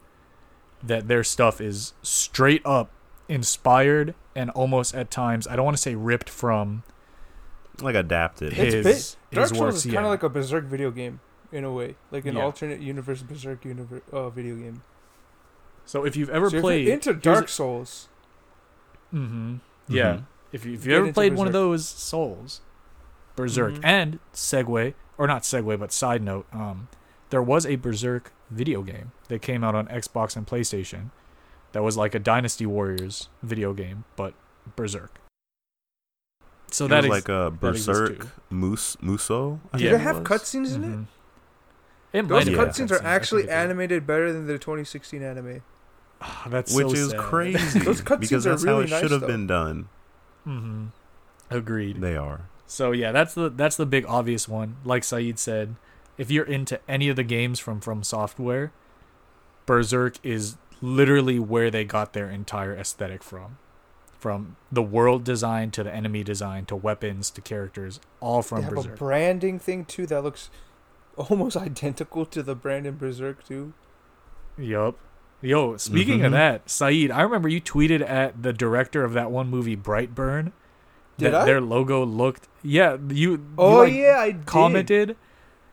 that 0.82 1.08
their 1.08 1.24
stuff 1.24 1.60
is 1.60 1.94
straight 2.02 2.62
up 2.64 2.90
inspired 3.28 4.14
and 4.36 4.50
almost 4.50 4.94
at 4.94 5.10
times 5.10 5.48
I 5.48 5.56
don't 5.56 5.64
want 5.64 5.76
to 5.76 5.82
say 5.82 5.94
ripped 5.96 6.30
from 6.30 6.84
like 7.80 7.94
adapted. 7.94 8.52
His- 8.52 8.74
It's 8.74 8.86
his 8.86 9.16
Dark 9.32 9.48
Souls 9.48 9.60
works, 9.60 9.76
is 9.76 9.82
kind 9.84 9.94
yeah. 9.94 10.00
of 10.00 10.06
like 10.06 10.22
a 10.22 10.28
Berserk 10.28 10.64
video 10.64 10.90
game 10.90 11.20
in 11.52 11.64
a 11.64 11.72
way, 11.72 11.96
like 12.10 12.26
an 12.26 12.36
Yeah. 12.36 12.44
alternate 12.44 12.80
universe 12.80 13.22
Berserk 13.22 13.64
universe 13.64 14.02
uh, 14.12 14.28
video 14.30 14.56
game. 14.56 14.82
So 15.84 16.04
if 16.04 16.16
you've 16.16 16.30
ever 16.30 16.50
so 16.50 16.60
played 16.60 16.80
if 16.82 16.86
you're 16.86 16.94
into 16.94 17.10
here's 17.12 17.22
Dark 17.22 17.44
a- 17.46 17.48
Souls, 17.48 18.08
Mhm. 19.14 19.60
Yeah. 19.88 20.12
Mhm. 20.14 20.24
If 20.52 20.64
you 20.64 20.74
if 20.74 20.86
you 20.86 20.94
ever 20.96 21.04
into 21.06 21.14
played 21.14 21.34
one 21.36 21.46
of 21.46 21.52
those 21.52 21.86
Souls, 21.86 22.60
Berserk, 23.36 23.74
Mhm. 23.74 23.80
and 23.84 24.18
segue 24.32 24.94
or 25.18 25.26
not 25.26 25.42
segue, 25.42 25.78
but 25.78 25.92
side 25.92 26.22
note, 26.22 26.46
um, 26.52 26.88
there 27.30 27.42
was 27.42 27.66
a 27.66 27.76
Berserk 27.76 28.32
video 28.50 28.82
game 28.82 29.12
that 29.28 29.42
came 29.42 29.62
out 29.64 29.74
on 29.74 29.86
Xbox 29.88 30.36
and 30.36 30.46
PlayStation. 30.46 31.10
That 31.72 31.82
was 31.82 31.96
like 31.96 32.14
a 32.14 32.18
Dynasty 32.18 32.64
Warriors 32.66 33.28
video 33.42 33.72
game, 33.74 34.04
but 34.16 34.34
Berserk. 34.76 35.18
So 36.70 36.86
it 36.86 36.88
that 36.88 36.96
was 36.98 37.04
is 37.06 37.10
like 37.10 37.28
a 37.28 37.50
Berserk 37.50 38.20
too. 38.22 38.28
Moose 38.50 38.96
Muso. 39.00 39.60
I 39.72 39.78
Yeah. 39.78 39.82
do 39.82 39.88
they 39.90 39.94
it 39.96 40.00
have 40.00 40.16
cutscenes 40.24 40.74
in 40.74 40.84
it? 40.84 40.88
Mhm. 40.88 41.06
It 42.12 42.28
Those 42.28 42.46
might 42.46 42.52
yeah. 42.52 42.58
cutscenes 42.58 42.88
cutscenes, 42.88 43.00
are 43.02 43.04
actually 43.04 43.42
think 43.42 43.50
it 43.52 43.54
did. 43.54 43.60
animated 43.64 44.06
better 44.06 44.32
than 44.32 44.46
the 44.46 44.58
2016 44.58 45.22
anime. 45.22 45.62
Ah, 46.22 46.46
That's 46.48 46.74
which 46.74 46.88
so 46.88 46.92
is 46.94 47.10
sad. 47.10 47.20
crazy 47.20 47.78
Those 47.84 48.00
cutscenes 48.00 48.20
because 48.20 48.46
are 48.46 48.50
that's 48.50 48.64
how 48.64 48.70
really 48.72 48.84
it 48.84 48.90
nice, 48.90 49.00
should 49.02 49.10
have 49.10 49.20
though. 49.22 49.26
been 49.26 49.46
done. 49.46 49.88
Mhm. 50.46 50.88
Agreed. 51.50 52.00
They 52.00 52.16
are. 52.16 52.42
So 52.66 52.92
yeah, 52.92 53.12
that's 53.12 53.34
the 53.34 53.48
that's 53.50 53.76
the 53.76 53.86
big 53.86 54.04
obvious 54.08 54.48
one. 54.48 54.76
Like 54.84 55.04
Saeed 55.04 55.38
said, 55.38 55.76
if 56.18 56.30
you're 56.30 56.44
into 56.46 56.80
any 56.88 57.08
of 57.08 57.16
the 57.16 57.22
games 57.22 57.60
from 57.60 57.80
FromSoftware, 57.80 58.70
Berserk 59.66 60.16
is 60.22 60.56
literally 60.80 61.38
where 61.38 61.70
they 61.70 61.84
got 61.84 62.12
their 62.12 62.28
entire 62.30 62.74
aesthetic 62.74 63.22
from. 63.22 63.58
From 64.18 64.56
the 64.72 64.82
world 64.82 65.24
design 65.24 65.70
to 65.72 65.84
the 65.84 65.94
enemy 65.94 66.24
design 66.24 66.64
to 66.66 66.76
weapons 66.76 67.30
to 67.30 67.40
characters, 67.40 68.00
all 68.20 68.42
from 68.42 68.58
they 68.58 68.64
have 68.64 68.72
a 68.72 68.76
Berserk. 68.76 68.98
branding 68.98 69.58
thing 69.58 69.84
too 69.84 70.06
that 70.06 70.22
looks 70.24 70.50
almost 71.16 71.56
identical 71.56 72.24
to 72.26 72.42
the 72.42 72.54
brand 72.54 72.86
in 72.86 72.96
Berserk 72.96 73.44
too. 73.46 73.72
yup. 74.58 74.96
Yo, 75.42 75.76
speaking 75.76 76.20
Mhm. 76.20 76.26
of 76.26 76.32
that, 76.32 76.68
Saeed, 76.70 77.10
I 77.10 77.20
remember 77.20 77.46
you 77.48 77.60
tweeted 77.60 78.00
at 78.08 78.42
the 78.42 78.54
director 78.54 79.04
of 79.04 79.12
that 79.12 79.30
one 79.30 79.48
movie, 79.50 79.76
Brightburn, 79.76 80.52
Did 81.18 81.32
that 81.32 81.34
I? 81.34 81.44
their 81.44 81.60
logo 81.60 82.04
looked. 82.04 82.48
Yeah, 82.62 82.96
you. 83.10 83.44
Oh 83.58 83.82
you, 83.82 83.88
like, 83.88 83.94
yeah, 83.94 84.18
I 84.18 84.30
did. 84.32 84.46
commented 84.46 85.16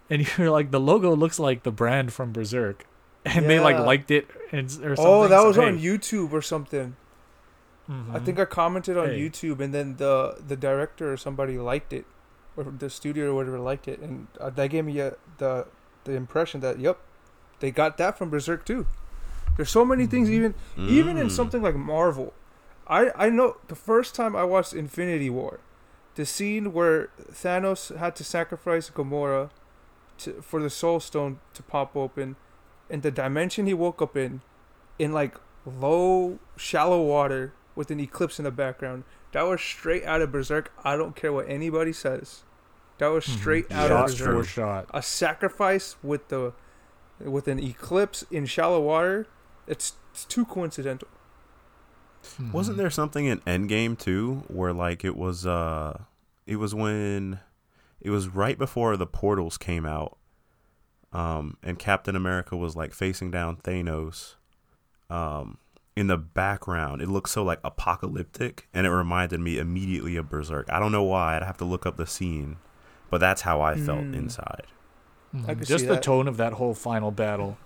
and 0.10 0.28
you're 0.38 0.52
like 0.52 0.72
the 0.72 0.82
logo 0.82 1.16
looks 1.16 1.40
like 1.40 1.64
the 1.64 1.72
brand 1.72 2.12
from 2.12 2.34
berserk 2.34 2.86
and 3.26 3.50
they 3.50 3.58
like 3.60 3.80
liked 3.80 4.12
it 4.12 4.28
and 4.52 4.66
or 4.66 4.96
something 4.98 5.06
Oh, 5.06 5.28
that 5.30 5.40
so, 5.40 5.48
was 5.48 5.58
on 5.58 5.78
hey. 5.78 5.86
YouTube 5.86 6.34
or 6.34 6.42
something. 6.42 6.98
I 7.90 7.92
Mhm. 7.92 8.26
think 8.26 8.40
I 8.40 8.46
commented 8.46 8.98
on 8.98 9.10
Hey. 9.10 9.20
YouTube, 9.20 9.60
and 9.60 9.74
then 9.74 9.98
the 9.98 10.38
the 10.48 10.56
director 10.56 11.12
or 11.12 11.18
somebody 11.18 11.58
liked 11.58 11.92
it, 11.92 12.06
or 12.56 12.64
the 12.64 12.90
studio 12.90 13.32
or 13.32 13.36
whatever 13.36 13.60
liked 13.60 13.88
it, 13.88 14.00
and 14.00 14.28
uh, 14.40 14.50
that 14.52 14.68
gave 14.70 14.86
me 14.86 15.00
uh, 15.02 15.12
the 15.38 15.68
the 16.06 16.14
impression 16.14 16.62
that 16.62 16.80
yep, 16.80 16.98
they 17.60 17.72
got 17.72 17.98
that 17.98 18.18
from 18.18 18.30
Berserk 18.30 18.64
too. 18.66 18.86
There's 19.58 19.70
so 19.70 19.84
many 19.86 20.06
things, 20.08 20.30
Mhm. 20.30 20.34
even 20.34 20.54
even 20.88 21.18
in 21.18 21.28
Mm. 21.28 21.32
something 21.32 21.62
like 21.62 21.76
Marvel. 21.76 22.34
I 22.88 23.12
I 23.16 23.30
know 23.30 23.58
the 23.68 23.76
first 23.76 24.16
time 24.16 24.34
I 24.36 24.44
watched 24.46 24.74
Infinity 24.74 25.30
War, 25.30 25.60
the 26.16 26.26
scene 26.26 26.72
where 26.74 27.10
Thanos 27.32 27.96
had 27.98 28.16
to 28.16 28.24
sacrifice 28.24 28.90
Gamora 28.90 29.50
to, 30.20 30.42
for 30.42 30.62
the 30.62 30.70
Soul 30.70 31.00
Stone 31.02 31.40
to 31.54 31.62
pop 31.64 31.96
open, 31.98 32.36
and 32.90 33.02
the 33.04 33.12
dimension 33.12 33.68
he 33.68 33.74
woke 33.74 34.02
up 34.02 34.16
in, 34.16 34.42
in 34.98 35.12
like 35.12 35.36
low, 35.66 36.40
shallow 36.56 37.02
water 37.02 37.52
with 37.76 37.92
an 37.92 38.00
eclipse 38.00 38.40
in 38.40 38.46
the 38.46 38.52
background. 38.52 39.04
That 39.32 39.44
was 39.44 39.62
straight 39.62 40.04
out 40.06 40.22
of 40.22 40.32
Berserk. 40.32 40.72
I 40.84 40.96
don't 40.96 41.16
care 41.16 41.34
what 41.34 41.50
anybody 41.50 41.92
says. 41.94 42.44
That 43.00 43.08
was 43.08 43.26
Mhm. 43.26 43.38
straight 43.40 43.72
out 43.72 43.72
Yeah, 43.72 43.84
of 43.84 43.90
shot 43.90 44.00
that's 44.08 44.12
Berserk. 44.14 44.28
for 44.28 44.34
true. 44.34 44.44
shot 44.44 44.86
A 44.94 45.02
sacrifice 45.02 45.96
with 46.04 46.28
the 46.30 46.54
with 47.20 47.48
an 47.48 47.60
eclipse 47.60 48.24
in 48.32 48.46
shallow 48.46 48.82
water. 48.82 49.28
It's, 49.68 49.94
it's 50.12 50.26
too 50.26 50.46
coincidental. 50.46 51.08
Wasn't 52.52 52.76
Mhm. 52.76 52.80
there 52.80 52.90
something 52.90 53.26
in 53.26 53.40
Endgame 53.42 53.98
too, 53.98 54.44
where 54.48 54.74
like 54.74 55.04
it 55.06 55.16
was 55.16 55.46
uh, 55.46 56.04
it 56.46 56.58
was 56.58 56.74
when, 56.76 57.40
it 58.02 58.10
was 58.10 58.28
right 58.30 58.58
before 58.58 58.98
the 58.98 59.06
portals 59.08 59.58
came 59.58 59.86
out, 59.86 60.18
um, 61.14 61.58
and 61.64 61.78
Captain 61.80 62.16
America 62.16 62.56
was 62.58 62.76
like 62.76 62.94
facing 62.94 63.30
down 63.32 63.58
Thanos, 63.58 64.36
um, 65.10 65.58
in 65.96 66.08
the 66.08 66.18
background. 66.18 67.02
It 67.02 67.10
looked 67.10 67.30
so 67.30 67.44
like 67.44 67.60
apocalyptic, 67.64 68.68
and 68.74 68.86
it 68.88 68.92
reminded 68.92 69.40
me 69.40 69.58
immediately 69.58 70.16
of 70.16 70.30
Berserk. 70.30 70.68
I 70.70 70.80
don't 70.80 70.92
know 70.92 71.04
why. 71.04 71.36
I'd 71.36 71.44
have 71.44 71.58
to 71.58 71.66
look 71.66 71.86
up 71.86 71.98
the 71.98 72.08
scene, 72.08 72.58
but 73.10 73.20
that's 73.20 73.42
how 73.42 73.62
I 73.62 73.76
felt 73.76 74.00
Mm. 74.06 74.16
inside. 74.16 74.68
I 75.48 75.54
just 75.56 75.88
the 75.88 75.98
tone 75.98 76.28
of 76.28 76.38
that 76.38 76.54
whole 76.54 76.74
final 76.74 77.12
battle 77.12 77.58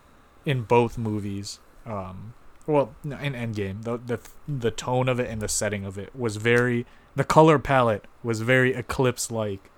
in 0.45 0.63
both 0.63 0.97
movies 0.97 1.59
um 1.85 2.33
well 2.65 2.95
in 3.03 3.11
endgame 3.11 3.83
the 3.83 3.97
the 3.97 4.19
the 4.47 4.71
tone 4.71 5.09
of 5.09 5.19
it 5.19 5.29
and 5.29 5.41
the 5.41 5.49
setting 5.49 5.83
of 5.85 5.97
it 5.97 6.15
was 6.15 6.37
very 6.37 6.85
the 7.17 7.25
color 7.25 7.59
palette 7.59 8.05
was 8.23 8.39
very 8.41 8.73
eclipse 8.73 9.29
like 9.31 9.69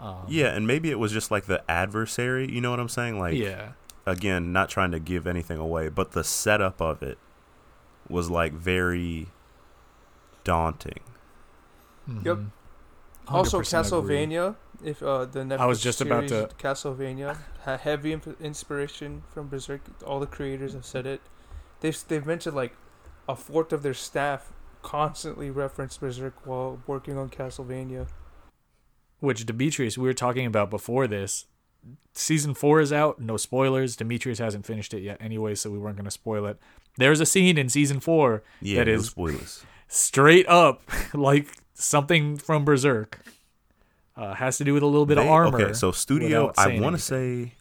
um, 0.00 0.24
Yeah, 0.28 0.54
and 0.54 0.66
maybe 0.66 0.90
it 0.90 0.98
was 0.98 1.10
just 1.10 1.30
like 1.32 1.46
the 1.46 1.68
adversary. 1.68 2.48
You 2.50 2.60
know 2.60 2.70
what 2.70 2.78
I'm 2.80 2.88
saying? 2.88 3.18
Like, 3.18 3.34
yeah 3.34 3.72
again, 4.06 4.52
not 4.52 4.68
trying 4.70 4.92
to 4.92 5.00
give 5.00 5.26
anything 5.26 5.58
away, 5.58 5.88
but 5.88 6.12
the 6.12 6.24
setup 6.24 6.80
of 6.80 7.02
it 7.02 7.18
was 8.08 8.30
like 8.30 8.52
very 8.52 9.28
daunting. 10.44 11.00
mhm. 12.08 12.50
Also, 13.26 13.60
100% 13.60 13.98
agree. 13.98 14.16
Castlevania. 14.16 14.56
If 14.82 15.02
uh, 15.02 15.24
the 15.26 15.40
Netflix 15.40 15.58
I 15.58 15.66
was 15.66 15.82
just 15.82 16.00
about 16.00 16.28
series 16.28 16.48
to- 16.48 16.54
Castlevania 16.56 17.36
had 17.64 17.80
heavy 17.80 18.12
imp- 18.12 18.40
inspiration 18.40 19.22
from 19.28 19.48
Berserk. 19.48 19.80
All 20.06 20.20
the 20.20 20.26
creators 20.26 20.72
have 20.72 20.86
said 20.86 21.04
it. 21.06 21.20
They've 21.80 21.98
they've 22.08 22.24
mentioned 22.24 22.54
like 22.56 22.74
a 23.28 23.34
fourth 23.36 23.72
of 23.72 23.82
their 23.82 23.92
staff 23.94 24.52
constantly 24.82 25.50
referenced 25.50 26.00
Berserk 26.00 26.46
while 26.46 26.80
working 26.86 27.18
on 27.18 27.28
Castlevania. 27.28 28.06
which 29.20 29.44
Demetrius 29.44 29.98
we 29.98 30.06
were 30.06 30.14
talking 30.14 30.46
about 30.46 30.70
before 30.70 31.06
this. 31.08 31.46
Season 32.14 32.54
four 32.54 32.80
is 32.80 32.92
out. 32.92 33.20
No 33.20 33.36
spoilers. 33.36 33.96
Demetrius 33.96 34.38
hasn't 34.38 34.64
finished 34.64 34.94
it 34.94 35.00
yet 35.02 35.16
anyway, 35.20 35.54
so 35.56 35.70
we 35.70 35.78
weren't 35.78 35.96
going 35.96 36.04
to 36.04 36.10
spoil 36.10 36.46
it. 36.46 36.58
There's 36.98 37.20
a 37.20 37.26
scene 37.26 37.56
in 37.56 37.68
season 37.70 38.00
four 38.00 38.42
Yeah, 38.60 38.80
That 38.84 38.88
no 38.90 38.94
is- 38.98 39.06
spoilers. 39.06 39.64
straight 39.88 40.46
up 40.48 40.82
like 41.14 41.48
something 41.74 42.36
from 42.36 42.64
Berserk. 42.66 43.20
Uh, 44.16 44.34
has 44.34 44.58
to 44.58 44.64
do 44.64 44.74
with 44.74 44.82
a 44.82 44.86
little 44.86 45.06
bit 45.06 45.16
of 45.16 45.24
They- 45.24 45.30
armor. 45.30 45.62
Okay, 45.62 45.72
so 45.72 45.92
studio. 45.92 46.52
I 46.58 46.80
want 46.80 46.96
to 46.96 47.00
say, 47.02 47.54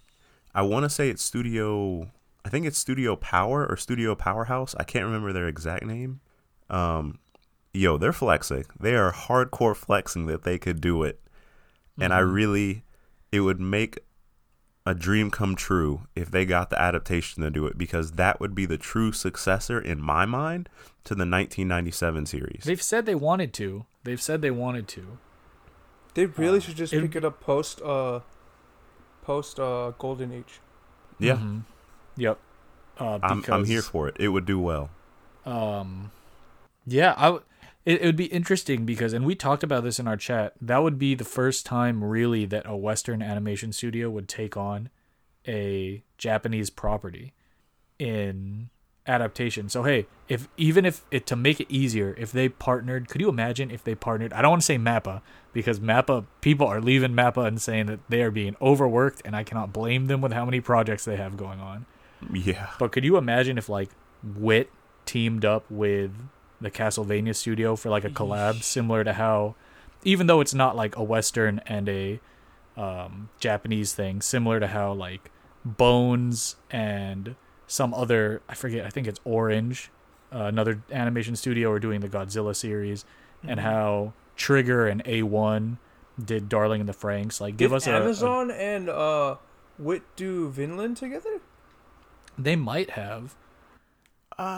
I 0.55 0.63
want 0.63 0.83
to 0.85 0.89
say 0.89 1.09
it's 1.09 1.21
Studio. 1.23 2.09
I 2.43 2.49
think 2.49 2.65
it's 2.65 2.79
Studio 2.79 3.15
Power 3.15 3.63
or 3.67 3.77
Studio 3.77 4.15
Powerhouse. 4.15 4.73
I 4.79 4.83
can't 4.83 5.05
remember 5.05 5.31
their 5.33 5.47
exact 5.47 5.85
name. 5.85 6.19
Um, 6.69 7.19
yo, 7.75 7.97
they're 7.99 8.11
flexing. 8.13 8.65
They 8.79 8.95
are 8.95 9.13
hardcore 9.13 9.75
flexing 9.75 10.25
that 10.25 10.43
they 10.43 10.57
could 10.57 10.81
do 10.81 11.03
it, 11.03 11.19
and 11.99 12.11
I 12.11 12.21
Mhm. 12.21 12.33
really, 12.33 12.83
it 13.31 13.41
would 13.41 13.59
make 13.59 13.99
a 14.87 14.93
dream 14.95 15.29
come 15.29 15.53
true 15.55 16.07
if 16.15 16.31
they 16.31 16.45
got 16.45 16.69
the 16.69 16.79
adaptation 16.81 17.43
to 17.43 17.49
do 17.49 17.65
it 17.67 17.77
because 17.77 18.13
that 18.13 18.39
would 18.39 18.55
be 18.55 18.65
the 18.65 18.77
true 18.77 19.11
successor 19.11 19.79
in 19.81 19.99
my 20.01 20.25
mind 20.25 20.69
to 21.03 21.13
the 21.13 21.25
1997 21.25 22.25
series. 22.25 22.63
They've 22.65 22.81
said 22.81 23.05
they 23.05 23.15
wanted 23.15 23.53
to. 23.55 23.85
They've 24.03 24.21
said 24.21 24.41
they 24.41 24.51
wanted 24.51 24.87
to. 24.89 25.17
They 26.13 26.25
really 26.25 26.57
Uh, 26.59 26.61
should 26.61 26.75
just 26.77 26.93
it- 26.93 27.01
pick 27.01 27.15
it 27.15 27.25
up 27.25 27.41
post 27.41 27.81
uh 27.81 28.21
post 29.23 29.59
uh 29.59 29.91
Golden 29.99 30.31
Age. 30.31 30.59
yeah, 31.19 31.35
Mhm. 31.35 31.61
Yep. 32.15 32.39
Uh, 32.99 33.19
I'm 33.21 33.43
I'm 33.49 33.65
here 33.65 33.81
for 33.81 34.07
it. 34.07 34.15
It 34.19 34.29
would 34.29 34.45
do 34.45 34.59
well. 34.59 34.89
um 35.45 36.11
yeah 36.85 37.13
i 37.17 37.23
w- 37.25 37.43
it, 37.87 38.01
it 38.01 38.05
would 38.05 38.17
be 38.17 38.25
interesting 38.25 38.85
because 38.85 39.13
and 39.13 39.25
we 39.25 39.33
talked 39.33 39.63
about 39.63 39.83
this 39.83 39.97
in 39.97 40.07
our 40.07 40.17
chat 40.17 40.53
that 40.61 40.79
would 40.79 40.99
be 40.99 41.15
the 41.15 41.23
first 41.23 41.65
time 41.65 42.03
really 42.03 42.45
that 42.45 42.63
a 42.65 42.75
western 42.75 43.21
animation 43.21 43.71
studio 43.71 44.09
would 44.09 44.27
take 44.27 44.57
on 44.57 44.89
a 45.47 46.03
japanese 46.17 46.69
property 46.69 47.33
in 47.97 48.69
adaptation. 49.07 49.69
So 49.69 49.83
hey 49.83 50.05
if 50.27 50.49
even 50.57 50.85
if 50.85 51.05
it 51.11 51.25
to 51.27 51.37
make 51.37 51.61
it 51.61 51.67
easier 51.69 52.13
if 52.17 52.33
they 52.33 52.49
partnered 52.49 53.07
could 53.07 53.21
you 53.21 53.29
imagine 53.29 53.71
if 53.71 53.85
they 53.85 53.95
partnered? 53.95 54.33
I 54.33 54.41
don't 54.41 54.51
want 54.51 54.63
to 54.63 54.65
say 54.65 54.77
mappa 54.77 55.21
because 55.53 55.79
mappa 55.79 56.25
people 56.41 56.67
are 56.67 56.81
leaving 56.81 57.13
mappa 57.13 57.47
and 57.47 57.61
saying 57.61 57.85
that 57.85 58.01
they 58.09 58.21
are 58.21 58.31
being 58.31 58.57
overworked 58.61 59.21
and 59.23 59.33
i 59.33 59.43
cannot 59.43 59.71
blame 59.71 60.07
them 60.07 60.19
with 60.19 60.33
how 60.33 60.43
many 60.43 60.59
projects 60.59 61.05
they 61.05 61.15
have 61.15 61.37
going 61.37 61.61
on. 61.61 61.85
Yeah. 62.33 62.71
but 62.79 62.91
could 62.91 63.05
you 63.05 63.15
imagine 63.15 63.57
if 63.57 63.69
like 63.69 63.91
Wit 64.23 64.71
teamed 65.05 65.45
up 65.45 65.63
with 65.69 66.11
the 66.61 66.71
Castlevania 66.71 67.35
studio 67.35 67.75
for 67.75 67.89
like 67.89 68.03
a 68.03 68.09
collab 68.09 68.63
similar 68.63 69.03
to 69.03 69.13
how 69.13 69.55
even 70.03 70.27
though 70.27 70.41
it's 70.41 70.53
not 70.53 70.75
like 70.75 70.95
a 70.95 71.03
western 71.03 71.59
and 71.65 71.87
a 71.89 72.19
um, 72.75 73.29
Japanese 73.39 73.93
thing, 73.93 74.21
similar 74.21 74.59
to 74.59 74.67
how 74.67 74.93
like 74.93 75.31
Bones 75.65 76.55
and 76.71 77.35
some 77.67 77.93
other 77.93 78.41
I 78.47 78.53
forget 78.55 78.85
I 78.85 78.89
think 78.89 79.07
it's 79.07 79.19
Orange, 79.25 79.91
uh, 80.33 80.43
another 80.43 80.81
animation 80.91 81.35
studio 81.35 81.71
are 81.71 81.79
doing 81.79 81.99
the 82.01 82.09
Godzilla 82.09 82.55
series, 82.55 83.05
and 83.43 83.59
Mm-hmm. 83.59 83.67
how 83.67 84.13
Trigger 84.35 84.87
and 84.87 85.03
A1 85.05 85.77
did 86.23 86.47
Darling 86.49 86.79
in 86.81 86.87
the 86.87 86.93
Franxx. 86.93 87.41
Like 87.41 87.57
give 87.57 87.71
Did 87.71 87.77
us 87.77 87.87
a, 87.87 87.91
a 87.91 88.01
Amazon 88.01 88.51
and 88.51 88.89
uh, 88.89 89.35
Wit 89.77 90.03
do 90.15 90.49
Vinland 90.49 90.97
together? 90.97 91.39
they 92.37 92.55
might 92.55 92.91
have. 92.91 93.35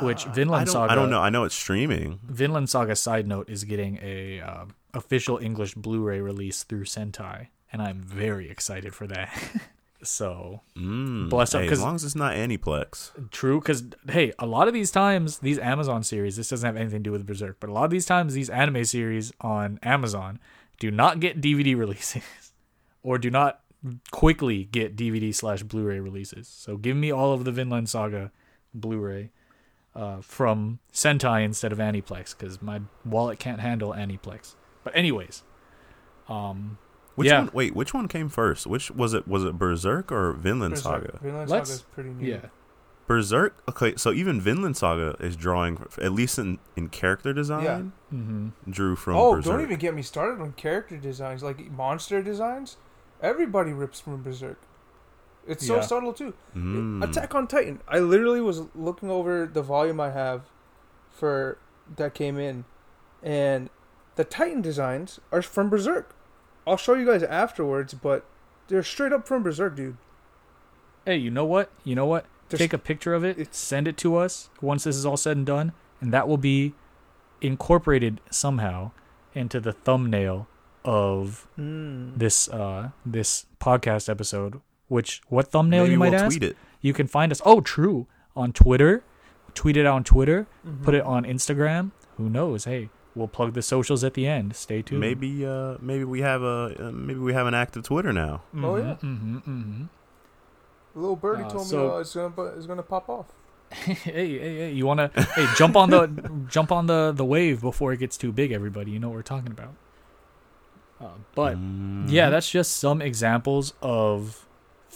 Which 0.02 0.26
Vinland 0.26 0.70
I 0.70 0.72
Saga- 0.72 0.92
I 0.92 0.96
don't 0.96 1.10
know. 1.10 1.22
I 1.22 1.30
know 1.30 1.44
it's 1.46 1.56
streaming. 1.56 2.20
Vinland 2.24 2.70
Saga 2.70 2.96
side 2.96 3.28
note 3.28 3.50
is 3.50 3.64
getting 3.64 3.98
a 4.02 4.42
uh, 4.42 4.66
official 4.94 5.38
English 5.38 5.74
Blu-ray 5.76 6.20
release 6.22 6.64
through 6.64 6.84
Sentai, 6.86 7.48
and 7.72 7.82
I'm 7.82 8.02
very 8.02 8.50
excited 8.50 8.94
for 8.94 9.08
that. 9.08 9.32
so 10.04 10.62
Mm. 10.78 11.30
Bless 11.30 11.54
up, 11.56 11.62
Hey, 11.62 11.68
'cause- 11.70 11.80
as 11.80 11.84
long 11.84 11.96
as 11.96 12.04
it's 12.04 12.16
not 12.16 12.34
Aniplex. 12.34 13.12
true, 13.32 13.60
because 13.60 13.84
hey, 14.10 14.32
a 14.40 14.46
lot 14.46 14.68
of 14.68 14.74
these 14.74 14.92
times 14.92 15.40
these 15.40 15.60
Amazon 15.60 16.04
series, 16.04 16.36
this 16.38 16.50
doesn't 16.50 16.66
have 16.66 16.76
anything 16.78 17.00
to 17.00 17.04
do 17.04 17.12
with 17.12 17.26
Berserk, 17.26 17.58
but 17.60 17.70
a 17.70 17.74
lot 17.74 17.86
of 17.86 17.92
these 17.92 18.06
times 18.06 18.34
these 18.34 18.50
anime 18.50 18.84
series 18.86 19.32
on 19.42 19.80
Amazon 19.84 20.40
do 20.80 20.90
not 20.92 21.20
get 21.20 21.42
DVD 21.42 21.78
releases, 21.84 22.24
or 23.04 23.18
do 23.18 23.30
not 23.30 23.62
quickly 24.12 24.66
get 24.66 24.96
DVD 24.98 25.34
slash 25.34 25.64
Blu-ray 25.64 26.00
releases. 26.02 26.48
So 26.50 26.76
give 26.78 26.98
me 26.98 27.12
all 27.12 27.32
of 27.34 27.46
the 27.46 27.52
Vinland 27.52 27.90
Saga 27.90 28.32
Blu-ray. 28.74 29.32
Uh, 30.00 30.22
from 30.22 30.80
Sentai 30.94 31.44
instead 31.44 31.74
of 31.74 31.78
Aniplex 31.78 32.34
because 32.38 32.62
my 32.62 32.80
wallet 33.04 33.38
can't 33.38 33.60
handle 33.60 33.92
Aniplex. 33.92 34.56
But 34.86 34.96
anyways, 34.96 35.44
um, 36.30 36.78
Which 37.16 37.28
Yeah. 37.28 37.40
one? 37.42 37.50
Wait, 37.54 37.76
which 37.76 37.94
one 37.94 38.08
came 38.08 38.30
first? 38.30 38.66
Which 38.66 38.90
was 38.92 39.14
it? 39.14 39.28
Was 39.28 39.44
it 39.44 39.58
Berserk 39.60 40.10
or 40.10 40.32
Vinland 40.32 40.76
Berserk. 40.76 40.84
Saga? 41.04 41.20
Vinland 41.22 41.50
Let's- 41.50 41.70
Saga 41.70 41.80
is 41.80 41.82
pretty 41.94 42.10
new. 42.12 42.26
yeah, 42.32 42.46
Berserk. 43.08 43.56
Okay, 43.68 43.96
so 43.98 44.14
even 44.14 44.40
Vinland 44.40 44.78
Saga 44.78 45.18
is 45.20 45.36
drawing, 45.36 45.86
at 46.02 46.14
least 46.14 46.40
in, 46.40 46.60
in 46.78 46.88
character 46.88 47.34
design, 47.34 47.92
hmm 48.10 48.50
drew 48.70 48.96
from. 48.96 49.18
Oh, 49.18 49.34
Berserk. 49.36 49.52
don't 49.52 49.62
even 49.64 49.80
get 49.80 49.94
me 49.94 50.02
started 50.02 50.40
on 50.42 50.54
character 50.54 50.96
designs 50.96 51.44
like 51.44 51.70
monster 51.72 52.22
designs. 52.22 52.78
Everybody 53.22 53.74
rips 53.74 54.00
from 54.00 54.24
Berserk. 54.24 54.62
It's 55.50 55.66
so 55.66 55.76
Yeah. 55.78 55.82
subtle 55.82 56.14
too. 56.14 56.34
Mm. 56.56 57.04
Attack 57.04 57.34
on 57.36 57.48
Titan. 57.48 57.82
I 57.88 58.00
literally 58.00 58.40
was 58.40 58.62
looking 58.76 59.10
over 59.10 59.46
the 59.52 59.62
volume 59.64 60.00
I 60.00 60.12
have 60.12 60.44
for 61.12 61.58
that 61.98 62.14
came 62.14 62.38
in, 62.38 62.66
and 63.24 63.70
the 64.16 64.24
Titan 64.24 64.62
designs 64.62 65.20
are 65.32 65.42
from 65.42 65.70
Berserk. 65.70 66.16
I'll 66.68 66.78
show 66.78 66.94
you 66.94 67.06
guys 67.06 67.24
afterwards, 67.24 67.94
but 67.96 68.26
they're 68.68 68.84
straight 68.84 69.12
up 69.12 69.28
from 69.28 69.42
Berserk, 69.44 69.76
dude. 69.76 69.98
Hey, 71.06 71.18
you 71.18 71.32
know 71.32 71.46
what? 71.46 71.72
You 71.84 71.96
know 71.96 72.06
what? 72.06 72.26
There's- 72.50 72.60
Take 72.60 72.74
a 72.74 72.78
picture 72.78 73.14
of 73.16 73.24
it, 73.24 73.40
it's- 73.40 73.58
send 73.58 73.88
it 73.88 73.98
to 73.98 74.16
us 74.18 74.50
once 74.62 74.84
this 74.84 74.96
is 74.96 75.06
all 75.06 75.18
said 75.18 75.38
and 75.38 75.46
done, 75.46 75.72
and 76.02 76.14
that 76.14 76.28
will 76.28 76.38
be 76.38 76.74
incorporated 77.42 78.22
somehow 78.30 78.92
into 79.34 79.60
the 79.60 79.72
thumbnail 79.74 80.48
of 80.86 81.48
Mm. 81.58 82.18
this 82.18 82.48
uh 82.50 82.90
this 83.06 83.46
podcast 83.60 84.10
episode. 84.10 84.62
Which 84.90 85.22
what 85.30 85.48
thumbnail 85.50 85.84
Maybe 85.84 85.94
you 85.94 86.00
might 86.00 86.12
we'll 86.12 86.20
ask? 86.22 86.38
tweet 86.38 86.44
it. 86.52 86.58
You 86.82 86.92
can 86.94 87.08
find 87.08 87.32
us. 87.32 87.42
Oh, 87.46 87.62
true. 87.62 88.06
On 88.36 88.52
Twitter, 88.52 89.04
tweet 89.54 89.78
it 89.78 89.86
on 89.86 90.04
Twitter. 90.04 90.46
Mm-hmm. 90.68 90.84
Put 90.84 90.94
it 90.96 91.04
on 91.04 91.24
Instagram. 91.24 91.92
Who 92.18 92.30
knows? 92.30 92.66
Hey, 92.66 92.90
we'll 93.16 93.28
plug 93.28 93.54
the 93.54 93.62
socials 93.62 94.04
at 94.04 94.14
the 94.14 94.28
end. 94.28 94.56
Stay 94.56 94.82
tuned. 94.82 95.00
Maybe, 95.02 95.46
uh, 95.46 95.78
maybe 95.82 96.04
we 96.04 96.22
have 96.22 96.42
a, 96.42 96.76
uh, 96.88 96.92
maybe 96.92 97.20
we 97.20 97.34
have 97.34 97.48
an 97.48 97.54
active 97.54 97.84
Twitter 97.84 98.12
now. 98.14 98.42
Oh, 98.56 98.76
yeah. 98.78 98.96
hmm 98.96 99.38
hmm 99.38 99.84
Little 100.96 101.16
birdie 101.16 101.44
Uh, 101.44 101.50
told 101.50 101.68
so- 101.68 101.88
me 101.88 101.94
uh, 101.94 101.98
it's 102.00 102.14
gonna 102.16 102.42
it's 102.58 102.66
gonna 102.66 102.84
pop 102.84 103.08
off. 103.10 103.26
hey, 103.72 103.94
hey, 103.94 104.38
hey! 104.40 104.72
You 104.72 104.88
wanna 104.88 105.12
hey 105.36 105.46
jump 105.56 105.76
on 105.76 105.92
the 105.92 106.08
jump 106.50 106.72
on 106.72 106.88
the 106.88 107.14
the 107.16 107.24
wave 107.24 107.62
before 107.62 107.94
it 107.94 107.98
gets 107.98 108.18
too 108.18 108.32
big, 108.32 108.52
everybody. 108.52 108.90
You 108.92 109.00
know 109.00 109.10
what 109.10 109.16
we're 109.16 109.22
talking 109.22 109.52
about. 109.52 109.76
Uh, 111.00 111.06
but 111.36 111.58
Mhm. 111.58 112.06
yeah, 112.10 112.30
that's 112.32 112.50
just 112.50 112.78
some 112.78 113.02
examples 113.04 113.74
of 113.84 114.48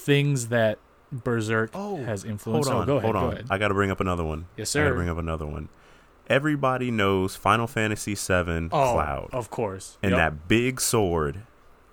things 0.03 0.47
that 0.49 0.79
Berserk 1.11 1.71
Oh, 1.73 2.03
has 2.03 2.23
hold 2.23 2.67
on, 2.67 2.73
oh, 2.83 2.85
go 2.85 2.97
ahead, 2.97 3.03
hold 3.03 3.13
go 3.15 3.19
on. 3.19 3.33
ahead. 3.33 3.45
I 3.49 3.57
got 3.57 3.67
to 3.67 3.73
bring 3.73 3.91
up 3.91 3.99
another 3.99 4.23
one. 4.23 4.47
Yes, 4.57 4.69
sir. 4.71 4.81
I 4.81 4.83
got 4.85 4.89
to 4.89 4.95
bring 4.95 5.09
up 5.09 5.17
another 5.17 5.45
one. 5.45 5.69
Everybody 6.27 6.89
knows 6.89 7.35
Final 7.35 7.67
Fantasy 7.67 8.15
VII 8.15 8.69
Oh, 8.71 8.93
Cloud 8.93 9.29
of 9.33 9.49
course. 9.49 9.97
and 10.01 10.13
that 10.13 10.47
big 10.47 10.79
sword. 10.81 11.41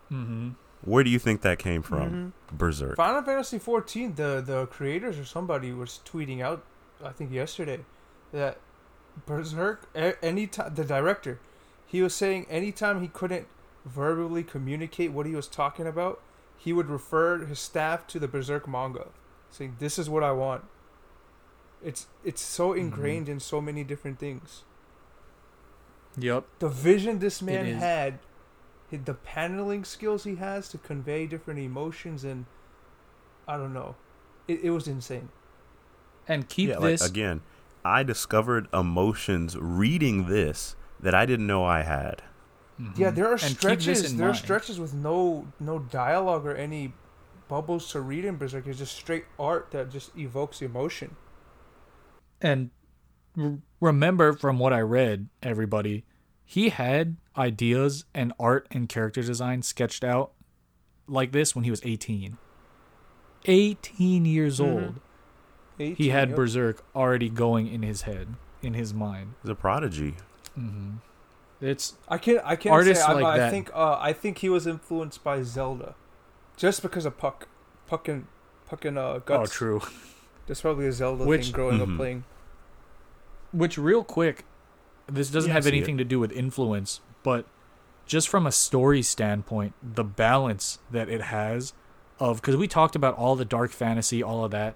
hmm 0.08 0.50
Where 0.82 1.04
do 1.04 1.10
you 1.10 1.18
think 1.18 1.42
that 1.42 1.58
came 1.58 1.82
from? 1.82 2.32
Mhm. 2.50 2.56
Berserk. 2.56 2.96
Final 2.96 3.22
Fantasy 3.22 3.58
14, 3.58 4.14
the 4.14 4.42
the 4.44 4.66
creators 4.66 5.18
or 5.18 5.24
somebody 5.24 5.72
was 5.72 6.00
tweeting 6.04 6.40
out, 6.40 6.64
I 7.04 7.10
think 7.10 7.30
yesterday, 7.32 7.80
that 8.32 8.58
Berserk, 9.26 9.88
a- 9.94 10.22
anytime 10.24 10.74
the 10.74 10.84
director, 10.84 11.38
he 11.86 12.00
was 12.00 12.14
saying 12.14 12.46
anytime 12.48 13.02
he 13.02 13.08
couldn't 13.08 13.46
verbally 13.84 14.42
communicate 14.42 15.12
what 15.12 15.26
he 15.26 15.34
was 15.34 15.48
talking 15.48 15.86
about, 15.86 16.20
he 16.60 16.74
would 16.74 16.90
refer 16.90 17.46
his 17.46 17.58
staff 17.58 18.06
to 18.08 18.18
the 18.18 18.28
Berserk 18.28 18.68
manga, 18.68 19.06
saying, 19.50 19.76
"This 19.78 19.98
is 19.98 20.10
what 20.10 20.22
I 20.22 20.32
want." 20.32 20.64
It's 21.82 22.06
it's 22.22 22.42
so 22.42 22.70
mm-hmm. 22.70 22.80
ingrained 22.80 23.28
in 23.30 23.40
so 23.40 23.62
many 23.62 23.82
different 23.82 24.18
things. 24.18 24.64
Yep. 26.18 26.44
The 26.58 26.68
vision 26.68 27.18
this 27.18 27.40
man 27.40 27.64
had, 27.76 28.18
the 28.90 29.14
paneling 29.14 29.84
skills 29.84 30.24
he 30.24 30.34
has 30.36 30.68
to 30.68 30.76
convey 30.76 31.26
different 31.26 31.60
emotions, 31.60 32.24
and 32.24 32.44
I 33.48 33.56
don't 33.56 33.72
know, 33.72 33.96
it, 34.46 34.60
it 34.64 34.70
was 34.70 34.86
insane. 34.86 35.30
And 36.28 36.46
keep 36.46 36.68
yeah, 36.68 36.78
this. 36.78 37.00
like 37.00 37.10
again, 37.10 37.40
I 37.86 38.02
discovered 38.02 38.68
emotions 38.74 39.56
reading 39.56 40.28
this 40.28 40.76
that 40.98 41.14
I 41.14 41.24
didn't 41.24 41.46
know 41.46 41.64
I 41.64 41.82
had. 41.82 42.22
Mhm. 42.80 42.98
Yeah, 42.98 43.10
there 43.10 43.26
are 43.26 43.32
And 43.32 43.40
stretches. 43.40 44.10
in 44.12 44.18
There 44.18 44.28
are 44.30 44.34
stretches 44.34 44.80
with 44.80 44.94
no 44.94 45.46
no 45.60 45.78
dialogue 45.80 46.46
or 46.46 46.54
any 46.54 46.94
bubbles 47.48 47.90
to 47.92 48.00
read 48.00 48.24
in 48.24 48.36
Berserk. 48.36 48.66
It's 48.66 48.78
just 48.78 48.94
straight 48.96 49.24
art 49.38 49.70
that 49.72 49.90
just 49.90 50.16
evokes 50.16 50.62
emotion. 50.62 51.16
And 52.40 52.70
r- 53.38 53.58
remember 53.80 54.32
from 54.32 54.58
what 54.58 54.72
I 54.72 54.80
read, 54.80 55.28
everybody, 55.42 56.04
he 56.44 56.70
had 56.70 57.16
ideas 57.36 58.04
and 58.14 58.32
art 58.38 58.66
and 58.70 58.88
character 58.88 59.22
design 59.22 59.62
sketched 59.62 60.04
out 60.04 60.32
like 61.06 61.32
this 61.32 61.54
when 61.54 61.64
he 61.64 61.70
was 61.70 61.80
18. 61.84 62.38
18 63.46 64.24
years 64.24 64.58
Mhm. 64.58 64.64
old. 64.64 65.00
18, 65.78 65.96
He 65.96 66.10
had 66.10 66.28
yep. 66.30 66.36
Berserk 66.36 66.84
already 66.94 67.28
going 67.30 67.66
in 67.66 67.82
his 67.82 68.02
head, 68.02 68.34
in 68.62 68.74
his 68.74 68.92
mind. 68.94 69.34
He's 69.42 69.50
a 69.50 69.54
prodigy. 69.54 70.16
hmm 70.54 70.96
It's 71.60 71.94
I 72.08 72.16
can't 72.18 72.40
I 72.44 72.56
can't 72.56 72.72
Artists 72.72 73.04
say. 73.04 73.10
I, 73.10 73.14
like 73.14 73.24
I 73.24 73.38
that. 73.38 73.50
think 73.50 73.70
uh, 73.74 73.98
I 74.00 74.12
think 74.12 74.38
he 74.38 74.48
was 74.48 74.66
influenced 74.66 75.22
by 75.22 75.42
Zelda, 75.42 75.94
just 76.56 76.80
because 76.82 77.04
of 77.04 77.18
Puck, 77.18 77.48
Puck 77.86 78.08
and 78.08 78.26
Puck 78.66 78.84
and 78.84 78.96
uh, 78.98 79.20
oh 79.28 79.46
true. 79.46 79.80
That's 80.46 80.62
probably 80.62 80.86
a 80.86 80.92
Zelda 80.92 81.24
Which- 81.24 81.46
thing 81.46 81.52
growing 81.52 81.78
Mhm. 81.78 81.92
up 81.92 81.96
playing. 81.96 82.24
Which 83.52 83.76
real 83.78 84.04
quick, 84.04 84.44
this 85.06 85.28
doesn't 85.30 85.48
Yeah, 85.48 85.54
have 85.54 85.64
see 85.64 85.70
anything 85.70 85.98
to 85.98 86.04
do 86.04 86.18
with 86.20 86.32
influence, 86.32 87.00
but 87.22 87.46
just 88.06 88.28
from 88.28 88.46
a 88.46 88.52
story 88.52 89.02
standpoint, 89.02 89.74
the 89.82 90.04
balance 90.04 90.78
that 90.90 91.08
it 91.08 91.20
has 91.22 91.72
of 92.18 92.40
because 92.40 92.56
we 92.56 92.68
talked 92.68 92.94
about 92.96 93.16
all 93.16 93.36
the 93.36 93.44
dark 93.44 93.70
fantasy, 93.72 94.22
all 94.22 94.44
of 94.44 94.50
that, 94.52 94.74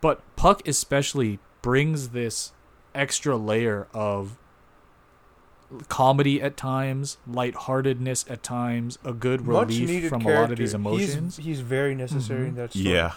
but 0.00 0.20
Puck 0.36 0.66
especially 0.68 1.38
brings 1.62 2.10
this 2.10 2.52
extra 2.94 3.36
layer 3.36 3.86
of 3.92 4.36
comedy 5.88 6.40
at 6.40 6.56
times, 6.56 7.18
lightheartedness 7.26 8.24
at 8.30 8.42
times, 8.42 8.98
a 9.04 9.12
good 9.12 9.42
Much 9.46 9.68
relief 9.68 10.08
from 10.08 10.20
character. 10.22 10.38
a 10.38 10.40
lot 10.42 10.50
of 10.52 10.58
these 10.58 10.74
emotions. 10.74 11.36
He's, 11.36 11.44
he's 11.46 11.60
very 11.60 11.94
necessary 11.94 12.46
Mhm. 12.46 12.48
in 12.50 12.54
that 12.56 12.70
story. 12.72 12.84
Yeah. 12.94 13.12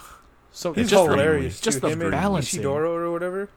so 0.51 0.73
He's 0.73 0.83
it's 0.83 0.91
just 0.91 1.09
hilarious. 1.09 1.61
just 1.61 1.81
the 1.81 1.89
Him 1.89 2.01
and 2.01 2.11
balancing. 2.11 2.61
Ishidoro 2.61 2.89
or 2.89 3.11
whatever. 3.11 3.49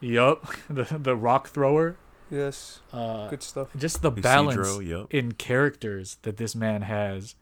Yup, 0.00 0.46
the 0.68 0.84
the 0.98 1.16
rock 1.16 1.48
thrower. 1.48 1.96
Yes, 2.30 2.80
Uh, 2.92 3.28
good 3.28 3.42
stuff. 3.42 3.68
just 3.76 4.02
the 4.02 4.10
Isidro, 4.10 4.22
balance 4.22 4.82
yep. 4.82 5.06
in 5.10 5.32
characters 5.32 6.18
that 6.22 6.36
this 6.36 6.54
man 6.54 6.82
has 6.82 7.36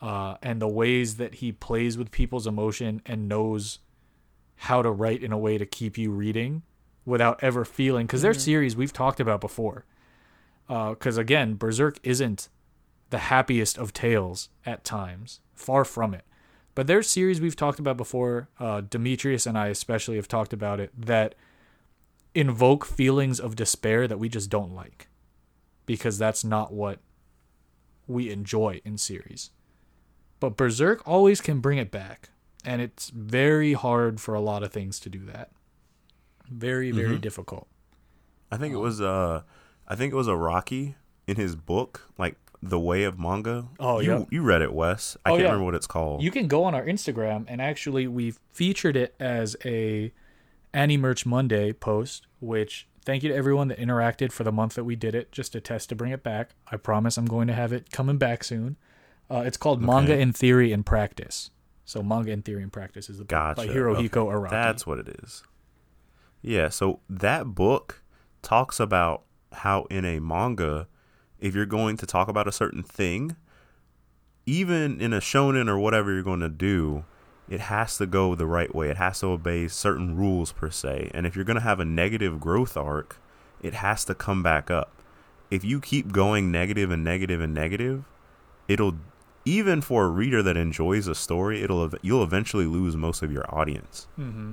uh, 0.00 0.36
and 0.42 0.60
the 0.62 0.68
ways 0.68 1.16
that 1.16 1.36
he 1.36 1.50
plays 1.50 1.98
with 1.98 2.10
people's 2.10 2.46
emotion 2.46 3.02
and 3.04 3.28
knows 3.28 3.80
how 4.62 4.80
to 4.80 4.90
write 4.90 5.22
in 5.22 5.32
a 5.32 5.38
way 5.38 5.58
to 5.58 5.66
keep 5.66 5.98
you 5.98 6.10
reading 6.10 6.62
without 7.04 7.42
ever 7.42 7.64
feeling 7.64 8.06
because 8.06 8.22
there's 8.22 8.38
Mhm. 8.38 8.42
series 8.42 8.76
we've 8.76 8.92
talked 8.92 9.18
about 9.18 9.40
before 9.40 9.84
because 10.68 11.16
again 11.16 11.54
berserk 11.54 11.98
isn't 12.02 12.48
the 13.10 13.18
happiest 13.18 13.78
of 13.78 13.92
tales 13.92 14.50
at 14.66 14.84
times 14.84 15.40
far 15.54 15.84
from 15.84 16.12
it 16.14 16.24
but 16.74 16.86
there's 16.86 17.08
series 17.08 17.40
we've 17.40 17.56
talked 17.56 17.78
about 17.78 17.96
before 17.96 18.48
uh, 18.60 18.80
demetrius 18.82 19.46
and 19.46 19.56
i 19.58 19.68
especially 19.68 20.16
have 20.16 20.28
talked 20.28 20.52
about 20.52 20.78
it 20.78 20.92
that 20.96 21.34
invoke 22.34 22.84
feelings 22.84 23.40
of 23.40 23.56
despair 23.56 24.06
that 24.06 24.18
we 24.18 24.28
just 24.28 24.50
don't 24.50 24.74
like 24.74 25.08
because 25.86 26.18
that's 26.18 26.44
not 26.44 26.72
what 26.72 26.98
we 28.06 28.30
enjoy 28.30 28.80
in 28.84 28.96
series. 28.96 29.50
But 30.40 30.56
Berserk 30.56 31.02
always 31.06 31.40
can 31.40 31.60
bring 31.60 31.78
it 31.78 31.90
back. 31.90 32.28
and 32.64 32.82
it's 32.82 33.08
very 33.10 33.72
hard 33.72 34.20
for 34.20 34.34
a 34.34 34.40
lot 34.40 34.62
of 34.62 34.72
things 34.72 34.98
to 35.00 35.08
do 35.08 35.24
that. 35.26 35.50
Very 36.50 36.90
very 36.90 37.16
Mhm. 37.16 37.20
difficult. 37.20 37.66
I 38.50 38.56
think 38.56 38.74
it 38.74 38.78
was 38.78 39.00
uh 39.00 39.42
I 39.88 39.94
think 39.96 40.12
it 40.12 40.16
was 40.16 40.26
Araki 40.28 40.94
in 41.26 41.36
his 41.36 41.56
book, 41.56 42.08
like 42.18 42.36
The 42.62 42.78
Way 42.78 43.04
of 43.04 43.18
Manga. 43.18 43.68
Oh, 43.80 44.00
you 44.00 44.10
yeah. 44.12 44.24
you 44.30 44.42
read 44.42 44.62
it, 44.62 44.72
Wes. 44.72 45.16
I 45.24 45.30
Oh, 45.30 45.32
can't 45.32 45.40
yeah. 45.40 45.46
remember 45.46 45.64
what 45.64 45.74
it's 45.74 45.86
called. 45.86 46.22
You 46.22 46.30
can 46.30 46.46
go 46.46 46.64
on 46.64 46.74
our 46.74 46.84
Instagram 46.84 47.44
and 47.48 47.60
actually 47.62 48.06
we 48.06 48.34
featured 48.52 48.96
it 48.96 49.14
as 49.18 49.56
a 49.64 50.12
Annie 50.74 50.98
Merch 50.98 51.24
Monday 51.24 51.72
post, 51.72 52.26
which 52.40 52.86
thank 53.04 53.22
you 53.22 53.30
to 53.30 53.34
everyone 53.34 53.68
that 53.68 53.78
interacted 53.78 54.30
for 54.32 54.44
the 54.44 54.52
month 54.52 54.74
that 54.74 54.84
we 54.84 54.94
did 54.94 55.14
it, 55.14 55.32
just 55.32 55.54
a 55.54 55.60
test 55.60 55.88
to 55.88 55.94
bring 55.96 56.12
it 56.12 56.22
back. 56.22 56.50
I 56.70 56.76
promise 56.76 57.16
I'm 57.16 57.24
going 57.26 57.46
to 57.48 57.54
have 57.54 57.72
it 57.72 57.90
coming 57.90 58.18
back 58.18 58.44
soon. 58.44 58.76
Uh, 59.30 59.42
it's 59.46 59.56
called 59.56 59.80
Manga 59.80 60.18
in 60.18 60.32
Theory 60.32 60.72
and 60.72 60.84
Practice. 60.84 61.50
So 61.86 62.02
Manga 62.02 62.30
in 62.32 62.42
Theory 62.42 62.62
and 62.62 62.72
Practice 62.72 63.08
is 63.08 63.16
the 63.16 63.24
book 63.24 63.28
Gotcha. 63.30 63.66
by 63.66 63.72
Hirohiko 63.72 64.16
Okay. 64.26 64.34
Araki. 64.36 64.50
That's 64.50 64.86
what 64.86 64.98
it 64.98 65.08
is. 65.24 65.42
Yeah, 66.42 66.68
so 66.68 67.00
that 67.08 67.46
book 67.54 68.02
talks 68.42 68.78
about 68.78 69.22
how 69.52 69.84
in 69.84 70.04
a 70.04 70.18
manga, 70.18 70.86
if 71.40 71.54
you're 71.54 71.66
going 71.66 71.96
to 71.98 72.06
talk 72.06 72.28
about 72.28 72.48
a 72.48 72.52
certain 72.52 72.82
thing, 72.82 73.36
even 74.46 75.00
in 75.00 75.12
a 75.12 75.20
shonen 75.20 75.68
or 75.68 75.78
whatever 75.78 76.12
you're 76.12 76.22
going 76.22 76.40
to 76.40 76.48
do, 76.48 77.04
it 77.48 77.60
has 77.60 77.96
to 77.98 78.06
go 78.06 78.34
the 78.34 78.46
right 78.46 78.74
way. 78.74 78.90
It 78.90 78.96
has 78.96 79.20
to 79.20 79.28
obey 79.28 79.68
certain 79.68 80.16
rules 80.16 80.52
per 80.52 80.70
se. 80.70 81.10
And 81.14 81.26
if 81.26 81.34
you're 81.34 81.44
going 81.44 81.56
to 81.56 81.62
have 81.62 81.80
a 81.80 81.84
negative 81.84 82.40
growth 82.40 82.76
arc, 82.76 83.20
it 83.62 83.74
has 83.74 84.04
to 84.06 84.14
come 84.14 84.42
back 84.42 84.70
up. 84.70 85.02
If 85.50 85.64
you 85.64 85.80
keep 85.80 86.12
going 86.12 86.52
negative 86.52 86.90
and 86.90 87.02
negative 87.02 87.40
and 87.40 87.54
negative, 87.54 88.04
it'll 88.68 88.96
even 89.44 89.80
for 89.80 90.04
a 90.04 90.08
reader 90.08 90.42
that 90.42 90.58
enjoys 90.58 91.06
a 91.06 91.14
story, 91.14 91.62
it'll 91.62 91.90
you'll 92.02 92.22
eventually 92.22 92.66
lose 92.66 92.96
most 92.96 93.22
of 93.22 93.32
your 93.32 93.44
audience. 93.54 94.06
mm-hmm. 94.18 94.52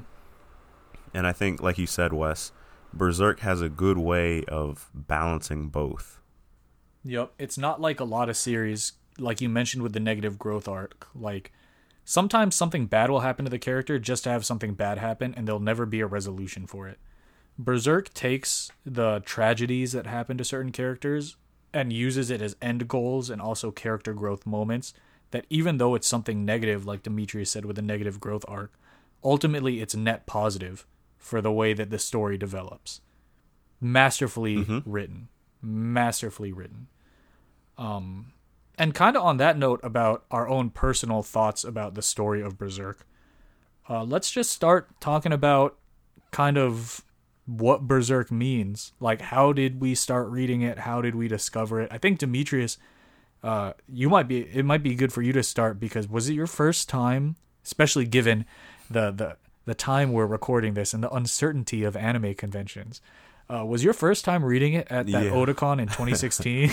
And 1.13 1.25
I 1.25 1.31
think, 1.31 1.61
like 1.61 1.77
you 1.77 1.87
said, 1.87 2.11
Wes, 2.11 2.51
Berserk 2.95 3.41
has 3.41 3.61
a 3.61 3.69
good 3.69 3.97
way 3.97 4.43
of 4.45 4.89
balancing 4.93 5.67
both. 5.67 6.19
Yep. 7.03 7.33
It's 7.37 7.57
not 7.57 7.81
like 7.81 7.99
a 7.99 8.05
lot 8.05 8.29
of 8.29 8.37
series, 8.37 8.93
like 9.19 9.41
you 9.41 9.49
mentioned 9.49 9.83
with 9.83 9.93
the 9.93 9.99
negative 9.99 10.39
growth 10.39 10.67
arc. 10.67 11.07
Like 11.13 11.51
sometimes 12.05 12.55
something 12.55 12.85
bad 12.87 13.09
will 13.09 13.19
happen 13.19 13.45
to 13.45 13.51
the 13.51 13.59
character 13.59 13.99
just 13.99 14.23
to 14.23 14.29
have 14.29 14.45
something 14.45 14.73
bad 14.73 14.97
happen, 14.97 15.33
and 15.35 15.47
there'll 15.47 15.59
never 15.59 15.85
be 15.85 15.99
a 15.99 16.07
resolution 16.07 16.65
for 16.65 16.87
it. 16.87 16.99
Berserk 17.59 18.13
takes 18.13 18.71
the 18.85 19.21
tragedies 19.25 19.91
that 19.91 20.07
happen 20.07 20.37
to 20.37 20.43
certain 20.43 20.71
characters 20.71 21.37
and 21.73 21.91
uses 21.91 22.29
it 22.29 22.41
as 22.41 22.55
end 22.61 22.87
goals 22.87 23.29
and 23.29 23.41
also 23.41 23.71
character 23.71 24.13
growth 24.13 24.45
moments. 24.45 24.93
That 25.31 25.45
even 25.49 25.77
though 25.77 25.95
it's 25.95 26.07
something 26.07 26.45
negative, 26.45 26.85
like 26.85 27.03
Demetrius 27.03 27.51
said 27.51 27.65
with 27.65 27.75
the 27.75 27.81
negative 27.81 28.19
growth 28.21 28.45
arc, 28.47 28.71
ultimately 29.23 29.81
it's 29.81 29.95
net 29.95 30.25
positive 30.25 30.85
for 31.25 31.41
the 31.41 31.51
way 31.51 31.73
that 31.73 31.89
the 31.89 31.97
story 31.97 32.37
develops. 32.37 33.01
Masterfully 33.81 34.57
Mhm. 34.57 34.83
written. 34.85 35.27
Masterfully 35.59 36.53
written. 36.53 36.87
Um, 37.79 38.33
and 38.77 38.93
kind 38.93 39.17
of 39.17 39.23
on 39.23 39.37
that 39.37 39.57
note 39.57 39.79
about 39.81 40.25
our 40.29 40.47
own 40.47 40.69
personal 40.69 41.23
thoughts 41.23 41.63
about 41.63 41.95
the 41.95 42.03
story 42.03 42.41
of 42.43 42.59
Berserk, 42.59 43.07
uh, 43.89 44.03
let's 44.03 44.29
just 44.29 44.51
start 44.51 44.87
talking 45.01 45.33
about 45.33 45.79
kind 46.29 46.59
of 46.59 47.03
what 47.47 47.87
Berserk 47.87 48.31
means. 48.31 48.93
Like, 48.99 49.21
how 49.21 49.51
did 49.51 49.81
we 49.81 49.95
start 49.95 50.29
reading 50.29 50.61
it? 50.61 50.79
How 50.79 51.01
did 51.01 51.15
we 51.15 51.27
discover 51.27 51.81
it? 51.81 51.91
I 51.91 51.97
think 51.97 52.19
Demetrius, 52.19 52.77
uh, 53.41 53.73
you 53.87 54.09
might 54.09 54.27
be. 54.27 54.41
It 54.41 54.63
might 54.63 54.83
be 54.83 54.93
good 54.93 55.11
for 55.11 55.23
you 55.23 55.33
to 55.33 55.41
start 55.43 55.79
because 55.79 56.07
was 56.07 56.29
it 56.29 56.33
your 56.33 56.47
first 56.47 56.87
time, 56.87 57.35
especially 57.63 58.05
given 58.05 58.45
the 58.91 59.09
the 59.11 59.37
the 59.65 59.75
time 59.75 60.11
we're 60.13 60.25
recording 60.25 60.73
this 60.73 60.93
and 60.93 61.03
the 61.03 61.11
uncertainty 61.13 61.83
of 61.83 61.95
anime 61.95 62.33
conventions? 62.35 63.01
Uh, 63.49 63.65
was 63.65 63.83
your 63.83 63.93
first 63.93 64.25
time 64.25 64.43
reading 64.43 64.73
it 64.73 64.87
at 64.89 65.05
that 65.07 65.25
Yeah. 65.25 65.31
Otakon 65.31 65.79
in 65.79 65.87
2016? 65.87 66.71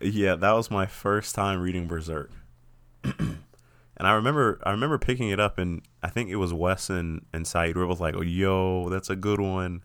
Yeah, 0.00 0.34
that 0.36 0.52
was 0.52 0.70
my 0.70 0.86
first 0.86 1.34
time 1.34 1.60
reading 1.60 1.86
Berserk. 1.86 2.30
and 3.04 3.38
I 3.98 4.12
remember 4.12 4.60
I 4.62 4.70
remember 4.72 4.98
picking 4.98 5.30
it 5.30 5.40
up 5.40 5.58
and 5.58 5.82
I 6.02 6.08
think 6.08 6.28
it 6.30 6.36
was 6.36 6.52
Wes 6.52 6.90
and, 6.90 7.24
and 7.32 7.46
Saeed 7.46 7.76
were 7.76 7.86
both 7.86 8.00
like, 8.00 8.14
Oh 8.14 8.22
yo, 8.22 8.88
that's 8.90 9.10
a 9.10 9.16
good 9.16 9.40
one. 9.40 9.82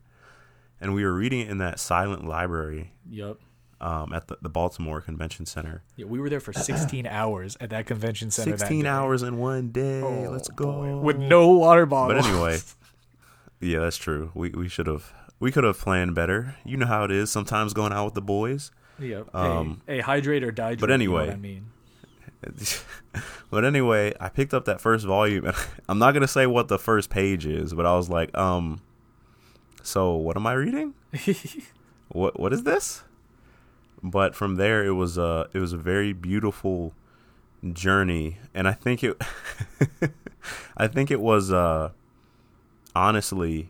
And 0.80 0.94
we 0.94 1.04
were 1.06 1.14
reading 1.14 1.40
it 1.42 1.50
in 1.50 1.60
that 1.60 1.80
silent 1.80 2.28
library 2.28 2.92
yep. 3.10 3.38
Um, 3.82 4.14
at 4.14 4.28
the, 4.28 4.38
the 4.42 4.50
Baltimore 4.50 5.02
Convention 5.02 5.46
Center. 5.46 5.82
Yeah, 5.96 6.06
we 6.06 6.20
were 6.20 6.30
there 6.30 6.40
for 6.40 6.54
16 6.54 7.08
hours 7.08 7.58
at 7.60 7.72
that 7.72 7.88
convention 7.88 8.32
center. 8.32 8.58
Sixteen 8.58 8.84
day. 8.84 8.90
hours 8.90 9.24
in 9.24 9.38
one 9.38 9.72
day. 9.72 10.02
Oh, 10.02 10.30
Let's 10.32 10.48
go. 10.50 11.00
with 11.00 11.18
no 11.18 11.50
water 11.50 11.86
bottle. 11.86 12.16
But 12.18 12.26
anyway, 12.26 12.60
yeah, 13.60 13.80
that's 13.80 13.98
true. 13.98 14.32
We 14.34 14.52
we 14.52 14.70
should 14.70 14.88
have 14.88 15.12
we 15.40 15.52
could 15.52 15.64
have 15.64 15.80
planned 15.80 16.16
better. 16.16 16.56
You 16.64 16.78
know 16.78 16.86
how 16.86 17.04
it 17.04 17.12
is 17.12 17.32
sometimes 17.32 17.74
going 17.74 17.92
out 17.92 18.06
with 18.06 18.14
the 18.14 18.22
boys. 18.22 18.72
yeah. 19.00 19.24
um, 19.34 19.82
hey, 19.88 19.96
hey, 19.96 20.02
hydrate 20.02 20.44
or 20.44 20.52
die. 20.52 20.76
but 20.76 20.88
drink, 20.88 21.02
you 21.02 21.08
know 21.08 21.14
what 21.14 21.30
anyway. 21.30 21.34
I 21.34 21.38
mean, 21.38 21.66
but 23.50 23.66
anyway, 23.66 24.14
I 24.20 24.30
picked 24.30 24.54
up 24.54 24.66
that 24.66 24.80
first 24.80 25.06
volume. 25.06 25.46
And 25.46 25.56
I'm 25.90 25.98
not 25.98 26.14
gonna 26.14 26.28
say 26.28 26.46
what 26.46 26.68
the 26.68 26.78
first 26.78 27.10
page 27.10 27.48
is, 27.48 27.74
but 27.74 27.86
I 27.88 27.96
was 27.96 28.10
like, 28.10 28.36
um, 28.38 28.82
so 29.82 30.14
what 30.16 30.38
am 30.38 30.46
I 30.46 30.54
reading? 30.54 30.94
What 32.10 32.40
what 32.40 32.54
is 32.54 32.64
this? 32.64 33.04
But 34.04 34.36
from 34.36 34.56
there, 34.56 34.84
it 34.86 34.94
was 34.94 35.18
a 35.18 35.48
it 35.54 35.60
was 35.60 35.74
a 35.74 35.78
very 35.78 36.12
beautiful 36.14 36.94
journey, 37.74 38.38
and 38.54 38.68
I 38.68 38.74
think 38.74 39.04
it, 39.04 39.22
I 40.78 40.88
think 40.88 41.12
it 41.12 41.22
was 41.22 41.52
uh, 41.52 41.92
honestly, 42.96 43.70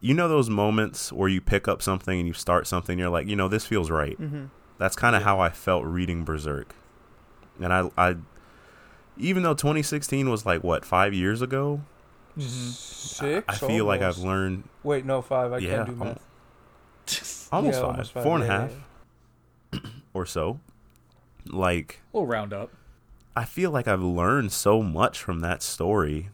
you 0.00 0.14
know 0.14 0.28
those 0.28 0.48
moments 0.48 1.12
where 1.12 1.28
you 1.28 1.40
pick 1.40 1.66
up 1.66 1.82
something 1.82 2.18
and 2.18 2.28
you 2.28 2.32
start 2.34 2.66
something, 2.68 2.98
you're 2.98 3.08
like, 3.10 3.26
you 3.26 3.34
know, 3.36 3.48
this 3.48 3.66
feels 3.66 3.90
right. 3.90 4.20
Mm-hmm. 4.20 4.44
That's 4.78 4.94
kind 4.94 5.16
of 5.16 5.22
Yeah. 5.22 5.26
how 5.26 5.40
I 5.40 5.48
felt 5.50 5.84
reading 5.84 6.24
Berserk. 6.24 6.72
And 7.60 7.72
I, 7.72 7.90
I, 7.98 8.16
even 9.16 9.42
though 9.42 9.54
2016 9.54 10.30
was 10.30 10.46
like 10.46 10.62
what 10.62 10.84
five 10.84 11.12
years 11.12 11.42
ago. 11.42 11.80
Six. 12.38 13.44
I 13.48 13.54
feel 13.56 13.84
like 13.84 14.00
I've 14.00 14.18
learned 14.18 14.68
Wait, 14.84 15.04
no, 15.04 15.20
five. 15.22 15.52
I 15.52 15.58
Yeah, 15.58 15.84
can't 15.84 15.88
do 15.88 15.96
math. 15.96 17.48
almost 17.52 17.74
Yeah, 17.74 17.80
five, 17.80 17.90
almost 17.90 18.12
five, 18.12 18.22
four 18.22 18.34
and 18.36 18.44
a 18.44 18.46
half 18.46 18.70
or 20.18 20.26
so. 20.26 20.60
Like 21.46 22.00
we'll 22.12 22.26
round 22.26 22.52
up. 22.52 22.70
I 23.36 23.44
feel 23.44 23.70
like 23.70 23.86
I've 23.86 24.02
learned 24.02 24.50
so 24.52 24.82
much 24.82 25.20
from 25.22 25.40
that 25.40 25.62
story, 25.62 26.28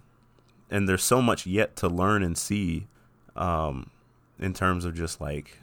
and 0.70 0.88
there's 0.88 1.04
so 1.04 1.20
much 1.20 1.46
yet 1.46 1.76
to 1.76 1.88
learn 1.88 2.22
and 2.22 2.36
see, 2.36 2.86
um, 3.36 3.90
in 4.38 4.54
terms 4.54 4.84
of 4.84 4.94
just 4.94 5.20
like. 5.20 5.58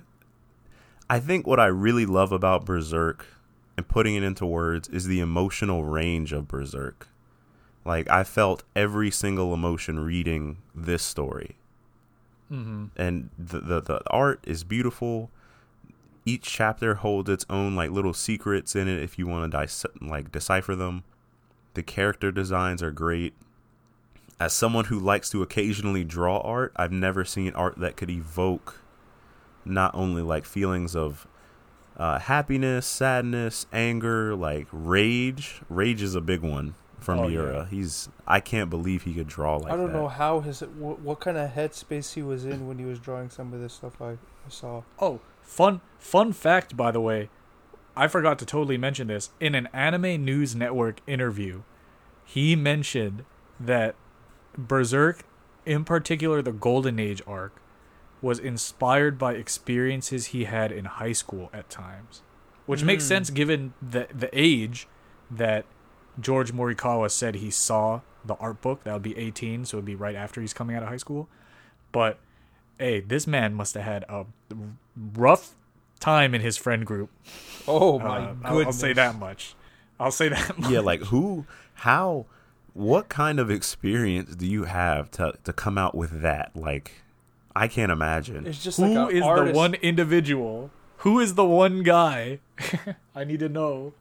I 1.10 1.20
think 1.20 1.46
what 1.46 1.60
I 1.60 1.66
really 1.66 2.06
love 2.06 2.32
about 2.32 2.64
Berserk, 2.66 3.26
and 3.76 3.86
putting 3.88 4.16
it 4.16 4.24
into 4.24 4.46
words, 4.46 4.88
is 4.90 5.08
the 5.08 5.20
emotional 5.20 5.84
range 5.84 6.32
of 6.32 6.48
Berserk. 6.48 7.08
Like 7.84 8.08
I 8.10 8.24
felt 8.24 8.64
every 8.76 9.10
single 9.12 9.54
emotion 9.54 10.00
reading 10.00 10.58
this 10.76 11.02
story, 11.04 11.56
Mm-hmm. 12.52 12.86
and 12.96 13.30
the 13.40 13.60
the, 13.60 13.82
the 13.82 14.02
art 14.12 14.40
is 14.46 14.64
beautiful. 14.64 15.32
Each 16.26 16.44
chapter 16.44 16.96
holds 16.96 17.30
its 17.30 17.46
own 17.50 17.76
like 17.76 17.90
little 17.92 18.14
secrets 18.14 18.76
in 18.76 18.88
it 18.88 19.02
if 19.02 19.18
you 19.18 19.26
want 19.28 19.52
to 19.52 19.60
dis- 19.62 19.86
like 20.02 20.32
decipher 20.32 20.76
them. 20.76 21.04
The 21.74 21.84
character 21.84 22.32
designs 22.32 22.84
are 22.84 22.92
great. 22.92 23.34
As 24.40 24.54
someone 24.54 24.86
who 24.86 25.00
likes 25.00 25.30
to 25.32 25.42
occasionally 25.42 26.04
draw 26.04 26.40
art, 26.40 26.74
I've 26.76 26.92
never 26.92 27.24
seen 27.26 27.54
art 27.54 27.78
that 27.80 27.96
could 27.96 28.10
evoke 28.10 28.82
not 29.66 29.94
only 29.94 30.22
like 30.22 30.46
feelings 30.46 30.96
of 30.96 31.28
uh, 31.98 32.18
happiness, 32.20 32.86
sadness, 32.88 33.66
anger, 33.72 34.36
like 34.36 34.68
rage. 34.72 35.62
Rage 35.70 36.02
is 36.02 36.16
a 36.16 36.22
big 36.22 36.42
one 36.42 36.74
from 37.00 37.20
Oh, 37.20 37.28
Miura. 37.30 37.54
yeah. 37.60 37.66
He's 37.70 38.10
I 38.28 38.40
can't 38.40 38.70
believe 38.70 39.04
he 39.04 39.14
could 39.14 39.28
draw 39.28 39.58
like 39.58 39.72
I 39.74 39.76
don't 39.76 39.92
that. 39.92 39.98
know 40.00 40.08
how 40.08 40.40
his 40.40 40.62
what, 40.62 41.00
what 41.02 41.20
kind 41.20 41.38
of 41.38 41.52
headspace 41.52 42.14
he 42.14 42.22
was 42.24 42.46
in 42.46 42.68
when 42.68 42.78
he 42.80 42.86
was 42.86 43.00
drawing 43.00 43.30
some 43.30 43.54
of 43.54 43.60
this 43.62 43.74
stuff 43.74 44.02
I, 44.02 44.12
I 44.12 44.18
saw. 44.50 44.82
Oh, 45.00 45.20
fun 45.42 45.82
fun 46.00 46.34
fact 46.34 46.76
by 46.78 46.92
the 46.92 47.02
way. 47.02 47.30
I 47.96 48.08
forgot 48.08 48.39
to 48.39 48.46
totally 48.46 48.78
mention 48.78 49.08
this. 49.08 49.32
In 49.39 49.54
an 49.54 49.68
Anime 49.74 50.24
News 50.24 50.56
Network 50.56 51.02
interview, 51.08 51.64
he 52.24 52.56
mentioned 52.56 53.26
that 53.60 53.96
Berserk, 54.58 55.24
in 55.66 55.84
particular 55.84 56.42
the 56.42 56.54
Golden 56.54 57.00
Age 57.00 57.22
arc, 57.28 57.62
was 58.22 58.39
inspired 58.39 59.18
by 59.18 59.34
experiences 59.34 60.28
he 60.28 60.46
had 60.46 60.72
in 60.72 60.86
high 60.86 61.12
school 61.12 61.50
at 61.54 61.70
times. 61.70 62.22
Which 62.66 62.84
makes 62.84 63.04
Mm. 63.04 63.08
sense 63.08 63.30
given 63.30 63.74
the 63.82 64.08
the 64.14 64.30
age 64.32 64.88
that 65.30 65.66
George 66.20 66.54
Morikawa 66.54 67.10
said 67.12 67.36
he 67.36 67.50
saw 67.52 68.02
the 68.24 68.36
art 68.36 68.62
book. 68.62 68.84
That 68.84 68.94
would 68.94 69.02
be 69.04 69.18
18, 69.18 69.66
so 69.66 69.78
it 69.78 69.80
would 69.80 69.86
be 69.86 69.96
right 69.96 70.16
after 70.16 70.39
he's 70.39 70.54
coming 70.54 70.76
out 70.76 70.84
of 70.84 70.89
high 70.89 70.98
school. 70.98 71.28
But 71.92 72.20
hey, 72.80 72.99
this 73.01 73.28
man 73.28 73.53
must 73.53 73.74
have 73.76 73.84
had 73.84 74.03
a 74.09 74.26
rough 75.15 75.55
time 75.99 76.34
in 76.34 76.41
his 76.41 76.57
friend 76.57 76.86
group. 76.86 77.09
Oh 77.67 77.99
Uh, 77.99 78.03
my 78.03 78.17
I'll- 78.19 78.34
goodness! 78.57 78.65
I'll, 78.67 78.74
say 78.74 78.93
that 78.93 79.17
much. 79.19 79.55
I'll 79.99 80.11
say 80.11 80.30
that 80.30 80.57
much. 80.57 80.72
yeah, 80.72 80.80
like 80.80 81.01
who, 81.03 81.45
how, 81.76 82.26
what 82.74 83.07
kind 83.09 83.39
of 83.39 83.51
experience 83.51 84.36
do 84.36 84.47
you 84.47 84.63
have 84.63 85.11
to 85.11 85.34
to 85.43 85.53
come 85.53 85.78
out 85.78 85.93
with 85.95 86.22
that? 86.22 86.51
Like, 86.55 87.03
I 87.55 87.67
can't 87.67 87.91
imagine. 87.91 88.47
It's 88.47 88.63
just 88.63 88.78
Who 88.80 88.88
like 88.93 89.11
an 89.11 89.17
is 89.17 89.24
the 89.24 89.51
one 89.53 89.74
individual? 89.76 90.72
Who 90.97 91.19
is 91.19 91.36
the 91.36 91.45
one 91.45 91.84
guy? 91.84 92.39
I 93.15 93.24
need 93.24 93.39
to 93.41 93.49
know. 93.49 93.93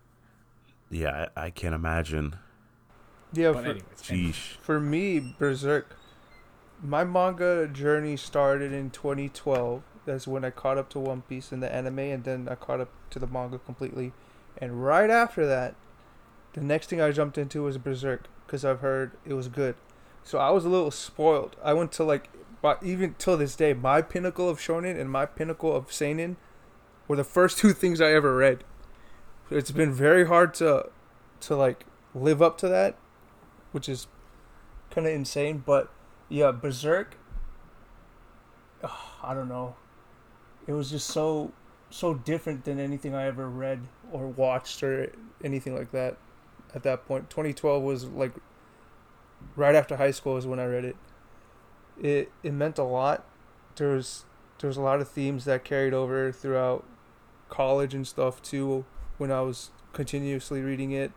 Yeah, 0.90 1.28
I, 1.36 1.46
I 1.46 1.50
can't 1.50 1.74
imagine. 1.74 2.36
Yeah, 3.32 3.52
But 3.52 3.62
for, 3.64 3.70
anyways, 3.70 3.84
Sheesh. 4.02 4.56
for 4.60 4.80
me, 4.80 5.34
Berserk, 5.38 5.96
my 6.82 7.04
manga 7.04 7.68
journey 7.68 8.16
started 8.16 8.72
in 8.72 8.90
2012. 8.90 9.82
That's 10.06 10.26
when 10.26 10.44
I 10.44 10.50
caught 10.50 10.78
up 10.78 10.88
to 10.90 10.98
One 10.98 11.22
Piece 11.22 11.52
in 11.52 11.60
the 11.60 11.72
anime, 11.72 11.98
and 11.98 12.24
then 12.24 12.48
I 12.50 12.54
caught 12.54 12.80
up 12.80 12.90
to 13.10 13.18
the 13.18 13.26
manga 13.26 13.58
completely. 13.58 14.12
And 14.58 14.84
right 14.84 15.10
after 15.10 15.46
that, 15.46 15.74
the 16.52 16.60
next 16.60 16.88
thing 16.88 17.00
I 17.00 17.12
jumped 17.12 17.38
into 17.38 17.62
was 17.62 17.78
Berserk 17.78 18.24
because 18.46 18.64
I've 18.64 18.80
heard 18.80 19.12
it 19.24 19.34
was 19.34 19.48
good. 19.48 19.76
So 20.24 20.38
I 20.38 20.50
was 20.50 20.64
a 20.64 20.68
little 20.68 20.90
spoiled. 20.90 21.56
I 21.62 21.72
went 21.72 21.92
to 21.92 22.04
like, 22.04 22.28
but 22.60 22.82
even 22.82 23.14
till 23.18 23.36
this 23.36 23.56
day, 23.56 23.72
my 23.72 24.02
pinnacle 24.02 24.48
of 24.48 24.58
shonen 24.58 24.98
and 24.98 25.10
my 25.10 25.26
pinnacle 25.26 25.74
of 25.74 25.92
seinen 25.92 26.36
were 27.06 27.16
the 27.16 27.24
first 27.24 27.58
two 27.58 27.72
things 27.72 28.00
I 28.00 28.12
ever 28.12 28.34
read. 28.34 28.64
It's 29.50 29.70
been 29.70 29.92
very 29.92 30.26
hard 30.26 30.54
to, 30.54 30.90
to 31.40 31.56
like 31.56 31.84
live 32.14 32.40
up 32.40 32.58
to 32.58 32.68
that, 32.68 32.96
which 33.72 33.88
is 33.88 34.06
kind 34.90 35.06
of 35.06 35.12
insane. 35.12 35.62
But 35.64 35.90
yeah, 36.30 36.52
Berserk. 36.52 37.16
ugh, 38.82 38.90
I 39.22 39.34
don't 39.34 39.48
know. 39.48 39.76
It 40.66 40.72
was 40.72 40.90
just 40.90 41.08
so 41.08 41.52
so 41.90 42.14
different 42.14 42.64
than 42.64 42.78
anything 42.78 43.14
I 43.14 43.26
ever 43.26 43.48
read 43.48 43.80
or 44.12 44.28
watched 44.28 44.82
or 44.82 45.12
anything 45.42 45.74
like 45.74 45.90
that. 45.90 46.16
At 46.72 46.84
that 46.84 47.04
point, 47.06 47.28
2012 47.28 47.82
was 47.82 48.04
like 48.04 48.32
right 49.56 49.74
after 49.74 49.96
high 49.96 50.12
school 50.12 50.36
is 50.36 50.46
when 50.46 50.60
I 50.60 50.66
read 50.66 50.84
it. 50.84 50.96
It 52.00 52.32
it 52.42 52.52
meant 52.52 52.78
a 52.78 52.84
lot. 52.84 53.26
There 53.76 53.88
was 53.88 54.24
there 54.60 54.68
was 54.68 54.76
a 54.76 54.82
lot 54.82 55.00
of 55.00 55.08
themes 55.08 55.44
that 55.46 55.64
carried 55.64 55.92
over 55.92 56.30
throughout 56.30 56.84
college 57.48 57.92
and 57.92 58.06
stuff 58.06 58.40
too. 58.40 58.84
When 59.18 59.32
I 59.32 59.40
was 59.40 59.70
continuously 59.92 60.62
reading 60.62 60.92
it, 60.92 61.12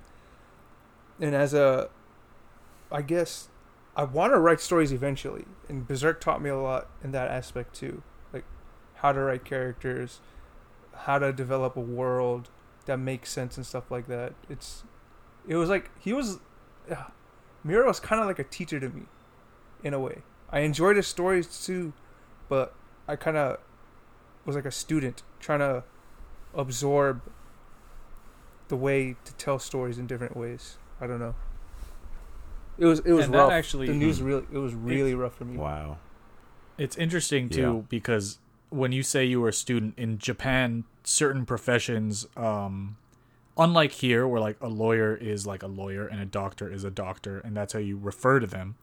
and 1.19 1.35
as 1.35 1.53
a, 1.53 1.89
I 2.91 3.01
guess, 3.01 3.47
I 3.95 4.03
want 4.03 4.33
to 4.33 4.39
write 4.39 4.59
stories 4.59 4.91
eventually, 4.91 5.45
and 5.69 5.87
Berserk 5.87 6.19
taught 6.19 6.41
me 6.41 6.49
a 6.49 6.57
lot 6.57 6.89
in 7.03 7.11
that 7.11 7.29
aspect 7.29 7.75
too, 7.75 8.01
like 8.31 8.45
how 8.95 9.11
to 9.11 9.19
write 9.19 9.45
characters, 9.45 10.19
how 10.93 11.19
to 11.19 11.31
develop 11.31 11.75
a 11.75 11.81
world 11.81 12.49
that 12.85 12.97
makes 12.97 13.31
sense 13.31 13.55
and 13.55 13.65
stuff 13.65 13.91
like 13.91 14.07
that. 14.07 14.33
It's, 14.49 14.83
it 15.47 15.57
was 15.57 15.69
like 15.69 15.91
he 15.99 16.11
was, 16.11 16.39
Miura 17.63 17.85
was 17.87 17.99
kind 17.99 18.19
of 18.19 18.27
like 18.27 18.39
a 18.39 18.43
teacher 18.43 18.79
to 18.79 18.89
me, 18.89 19.03
in 19.83 19.93
a 19.93 19.99
way. 19.99 20.23
I 20.49 20.61
enjoyed 20.61 20.95
his 20.95 21.07
stories 21.07 21.63
too, 21.63 21.93
but 22.49 22.73
I 23.07 23.15
kind 23.15 23.37
of 23.37 23.59
was 24.45 24.55
like 24.55 24.65
a 24.65 24.71
student 24.71 25.23
trying 25.39 25.59
to 25.59 25.83
absorb 26.53 27.21
the 28.69 28.75
way 28.75 29.15
to 29.25 29.33
tell 29.33 29.59
stories 29.59 29.97
in 29.97 30.07
different 30.07 30.35
ways. 30.35 30.77
I 30.99 31.07
don't 31.07 31.19
know. 31.19 31.35
It 32.77 32.85
was 32.85 32.99
it 32.99 33.11
was 33.13 33.25
And 33.25 33.33
that 33.33 33.37
rough. 33.39 33.51
actually- 33.51 33.87
the 33.87 33.93
news 33.93 34.21
really 34.21 34.45
it 34.51 34.57
was 34.57 34.73
really 34.73 35.13
rough 35.15 35.35
for 35.35 35.45
me. 35.45 35.57
Wow. 35.57 35.97
It's 36.77 36.97
interesting 36.97 37.49
too 37.49 37.61
Yeah. 37.61 37.81
because 37.89 38.39
when 38.69 38.91
you 38.91 39.03
say 39.03 39.23
you 39.25 39.39
were 39.39 39.49
a 39.49 39.53
student 39.53 39.93
in 39.97 40.17
Japan, 40.17 40.83
certain 41.03 41.45
professions, 41.45 42.25
um, 42.35 42.97
unlike 43.57 43.91
here, 43.91 44.27
where 44.27 44.41
like 44.41 44.57
a 44.61 44.67
lawyer 44.67 45.15
is 45.15 45.45
like 45.45 45.61
a 45.61 45.67
lawyer 45.67 46.07
and 46.07 46.19
a 46.19 46.25
doctor 46.25 46.71
is 46.71 46.83
a 46.83 46.89
doctor, 46.89 47.39
and 47.39 47.55
that's 47.55 47.73
how 47.73 47.79
you 47.79 47.97
refer 47.97 48.39
to 48.39 48.47
them. 48.47 48.75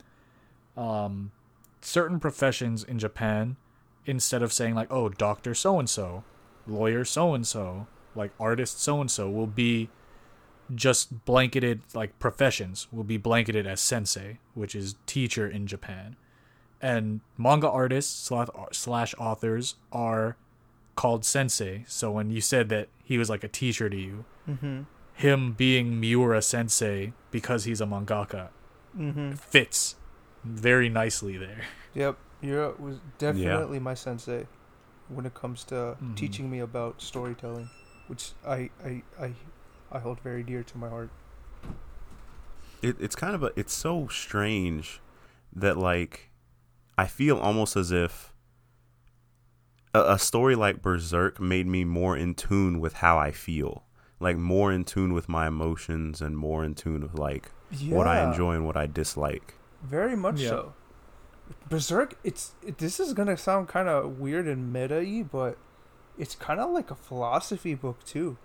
Um, 0.76 1.32
certain 1.80 2.20
professions 2.20 2.84
in 2.84 2.99
Japan, 3.01 3.57
instead 4.07 4.43
of 4.43 4.53
saying 4.53 4.74
like, 4.76 4.93
"Oh, 4.93 5.09
doctor 5.09 5.55
so 5.55 5.80
and 5.80 5.91
so," 5.91 6.22
lawyer 6.68 7.05
so 7.05 7.34
and 7.34 7.45
so, 7.45 7.88
like 8.14 8.30
artist 8.38 8.80
so 8.80 9.01
and 9.01 9.11
so, 9.11 9.28
will 9.28 9.49
be 9.49 9.88
just 10.74 11.24
blanketed 11.24 11.80
like 11.94 12.18
professions 12.18 12.86
will 12.92 13.04
be 13.04 13.16
blanketed 13.16 13.66
as 13.66 13.80
sensei, 13.80 14.38
which 14.54 14.74
is 14.74 14.94
teacher 15.06 15.48
in 15.48 15.66
Japan 15.66 16.16
and 16.82 17.20
manga 17.36 17.68
artists 17.68 18.12
slash, 18.26 18.48
slash 18.72 19.14
authors 19.18 19.74
are 19.92 20.36
called 20.96 21.24
sensei. 21.24 21.84
So 21.86 22.10
when 22.10 22.30
you 22.30 22.40
said 22.40 22.68
that 22.70 22.88
he 23.04 23.18
was 23.18 23.28
like 23.28 23.44
a 23.44 23.48
teacher 23.48 23.88
to 23.90 23.96
you, 23.96 24.24
Mm-hmm. 24.48 24.82
him 25.14 25.52
being 25.52 26.00
Miura 26.00 26.40
sensei 26.42 27.12
because 27.30 27.64
he's 27.64 27.80
a 27.80 27.86
mangaka 27.86 28.48
Mm-hmm. 28.98 29.32
fits 29.32 29.96
very 30.44 30.88
nicely 30.88 31.36
there. 31.36 31.62
Yep. 31.94 32.16
Miura 32.42 32.72
was 32.78 32.98
definitely 33.18 33.78
my 33.78 33.94
sensei 33.94 34.46
when 35.08 35.26
it 35.26 35.34
comes 35.34 35.64
to 35.64 35.96
Mhm. 36.02 36.16
teaching 36.16 36.50
me 36.50 36.60
about 36.60 37.02
storytelling, 37.02 37.68
which 38.08 38.32
I, 38.46 38.70
I 38.84 39.02
I 39.20 39.34
I 39.93 39.99
hold 39.99 40.20
very 40.20 40.43
dear 40.43 40.62
to 40.62 40.78
my 40.78 40.88
heart. 40.88 41.11
It, 42.82 42.97
it's 43.01 43.16
kind 43.16 43.34
of 43.34 43.43
a. 43.43 43.53
It's 43.57 43.72
so 43.74 44.09
strange 44.09 45.01
that 45.55 45.76
like, 45.76 46.30
I 46.97 47.07
feel 47.07 47.36
almost 47.38 47.76
as 47.76 47.91
if 47.93 48.32
a, 49.93 50.14
a 50.14 50.18
story 50.18 50.55
like 50.55 50.80
Berserk 50.82 51.41
made 51.41 51.66
me 51.66 51.84
more 51.84 52.16
in 52.16 52.34
tune 52.34 52.80
with 52.80 52.95
how 52.95 53.18
I 53.18 53.32
feel, 53.32 53.84
like 54.18 54.36
more 54.36 54.72
in 54.72 54.84
tune 54.84 55.12
with 55.12 55.28
my 55.28 55.47
emotions 55.47 56.22
and 56.22 56.36
more 56.36 56.64
in 56.64 56.74
tune 56.74 57.03
with 57.03 57.14
like 57.18 57.51
what 57.88 58.07
I 58.07 58.22
enjoy 58.24 58.55
and 58.55 58.64
what 58.66 58.76
I 58.76 58.86
dislike. 58.86 59.55
Very 59.82 60.16
much 60.16 60.41
Yeah. 60.41 60.49
so. 60.49 60.74
Berserk, 61.68 62.16
it's 62.22 62.55
it, 62.64 62.78
this 62.78 63.01
is 63.01 63.12
gonna 63.12 63.36
sound 63.36 63.68
kind 63.68 63.88
of 63.88 64.20
weird 64.20 64.47
and 64.47 64.72
meta-y, 64.72 65.24
but 65.30 65.59
it's 66.16 66.34
kind 66.36 66.61
of 66.61 66.70
like 66.70 66.91
a 66.91 66.95
philosophy 66.95 67.74
book 67.74 68.05
too. 68.05 68.38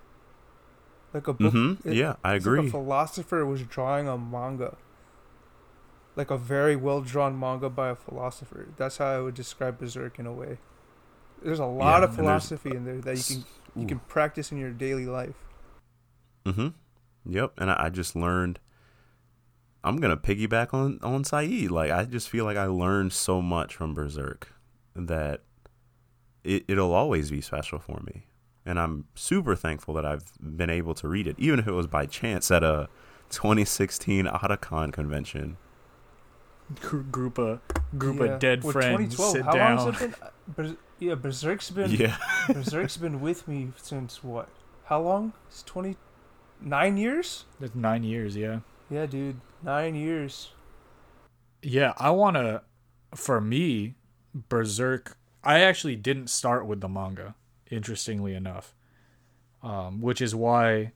Like 1.16 1.28
a 1.30 1.34
book. 1.34 1.54
hmm 1.54 1.74
it- 1.86 1.94
Yeah, 1.96 2.16
I 2.24 2.36
it's 2.36 2.46
like 2.46 2.58
agree. 2.58 2.68
a 2.68 2.72
philosopher 2.72 3.46
was 3.46 3.64
drawing 3.64 4.08
a 4.08 4.18
manga. 4.18 4.76
Like 6.18 6.30
a 6.32 6.38
very 6.38 6.76
well 6.76 7.02
drawn 7.02 7.40
manga 7.40 7.70
by 7.70 7.90
a 7.90 7.96
philosopher. 7.96 8.68
That's 8.78 8.98
how 8.98 9.08
I 9.08 9.20
would 9.22 9.34
describe 9.34 9.80
Berserk 9.80 10.20
in 10.20 10.26
a 10.26 10.34
way. 10.34 10.58
There's 11.42 11.60
a 11.60 11.66
lot 11.66 12.00
Yeah, 12.00 12.06
of 12.10 12.16
philosophy 12.16 12.70
in 12.72 12.86
there 12.86 13.00
that 13.02 13.18
you 13.18 13.24
can 13.36 13.46
you 13.82 13.88
can 13.88 14.00
practice 14.00 14.52
in 14.52 14.58
your 14.58 14.72
daily 14.72 15.06
life. 15.06 15.36
Mm-hmm. 16.46 16.70
Yep. 17.26 17.54
And 17.58 17.72
I, 17.72 17.86
I 17.86 17.90
just 17.90 18.16
learned. 18.16 18.60
I'm 19.84 19.98
gonna 19.98 20.18
piggyback 20.18 20.74
on 20.74 21.00
on 21.04 21.24
Saeed. 21.24 21.70
Like 21.72 21.92
I 21.92 22.06
just 22.06 22.30
feel 22.30 22.44
like 22.46 22.58
I 22.58 22.66
learned 22.66 23.14
so 23.14 23.42
much 23.42 23.76
from 23.76 23.94
Berserk 23.94 24.48
that 24.96 25.44
it 26.44 26.66
it'll 26.68 26.94
always 26.94 27.30
be 27.32 27.40
special 27.42 27.80
for 27.80 28.02
me, 28.06 28.26
and 28.66 28.80
I'm 28.80 29.06
super 29.16 29.56
thankful 29.56 29.94
that 29.96 30.06
I've 30.06 30.32
been 30.40 30.70
able 30.70 30.94
to 30.96 31.08
read 31.08 31.28
it, 31.28 31.36
even 31.38 31.60
if 31.60 31.68
it 31.68 31.72
was 31.74 31.88
by 31.88 32.06
chance 32.06 32.50
at 32.52 32.64
a 32.64 32.90
2016 33.30 34.26
Otakon 34.26 34.92
convention. 34.94 35.58
Gr- 36.82 36.98
group 37.00 37.38
of 37.38 37.60
group 37.98 38.18
Yeah. 38.20 38.26
of 38.26 38.40
dead 38.40 38.64
Well, 38.64 38.74
friends 38.74 39.16
2012, 39.16 39.32
sit 39.34 39.46
how 39.46 39.52
down. 39.52 39.78
long 39.78 39.94
has 39.94 40.02
it 40.02 40.12
been? 40.12 40.16
Uh, 40.22 40.30
Ber- 40.48 40.78
yeah, 41.00 41.16
Berserk's 41.16 41.70
been 41.70 41.92
Yeah. 41.92 42.18
Berserk's 42.48 42.98
been 42.98 43.22
with 43.22 43.48
me 43.48 43.72
since 43.78 44.24
what? 44.24 44.50
How 44.86 45.02
long? 45.02 45.34
It's 45.48 45.62
twenty 45.64 45.98
nine 46.62 46.98
years. 46.98 47.46
That's 47.60 47.76
nine 47.76 48.04
years, 48.04 48.36
yeah. 48.36 48.60
Yeah, 48.90 49.06
dude, 49.06 49.42
nine 49.64 49.94
years. 49.96 50.52
Yeah, 51.62 51.94
I 51.98 52.12
want 52.12 52.36
to. 52.38 52.62
For 53.14 53.40
me, 53.42 53.96
Berserk. 54.34 55.18
I 55.44 55.60
actually 55.60 55.96
didn't 55.96 56.30
start 56.30 56.66
with 56.66 56.82
the 56.82 56.88
manga. 56.90 57.36
Interestingly 57.76 58.34
enough, 58.34 58.74
um, 59.62 60.02
which 60.02 60.22
is 60.22 60.34
why 60.34 60.94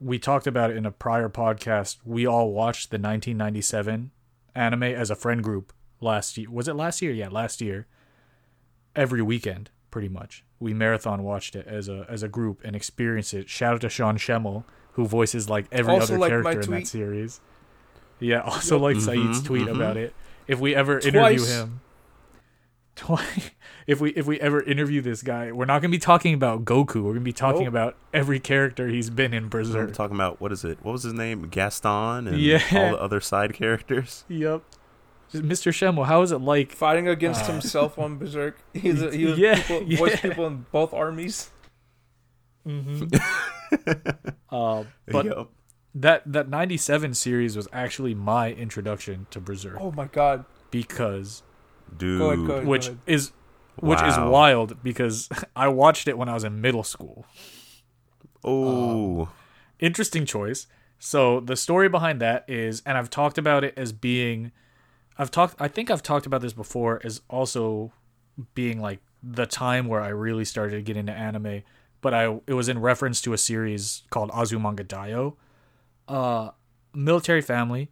we 0.00 0.18
talked 0.18 0.46
about 0.46 0.70
it 0.70 0.76
in 0.76 0.86
a 0.86 0.90
prior 0.92 1.28
podcast. 1.28 1.98
We 2.04 2.26
all 2.26 2.52
watched 2.52 2.90
the 2.90 2.96
1997 2.98 4.10
anime 4.54 4.82
as 4.84 5.10
a 5.10 5.16
friend 5.16 5.42
group 5.42 5.72
last 6.00 6.36
year. 6.38 6.50
Was 6.50 6.68
it 6.68 6.74
last 6.76 7.02
year? 7.02 7.12
Yeah, 7.12 7.28
last 7.28 7.60
year. 7.60 7.86
Every 8.94 9.22
weekend, 9.22 9.70
pretty 9.90 10.08
much, 10.08 10.44
we 10.60 10.74
marathon 10.74 11.22
watched 11.22 11.56
it 11.56 11.66
as 11.66 11.88
a 11.88 12.06
as 12.08 12.22
a 12.22 12.28
group 12.28 12.60
and 12.64 12.76
experienced 12.76 13.32
it. 13.34 13.48
Shout 13.48 13.74
out 13.74 13.80
to 13.80 13.88
Sean 13.88 14.16
Schemmel, 14.18 14.64
who 14.92 15.06
voices 15.06 15.48
like 15.48 15.66
every 15.72 15.92
Also 15.94 16.14
other 16.14 16.18
liked 16.18 16.32
my 16.44 16.52
character 16.52 16.74
in 16.74 16.80
that 16.80 16.86
series. 16.86 17.40
Yeah, 18.20 18.40
also 18.42 18.76
Yep. 18.76 18.82
like 18.82 18.96
Saeed's 19.02 19.40
Mhm, 19.40 19.44
tweet 19.46 19.66
mhm. 19.68 19.74
about 19.76 19.96
it. 19.96 20.14
If 20.46 20.60
we 20.60 20.74
ever 20.74 20.98
interview 20.98 21.44
him, 21.44 21.80
twice. 22.94 23.50
If 23.86 24.00
we 24.00 24.10
if 24.10 24.26
we 24.26 24.38
ever 24.40 24.62
interview 24.62 25.00
this 25.00 25.22
guy, 25.22 25.50
we're 25.52 25.64
not 25.64 25.80
gonna 25.82 25.90
be 25.92 25.98
talking 25.98 26.34
about 26.34 26.64
Goku. 26.64 27.02
We're 27.02 27.12
gonna 27.12 27.20
be 27.20 27.32
talking 27.32 27.62
Nope. 27.64 27.68
about 27.68 27.96
every 28.14 28.38
character 28.40 28.88
he's 28.88 29.10
been 29.10 29.34
in 29.34 29.44
We're 29.44 29.48
Berserk. 29.62 29.92
talking 29.94 30.14
about 30.16 30.40
what 30.40 30.52
is 30.52 30.64
it? 30.64 30.78
What 30.82 30.92
was 30.92 31.02
his 31.02 31.12
name? 31.14 31.48
Gaston 31.48 32.28
and 32.28 32.38
Yeah. 32.38 32.62
all 32.72 32.90
the 32.92 33.00
other 33.00 33.20
side 33.20 33.54
characters. 33.54 34.24
Yep. 34.28 34.62
Mr. 35.34 35.72
Schemmel, 35.72 36.04
how 36.06 36.20
is 36.20 36.30
it 36.30 36.38
like? 36.42 36.72
Fighting 36.72 37.08
against 37.08 37.44
Uh, 37.48 37.52
himself 37.52 37.98
on 37.98 38.18
Berserk. 38.18 38.58
He's 38.74 39.00
a, 39.00 39.10
he 39.16 39.24
was 39.24 39.38
Yeah, 39.38 39.54
people, 39.62 39.82
yeah. 39.84 39.98
voiced 39.98 40.22
people 40.22 40.46
in 40.46 40.66
both 40.70 40.92
armies. 40.92 41.50
hmm 42.64 43.04
uh, 44.50 44.84
but 45.08 45.24
Yep. 45.26 45.48
that 45.94 46.22
that 46.32 46.48
97 46.48 47.14
series 47.14 47.56
was 47.56 47.66
actually 47.72 48.14
my 48.14 48.52
introduction 48.52 49.26
to 49.30 49.40
Berserk 49.40 49.78
Oh 49.80 49.90
my 49.92 50.06
god. 50.06 50.44
because 50.70 51.42
Dude. 51.96 52.18
Go 52.18 52.30
ahead, 52.30 52.46
go 52.46 52.52
ahead. 52.54 52.66
which 52.66 52.90
is 53.06 53.32
which 53.76 54.02
is 54.02 54.16
wild 54.16 54.82
because 54.82 55.28
I 55.56 55.68
watched 55.68 56.08
it 56.08 56.18
when 56.18 56.28
I 56.28 56.34
was 56.34 56.44
in 56.44 56.60
middle 56.60 56.84
school. 56.84 57.26
Oh. 58.44 59.28
Interesting 59.78 60.26
choice. 60.26 60.66
So 60.98 61.40
the 61.40 61.56
story 61.56 61.88
behind 61.88 62.20
that 62.20 62.44
is 62.48 62.82
and 62.86 62.96
I've 62.96 63.10
talked 63.10 63.38
about 63.38 63.64
it 63.64 63.74
as 63.76 63.92
being 63.92 64.52
I've 65.18 65.30
talked 65.30 65.56
I 65.58 65.68
think 65.68 65.90
I've 65.90 66.02
talked 66.02 66.26
about 66.26 66.40
this 66.40 66.52
before 66.52 67.00
as 67.04 67.20
also 67.28 67.92
being 68.54 68.80
like 68.80 69.00
the 69.22 69.46
time 69.46 69.86
where 69.86 70.00
I 70.00 70.08
really 70.08 70.44
started 70.44 70.76
to 70.76 70.82
get 70.82 70.96
into 70.96 71.12
anime, 71.12 71.62
but 72.00 72.14
I 72.14 72.40
it 72.46 72.54
was 72.54 72.68
in 72.68 72.80
reference 72.80 73.20
to 73.22 73.32
a 73.32 73.38
series 73.38 74.02
called 74.10 74.30
Azumanga 74.30 74.86
Daioh. 74.86 75.34
Uh 76.06 76.50
military 76.94 77.42
family. 77.42 77.90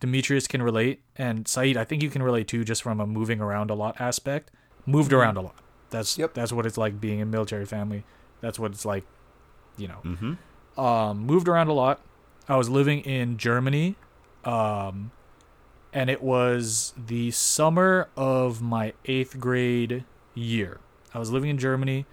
Demetrius 0.00 0.46
can 0.46 0.62
relate 0.62 1.02
and 1.16 1.46
Saeed, 1.46 1.76
I 1.76 1.84
think 1.84 2.02
you 2.02 2.08
can 2.10 2.22
relate 2.22 2.48
too 2.48 2.64
just 2.64 2.82
from 2.82 3.00
a 3.00 3.06
moving 3.06 3.40
around 3.40 3.70
a 3.70 3.74
lot 3.74 4.00
aspect. 4.00 4.50
Moved 4.90 5.12
around 5.12 5.36
a 5.36 5.40
lot. 5.42 5.54
That's 5.90 6.16
Yep. 6.18 6.34
that's 6.34 6.52
what 6.52 6.66
it's 6.66 6.78
like 6.78 7.00
being 7.00 7.18
in 7.20 7.30
military 7.30 7.64
family. 7.66 8.04
That's 8.40 8.58
what 8.58 8.70
it's 8.72 8.84
like, 8.84 9.04
you 9.76 9.88
know 9.88 10.00
Mm-hmm. 10.04 10.80
um, 10.80 11.18
moved 11.20 11.48
around 11.48 11.68
a 11.68 11.72
lot. 11.72 12.00
I 12.48 12.56
was 12.56 12.68
living 12.70 13.00
in 13.00 13.36
Germany, 13.36 13.96
um, 14.44 15.10
and 15.92 16.08
it 16.10 16.22
was 16.22 16.94
the 16.96 17.30
summer 17.32 18.08
of 18.16 18.62
my 18.62 18.92
eighth 19.04 19.38
grade 19.38 20.04
year. 20.34 20.78
I 21.14 21.18
was 21.18 21.30
living 21.30 21.50
in 21.50 21.58
Germany, 21.58 22.06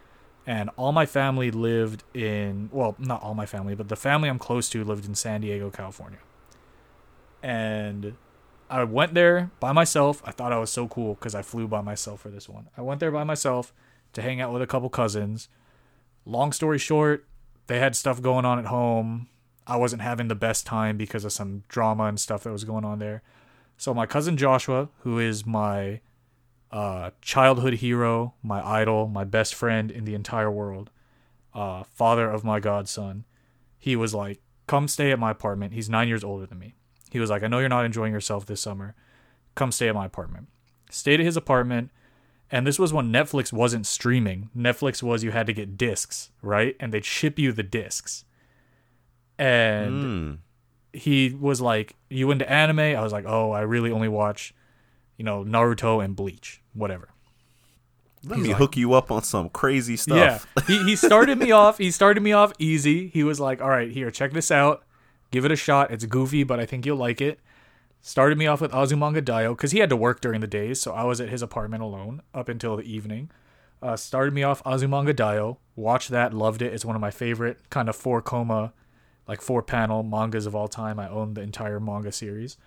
and 0.45 0.69
all 0.75 0.91
my 0.91 1.05
family 1.05 1.51
lived 1.51 2.03
in 2.13 2.69
well, 2.73 2.95
not 2.99 3.21
all 3.23 3.33
my 3.33 3.45
family, 3.45 3.75
but 3.75 3.87
the 3.87 3.95
family 3.95 4.27
I'm 4.29 4.39
close 4.39 4.67
to 4.69 4.83
lived 4.83 5.05
in 5.05 5.15
San 5.15 5.41
Diego, 5.41 5.69
California. 5.69 6.19
And 7.43 8.15
I 8.69 8.83
went 8.83 9.13
there 9.13 9.51
by 9.59 9.71
myself. 9.71 10.21
I 10.25 10.31
thought 10.31 10.51
I 10.51 10.59
was 10.59 10.71
so 10.71 10.87
cool 10.87 11.13
because 11.15 11.35
I 11.35 11.41
flew 11.41 11.67
by 11.67 11.81
myself 11.81 12.21
for 12.21 12.29
this 12.29 12.49
one. 12.49 12.67
I 12.77 12.81
went 12.81 12.99
there 12.99 13.11
by 13.11 13.23
myself 13.23 13.73
to 14.13 14.21
hang 14.21 14.41
out 14.41 14.51
with 14.51 14.61
a 14.61 14.67
couple 14.67 14.89
cousins. 14.89 15.49
Long 16.25 16.51
story 16.51 16.79
short, 16.79 17.25
they 17.67 17.79
had 17.79 17.95
stuff 17.95 18.21
going 18.21 18.45
on 18.45 18.57
at 18.57 18.65
home. 18.65 19.27
I 19.67 19.77
wasn't 19.77 20.01
having 20.01 20.27
the 20.27 20.35
best 20.35 20.65
time 20.65 20.97
because 20.97 21.25
of 21.25 21.31
some 21.31 21.63
drama 21.67 22.05
and 22.05 22.19
stuff 22.19 22.43
that 22.43 22.51
was 22.51 22.63
going 22.63 22.85
on 22.85 22.99
there. 22.99 23.21
So 23.77 23.93
my 23.93 24.05
cousin 24.05 24.37
Joshua, 24.37 24.89
who 24.99 25.19
is 25.19 25.45
my 25.45 26.01
uh, 26.71 27.11
childhood 27.21 27.75
hero, 27.75 28.33
my 28.41 28.65
idol, 28.65 29.07
my 29.07 29.23
best 29.23 29.53
friend 29.53 29.91
in 29.91 30.05
the 30.05 30.15
entire 30.15 30.51
world, 30.51 30.91
uh, 31.53 31.83
father 31.83 32.29
of 32.29 32.43
my 32.43 32.59
godson, 32.59 33.25
he 33.77 33.95
was 33.95 34.13
like, 34.13 34.41
"Come 34.67 34.87
stay 34.87 35.11
at 35.11 35.19
my 35.19 35.31
apartment." 35.31 35.73
He's 35.73 35.89
nine 35.89 36.07
years 36.07 36.23
older 36.23 36.45
than 36.45 36.59
me. 36.59 36.75
He 37.11 37.19
was 37.19 37.29
like, 37.29 37.43
"I 37.43 37.47
know 37.47 37.59
you're 37.59 37.69
not 37.69 37.85
enjoying 37.85 38.13
yourself 38.13 38.45
this 38.45 38.61
summer. 38.61 38.95
Come 39.55 39.71
stay 39.71 39.87
at 39.87 39.95
my 39.95 40.05
apartment." 40.05 40.47
Stayed 40.89 41.19
at 41.19 41.25
his 41.25 41.37
apartment. 41.37 41.91
And 42.51 42.65
this 42.67 42.77
was 42.77 42.93
when 42.93 43.11
Netflix 43.11 43.51
wasn't 43.51 43.87
streaming. 43.87 44.49
Netflix 44.55 45.01
was 45.01 45.23
you 45.23 45.31
had 45.31 45.47
to 45.47 45.53
get 45.53 45.77
discs, 45.77 46.29
right? 46.43 46.75
And 46.79 46.93
they'd 46.93 47.03
ship 47.03 47.39
you 47.39 47.51
the 47.51 47.63
discs. 47.63 48.23
And 49.37 50.39
Mm. 50.93 50.99
he 50.99 51.29
was 51.39 51.59
like, 51.59 51.95
"You 52.09 52.31
into 52.31 52.49
anime?" 52.49 52.79
I 52.79 53.01
was 53.01 53.11
like, 53.11 53.25
"Oh, 53.27 53.51
I 53.51 53.61
really 53.61 53.91
only 53.91 54.07
watch, 54.07 54.53
you 55.17 55.25
know, 55.25 55.43
Naruto 55.43 56.03
and 56.03 56.15
Bleach, 56.15 56.61
whatever." 56.73 57.09
Let 58.23 58.37
He's 58.37 58.43
me 58.43 58.49
like- 58.53 58.57
hook 58.59 58.77
you 58.77 58.93
up 58.93 59.11
on 59.11 59.23
some 59.23 59.49
crazy 59.49 59.97
stuff. 59.97 60.47
Yeah, 60.57 60.63
he 60.67 60.83
he 60.83 60.95
started 60.95 61.37
me 61.37 61.51
off. 61.51 61.77
He 61.77 61.91
started 61.91 62.21
me 62.23 62.31
off 62.31 62.53
easy. 62.59 63.07
He 63.09 63.23
was 63.23 63.39
like, 63.39 63.61
"All 63.61 63.69
right, 63.69 63.91
here, 63.91 64.09
check 64.11 64.31
this 64.33 64.51
out. 64.51 64.83
Give 65.31 65.45
it 65.45 65.51
a 65.51 65.55
shot. 65.55 65.91
It's 65.91 66.05
goofy, 66.05 66.43
but 66.43 66.59
I 66.59 66.65
think 66.65 66.85
you'll 66.85 66.97
like 66.97 67.21
it." 67.21 67.39
Started 68.01 68.37
me 68.37 68.45
off 68.45 68.61
with 68.61 68.71
Azumanga 68.71 69.21
Daioh 69.21 69.51
because 69.57 69.71
he 69.71 69.79
had 69.79 69.89
to 69.89 69.95
work 69.95 70.21
during 70.21 70.39
the 70.39 70.47
days, 70.47 70.79
so 70.79 70.93
I 70.93 71.03
was 71.03 71.19
at 71.19 71.29
his 71.29 71.41
apartment 71.41 71.81
alone 71.81 72.21
up 72.35 72.47
until 72.49 72.77
the 72.77 72.83
evening. 72.83 73.31
Uh, 73.81 73.95
started 73.95 74.33
me 74.33 74.43
off 74.43 74.63
Azumanga 74.63 75.13
Daioh. 75.13 75.57
Watched 75.75 76.09
that, 76.09 76.33
loved 76.33 76.61
it. 76.61 76.71
It's 76.71 76.85
one 76.85 76.95
of 76.95 77.01
my 77.01 77.11
favorite 77.11 77.69
kind 77.69 77.89
of 77.89 77.95
four 77.95 78.21
koma, 78.21 78.73
like 79.27 79.41
four 79.41 79.63
panel 79.63 80.03
mangas 80.03 80.45
of 80.45 80.55
all 80.55 80.67
time. 80.67 80.99
I 80.99 81.09
own 81.09 81.33
the 81.33 81.41
entire 81.41 81.79
manga 81.79 82.11
series. 82.11 82.57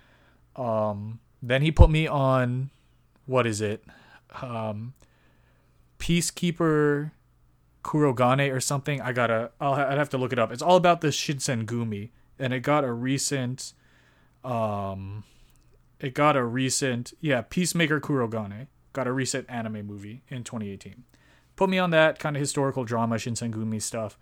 Um, 0.56 1.20
then 1.40 1.62
he 1.62 1.70
put 1.70 1.88
me 1.88 2.06
on, 2.08 2.70
what 3.26 3.46
is 3.46 3.60
it? 3.60 3.84
Um, 4.42 4.94
Peacekeeper 5.98 7.12
Kurogane 7.84 8.52
or 8.52 8.60
something. 8.60 9.00
I 9.00 9.12
gotta. 9.12 9.50
I'll 9.60 9.74
I'd 9.74 9.98
have 9.98 10.10
to 10.10 10.18
look 10.18 10.32
it 10.32 10.38
up. 10.38 10.52
It's 10.52 10.62
all 10.62 10.76
about 10.76 11.00
the 11.00 11.08
Shinsengumi, 11.08 12.10
and 12.38 12.52
it 12.52 12.60
got 12.60 12.84
a 12.84 12.92
recent, 12.92 13.72
um, 14.44 15.24
it 16.00 16.14
got 16.14 16.36
a 16.36 16.44
recent 16.44 17.12
yeah 17.20 17.42
Peacemaker 17.42 18.00
Kurogane 18.00 18.68
got 18.92 19.06
a 19.06 19.12
recent 19.12 19.46
anime 19.48 19.86
movie 19.86 20.22
in 20.28 20.44
2018. 20.44 21.04
Put 21.56 21.70
me 21.70 21.78
on 21.78 21.90
that 21.90 22.18
kind 22.18 22.36
of 22.36 22.40
historical 22.40 22.84
drama 22.84 23.16
Shinsengumi 23.16 23.82
stuff. 23.82 24.18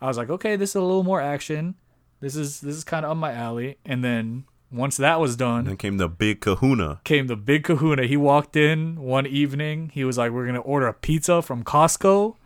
I 0.00 0.06
was 0.06 0.16
like, 0.16 0.30
okay, 0.30 0.56
this 0.56 0.70
is 0.70 0.76
a 0.76 0.80
little 0.80 1.04
more 1.04 1.20
action. 1.20 1.74
This 2.20 2.36
is 2.36 2.60
this 2.60 2.76
is 2.76 2.84
kind 2.84 3.04
of 3.04 3.12
up 3.12 3.16
my 3.16 3.32
alley. 3.32 3.78
And 3.84 4.02
then 4.02 4.44
once 4.70 4.96
that 4.98 5.20
was 5.20 5.36
done, 5.36 5.64
Then 5.64 5.76
came 5.76 5.96
the 5.98 6.08
big 6.08 6.40
kahuna. 6.40 7.00
came 7.04 7.26
the 7.26 7.36
big 7.36 7.64
kahuna. 7.64 8.04
He 8.06 8.16
walked 8.16 8.56
in 8.56 9.00
one 9.00 9.26
evening. 9.26 9.90
He 9.94 10.04
was 10.04 10.18
like, 10.18 10.32
We're 10.32 10.44
going 10.44 10.54
to 10.54 10.60
order 10.60 10.86
a 10.86 10.94
pizza 10.94 11.42
from 11.42 11.64
Costco 11.64 12.36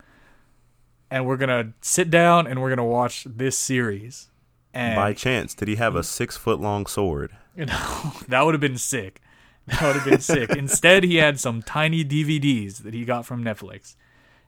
and 1.13 1.27
we're 1.27 1.37
going 1.37 1.49
to 1.49 1.73
sit 1.81 2.09
down 2.09 2.47
and 2.47 2.59
we're 2.59 2.69
going 2.69 2.77
to 2.77 2.83
watch 2.83 3.25
this 3.25 3.55
series. 3.57 4.29
And 4.73 4.95
By 4.95 5.13
chance, 5.13 5.53
did 5.53 5.67
he 5.67 5.75
have 5.75 5.95
a 5.95 6.03
six 6.03 6.35
foot 6.35 6.59
long 6.59 6.85
sword? 6.85 7.31
you 7.55 7.65
know, 7.65 8.13
that 8.27 8.45
would 8.45 8.53
have 8.53 8.61
been 8.61 8.77
sick. 8.77 9.21
That 9.67 9.81
would 9.81 9.95
have 9.95 10.05
been 10.05 10.19
sick. 10.19 10.49
Instead, 10.57 11.03
he 11.03 11.17
had 11.17 11.39
some 11.39 11.61
tiny 11.61 12.03
DVDs 12.03 12.83
that 12.83 12.93
he 12.93 13.05
got 13.05 13.25
from 13.25 13.43
Netflix. 13.43 13.95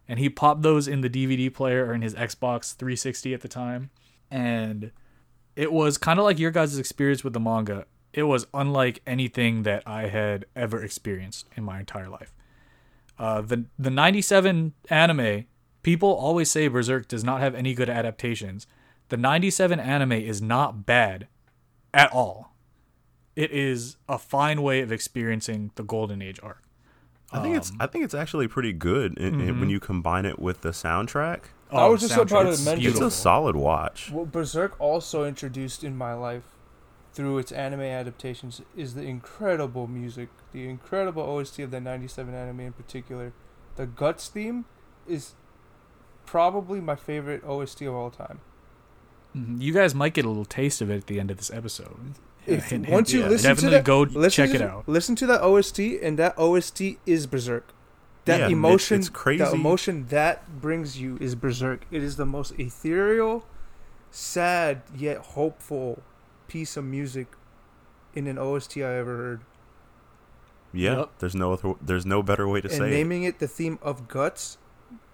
And 0.07 0.19
he 0.19 0.30
popped 0.30 0.61
those 0.61 0.88
in 0.88 1.01
the 1.01 1.09
DVD 1.09 1.53
player 1.53 1.86
or 1.86 1.93
in 1.93 2.01
his 2.01 2.13
Xbox 2.13 2.76
360 2.76 3.34
at 3.34 3.41
the 3.41 3.47
time. 3.47 3.89
And 4.30 4.91
it 5.55 5.71
was 5.71 5.97
kind 5.97 6.19
of 6.19 6.26
like 6.26 6.38
your 6.39 6.51
guys' 6.51 6.78
experience 6.78 7.23
with 7.23 7.34
the 7.34 7.39
manga. 7.39 7.86
It 8.13 8.23
was 8.23 8.47
unlike 8.53 9.01
anything 9.07 9.63
that 9.63 9.84
I 9.86 10.07
had 10.07 10.45
ever 10.55 10.84
experienced 10.84 11.47
in 11.55 11.63
my 11.63 11.80
entire 11.80 12.09
life. 12.09 12.34
Uh, 13.17 13.41
the 13.41 13.65
the 13.80 13.89
97 13.89 14.73
anime, 14.89 15.45
people 15.84 16.09
always 16.09 16.51
say 16.51 16.67
Berserk 16.67 17.07
does 17.07 17.23
not 17.23 17.41
have 17.41 17.55
any 17.55 17.73
good 17.73 17.89
adaptations. 17.89 18.67
The 19.10 19.18
97 19.18 19.80
anime 19.80 20.14
is 20.14 20.41
not 20.41 20.86
bad 20.86 21.28
at 21.93 22.12
all. 22.12 22.53
It 23.36 23.51
is 23.51 23.97
a 24.08 24.18
fine 24.18 24.62
way 24.62 24.82
of 24.82 24.91
experiencing 24.91 25.72
the 25.76 25.84
Golden 25.84 26.22
Age 26.22 26.39
arc. 26.41 26.64
I 27.32 27.41
think 27.41 27.58
it's 27.58 27.72
Um, 27.72 27.78
I 27.82 27.88
think 27.88 28.06
it's 28.06 28.14
actually 28.14 28.47
pretty 28.47 28.72
good 28.72 29.18
in, 29.18 29.41
in- 29.41 29.60
when 29.60 29.68
Mhm. 29.70 29.72
you 29.72 29.80
combine 29.80 30.26
it 30.26 30.39
with 30.39 30.62
the 30.62 30.70
soundtrack. 30.70 31.41
I 31.72 31.88
was 31.88 32.01
just 32.01 32.14
soundtrack 32.14 32.26
about 32.32 32.43
to 32.43 32.49
is 32.49 32.66
mention- 32.66 32.91
It's 32.91 33.01
a 33.01 33.12
solid 33.12 33.56
watch. 33.56 34.10
What 34.12 34.32
Berserk 34.32 34.80
also 34.80 35.26
introduced 35.26 35.84
in 35.84 35.97
my 35.97 36.14
life 36.14 36.43
through 37.14 37.38
its 37.39 37.51
anime 37.51 37.82
adaptations 37.82 38.62
is 38.76 38.93
the 38.93 39.01
incredible 39.03 39.88
music, 39.88 40.30
the 40.53 40.70
incredible 40.70 41.24
OST 41.24 41.64
of 41.64 41.72
the 41.72 41.82
97 41.82 42.34
anime 42.34 42.60
in 42.62 42.74
particular. 42.74 43.34
The 43.76 43.86
Guts 43.88 44.30
theme 44.30 44.66
is 45.08 45.34
probably 46.26 46.80
my 46.80 46.95
favorite 46.95 47.43
OST 47.43 47.86
of 47.86 47.93
all 47.95 48.12
time. 48.12 48.39
Mhm. 49.36 49.62
You 49.62 49.74
guys 49.74 49.94
might 49.94 50.14
get 50.14 50.26
a 50.26 50.28
little 50.30 50.46
taste 50.46 50.82
of 50.82 50.90
it 50.90 50.96
at 50.98 51.08
the 51.08 51.20
end 51.20 51.30
of 51.32 51.38
this 51.38 51.52
episode. 51.52 51.98
If- 52.46 52.66
Hint, 52.70 52.88
once 52.90 53.12
hint. 53.12 53.24
you 53.24 53.30
listen 53.30 53.46
to 53.48 53.52
it, 53.52 53.56
definitely 53.56 53.78
that- 53.78 53.86
go 53.86 54.00
Listen 54.02 54.30
check 54.46 54.50
to, 54.52 54.56
it 54.56 54.62
out. 54.70 54.84
Listen 54.88 55.16
to 55.16 55.26
that 55.28 55.42
OST, 55.42 56.00
and 56.02 56.18
that 56.20 56.36
OST 56.38 57.00
is 57.06 57.26
Berserk. 57.28 57.74
That 58.26 58.40
Yeah, 58.42 58.48
emotion, 58.50 59.00
it's 59.00 59.10
crazy. 59.10 59.44
the 59.44 59.52
emotion 59.52 60.06
that 60.10 60.62
brings 60.62 60.98
you 61.00 61.18
is 61.20 61.36
Berserk. 61.36 61.82
It 61.92 62.02
is 62.04 62.16
the 62.18 62.26
most 62.26 62.54
ethereal, 62.60 63.46
sad 64.12 64.82
yet 64.96 65.18
hopeful 65.18 66.02
piece 66.48 66.78
of 66.78 66.86
music 66.86 67.28
in 68.16 68.28
an 68.28 68.38
OST 68.38 68.78
I 68.84 68.96
ever 68.96 69.18
heard. 69.18 69.42
Yeah, 70.74 70.98
Yep. 71.00 71.10
there's 71.20 71.36
no 71.36 71.54
other, 71.54 71.74
there's 71.82 72.06
no 72.06 72.22
better 72.24 72.48
way 72.48 72.62
to 72.62 72.68
and 72.68 72.78
say 72.78 72.88
it. 72.88 72.92
naming 72.92 73.24
it. 73.24 73.40
the 73.40 73.48
theme 73.48 73.80
of 73.82 74.08
Guts 74.08 74.58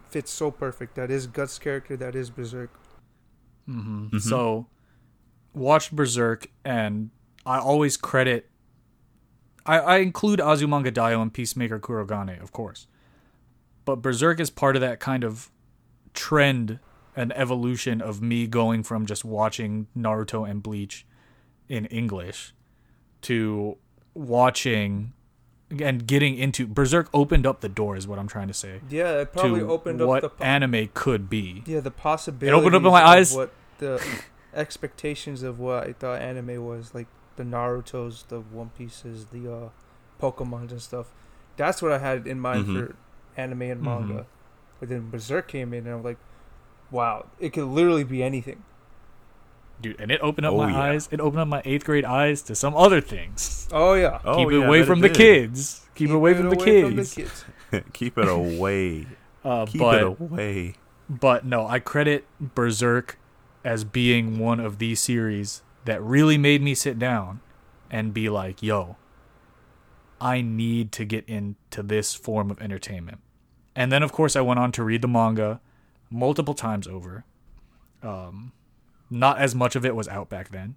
fits 0.10 0.32
so 0.32 0.52
perfect. 0.52 0.96
That 0.96 1.10
is 1.12 1.28
Guts' 1.28 1.60
character. 1.60 1.96
That 1.96 2.16
is 2.16 2.30
Berserk. 2.30 2.70
Hmm 3.66 4.07
Mhm. 4.07 4.22
So, 4.22 4.68
watched 5.53 5.95
Berserk, 5.95 6.47
and 6.66 7.09
I 7.45 7.59
always 7.59 7.97
credit. 7.97 8.49
I, 9.66 9.80
I 9.80 9.97
include 9.97 10.39
Azumanga 10.39 10.91
Daioh 10.91 11.22
and 11.22 11.34
Peacemaker 11.34 11.80
Kurogane, 11.80 12.41
of 12.41 12.51
course, 12.51 12.88
but 13.86 13.97
Berserk 14.01 14.39
is 14.39 14.49
part 14.49 14.76
of 14.76 14.82
that 14.82 14.99
kind 14.99 15.24
of 15.24 15.51
trend 16.14 16.80
and 17.16 17.32
evolution 17.36 18.01
of 18.01 18.22
me 18.22 18.47
going 18.47 18.84
from 18.84 19.05
just 19.05 19.24
watching 19.24 19.88
Naruto 19.95 20.49
and 20.49 20.64
Bleach 20.64 21.05
in 21.68 21.86
English 21.88 22.53
to 23.22 23.78
watching 24.14 25.14
and 25.80 26.06
getting 26.08 26.38
into 26.38 26.68
Berserk 26.68 27.08
opened 27.14 27.46
up 27.48 27.62
the 27.62 27.70
door 27.70 27.96
is 27.96 28.08
what 28.08 28.20
I'm 28.20 28.28
trying 28.28 28.48
to 28.48 28.54
say 28.54 28.82
Yeah, 28.90 29.20
it 29.22 29.32
probably 29.34 29.62
opened 29.62 30.00
what 30.00 30.24
up 30.24 30.32
what 30.32 30.38
po- 30.40 30.44
anime 30.44 30.90
could 30.94 31.30
be. 31.30 31.64
yeah 31.66 31.80
the 31.80 31.92
possibility. 31.92 32.48
It 32.56 32.60
opened 32.60 32.76
up 32.76 32.82
my 32.84 33.04
eyes. 33.06 33.34
What 33.36 33.54
the 33.80 34.04
expectations 34.54 35.44
of 35.44 35.60
what 35.60 35.88
I 35.88 35.94
thought 35.94 36.22
anime 36.22 36.64
was, 36.66 36.94
like 36.94 37.08
the 37.36 37.44
Naruto's, 37.44 38.24
the 38.28 38.40
One 38.42 38.70
Pieces, 38.78 39.28
the 39.28 39.52
uh, 39.52 39.70
Pokemon's 40.22 40.72
and 40.72 40.82
stuff. 40.82 41.08
That's 41.58 41.82
what 41.82 41.92
I 41.92 41.98
had 42.00 42.28
in 42.28 42.40
mind 42.40 42.66
Mhm. 42.68 42.88
for 42.88 42.96
anime 43.38 43.62
and 43.64 43.82
Mhm. 43.82 43.86
manga. 43.86 44.26
But 44.80 44.90
then 44.90 45.10
Berserk 45.10 45.48
came 45.48 45.74
in, 45.74 45.86
and 45.86 45.96
I'm 45.96 46.04
like, 46.04 46.18
wow, 46.90 47.28
it 47.40 47.54
could 47.54 47.66
literally 47.66 48.04
be 48.04 48.22
anything. 48.24 48.64
Dude, 49.82 50.00
and 50.00 50.12
it 50.12 50.20
opened 50.22 50.46
up 50.46 50.54
Oh, 50.54 50.58
my 50.58 50.72
yeah. 50.72 50.80
eyes. 50.94 51.10
It 51.12 51.20
opened 51.20 51.42
up 51.42 51.48
my 51.48 51.62
eighth 51.66 51.86
grade 51.86 52.06
eyes 52.06 52.42
to 52.44 52.56
some 52.56 52.76
other 52.76 53.02
things. 53.02 53.68
Oh 53.72 53.94
yeah, 53.96 54.20
Oh, 54.24 54.36
Keep 54.38 54.52
it 54.52 54.60
yeah, 54.60 54.66
away 54.66 54.84
from 54.84 55.00
it 55.00 55.02
the 55.04 55.08
did. 55.10 55.18
kids. 55.18 55.82
Keep, 55.96 56.10
it 56.12 56.14
away, 56.16 56.32
Keep 56.34 56.38
from, 56.38 56.48
it 56.48 56.50
the 56.60 56.62
away 56.64 56.82
from 56.84 56.96
kids. 56.96 57.16
the 57.16 57.22
kids. 57.24 57.46
Keep 57.94 58.18
it 58.18 58.28
away. 58.28 59.08
Uh, 59.44 59.66
Keep 59.66 59.80
but 59.80 59.96
it 60.02 60.04
away. 60.04 60.76
but 61.10 61.46
no, 61.46 61.66
I 61.68 61.80
credit 61.80 62.26
Berserk 62.40 63.18
as 63.64 63.84
being 63.84 64.38
one 64.40 64.60
of 64.60 64.78
these 64.78 65.00
series 65.00 65.62
that 65.86 66.02
really 66.04 66.38
made 66.38 66.62
me 66.62 66.76
sit 66.76 67.00
down 67.00 67.40
and 67.90 68.14
be 68.14 68.30
like, 68.30 68.62
"Yo, 68.62 68.98
I 70.20 70.42
need 70.42 70.92
to 70.94 71.06
get 71.06 71.26
into 71.28 71.82
this 71.82 72.14
form 72.14 72.52
of 72.52 72.62
entertainment." 72.62 73.20
And 73.76 73.92
then, 73.92 74.04
of 74.04 74.12
course, 74.12 74.36
I 74.36 74.42
went 74.42 74.60
on 74.60 74.72
to 74.74 74.84
read 74.84 75.02
the 75.02 75.08
manga 75.08 75.60
multiple 76.10 76.54
times 76.54 76.88
over. 76.88 77.24
Um, 78.04 78.52
not 79.12 79.38
as 79.38 79.53
much 79.53 79.76
of 79.76 79.86
it 79.86 79.95
was 79.95 80.07
out 80.07 80.30
back 80.30 80.49
then, 80.49 80.76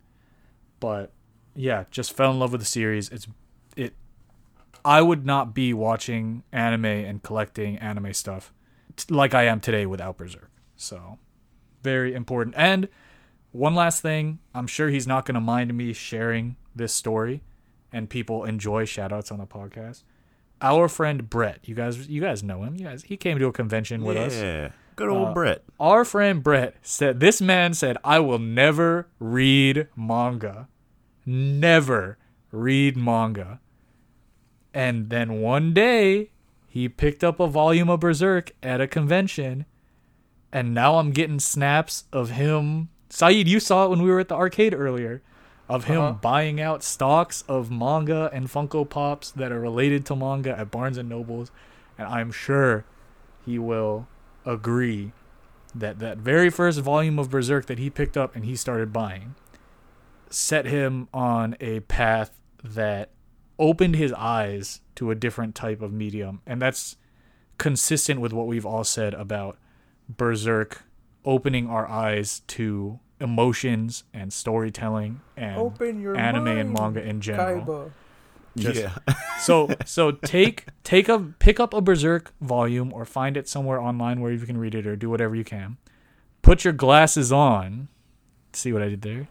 but 0.80 1.12
yeah, 1.54 1.84
just 1.90 2.12
fell 2.12 2.30
in 2.32 2.38
love 2.38 2.52
with 2.52 2.60
the 2.60 2.66
series. 2.66 3.08
It's 3.08 3.26
it. 3.76 3.94
I 4.84 5.00
would 5.00 5.24
not 5.24 5.54
be 5.54 5.72
watching 5.72 6.42
anime 6.52 6.84
and 6.84 7.22
collecting 7.22 7.78
anime 7.78 8.12
stuff 8.12 8.52
t- 8.96 9.14
like 9.14 9.34
I 9.34 9.44
am 9.44 9.60
today 9.60 9.86
without 9.86 10.16
Berserk. 10.16 10.50
So, 10.76 11.18
very 11.82 12.14
important. 12.14 12.54
And 12.58 12.88
one 13.52 13.74
last 13.74 14.02
thing, 14.02 14.40
I'm 14.54 14.66
sure 14.66 14.88
he's 14.88 15.06
not 15.06 15.24
going 15.24 15.34
to 15.36 15.40
mind 15.40 15.72
me 15.74 15.92
sharing 15.92 16.56
this 16.74 16.92
story, 16.92 17.42
and 17.92 18.10
people 18.10 18.44
enjoy 18.44 18.84
shoutouts 18.84 19.30
on 19.30 19.38
the 19.38 19.46
podcast. 19.46 20.02
Our 20.60 20.88
friend 20.88 21.28
Brett, 21.28 21.60
you 21.64 21.74
guys, 21.74 22.08
you 22.08 22.20
guys 22.20 22.42
know 22.42 22.62
him. 22.64 22.74
You 22.76 22.86
guys, 22.86 23.04
he 23.04 23.16
came 23.16 23.38
to 23.38 23.46
a 23.46 23.52
convention 23.52 24.02
with 24.02 24.16
us. 24.16 24.34
Good 24.96 25.08
old 25.08 25.28
Uh, 25.28 25.34
Brett. 25.34 25.62
Our 25.80 26.04
friend 26.04 26.42
Brett 26.42 26.76
said, 26.82 27.20
"This 27.20 27.40
man 27.40 27.74
said 27.74 27.96
I 28.04 28.20
will 28.20 28.38
never 28.38 29.08
read 29.18 29.88
manga, 29.96 30.68
never 31.26 32.16
read 32.52 32.96
manga." 32.96 33.60
And 34.72 35.10
then 35.10 35.40
one 35.40 35.72
day, 35.72 36.30
he 36.68 36.88
picked 36.88 37.22
up 37.24 37.38
a 37.40 37.46
volume 37.46 37.88
of 37.88 38.00
Berserk 38.00 38.52
at 38.62 38.80
a 38.80 38.86
convention, 38.88 39.64
and 40.52 40.74
now 40.74 40.96
I'm 40.96 41.10
getting 41.10 41.38
snaps 41.40 42.04
of 42.12 42.30
him. 42.30 42.88
Saeed, 43.08 43.46
you 43.48 43.60
saw 43.60 43.84
it 43.86 43.90
when 43.90 44.02
we 44.02 44.10
were 44.10 44.20
at 44.20 44.28
the 44.28 44.34
arcade 44.34 44.74
earlier, 44.74 45.22
of 45.68 45.84
him 45.84 46.00
Uh-huh. 46.00 46.12
buying 46.20 46.60
out 46.60 46.82
stocks 46.82 47.42
of 47.48 47.70
manga 47.70 48.28
and 48.32 48.48
Funko 48.48 48.88
Pops 48.88 49.30
that 49.32 49.52
are 49.52 49.60
related 49.60 50.04
to 50.06 50.16
manga 50.16 50.58
at 50.58 50.70
Barnes 50.70 50.98
and 50.98 51.08
Nobles, 51.08 51.50
and 51.96 52.06
I'm 52.08 52.32
sure 52.32 52.84
he 53.46 53.58
will 53.58 54.08
agree 54.44 55.12
that 55.74 55.98
that 55.98 56.18
very 56.18 56.50
first 56.50 56.80
volume 56.80 57.18
of 57.18 57.30
Berserk 57.30 57.66
that 57.66 57.78
he 57.78 57.90
picked 57.90 58.16
up 58.16 58.34
and 58.36 58.44
he 58.44 58.56
started 58.56 58.92
buying 58.92 59.34
set 60.30 60.66
him 60.66 61.08
on 61.12 61.56
a 61.60 61.80
path 61.80 62.38
that 62.62 63.10
opened 63.58 63.96
his 63.96 64.12
eyes 64.12 64.80
to 64.96 65.10
a 65.10 65.14
different 65.14 65.54
type 65.54 65.80
of 65.80 65.92
medium 65.92 66.40
and 66.46 66.60
that's 66.60 66.96
consistent 67.58 68.20
with 68.20 68.32
what 68.32 68.46
we've 68.46 68.66
all 68.66 68.84
said 68.84 69.14
about 69.14 69.56
Berserk 70.08 70.82
opening 71.24 71.68
our 71.68 71.88
eyes 71.88 72.40
to 72.48 72.98
emotions 73.20 74.04
and 74.12 74.32
storytelling 74.32 75.20
and 75.36 75.56
anime 76.16 76.48
and 76.48 76.72
manga 76.72 77.02
in 77.02 77.20
general. 77.20 77.64
Kaiba. 77.64 77.92
Just- 78.56 78.80
yeah. 78.80 78.96
So 79.40 79.68
so 79.84 80.10
take 80.12 80.66
take 80.84 81.08
a 81.08 81.18
pick 81.38 81.60
up 81.60 81.74
a 81.74 81.80
Berserk 81.82 82.32
volume 82.40 82.92
or 82.94 83.04
find 83.04 83.36
it 83.36 83.46
somewhere 83.48 83.78
online 83.80 84.20
where 84.20 84.32
you 84.32 84.38
can 84.38 84.56
read 84.56 84.74
it 84.74 84.86
or 84.86 84.96
do 84.96 85.10
whatever 85.10 85.34
you 85.34 85.44
can. 85.44 85.76
Put 86.40 86.64
your 86.64 86.72
glasses 86.72 87.30
on. 87.32 87.88
See 88.54 88.72
what 88.72 88.80
I 88.80 88.88
did 88.88 89.02
there? 89.02 89.28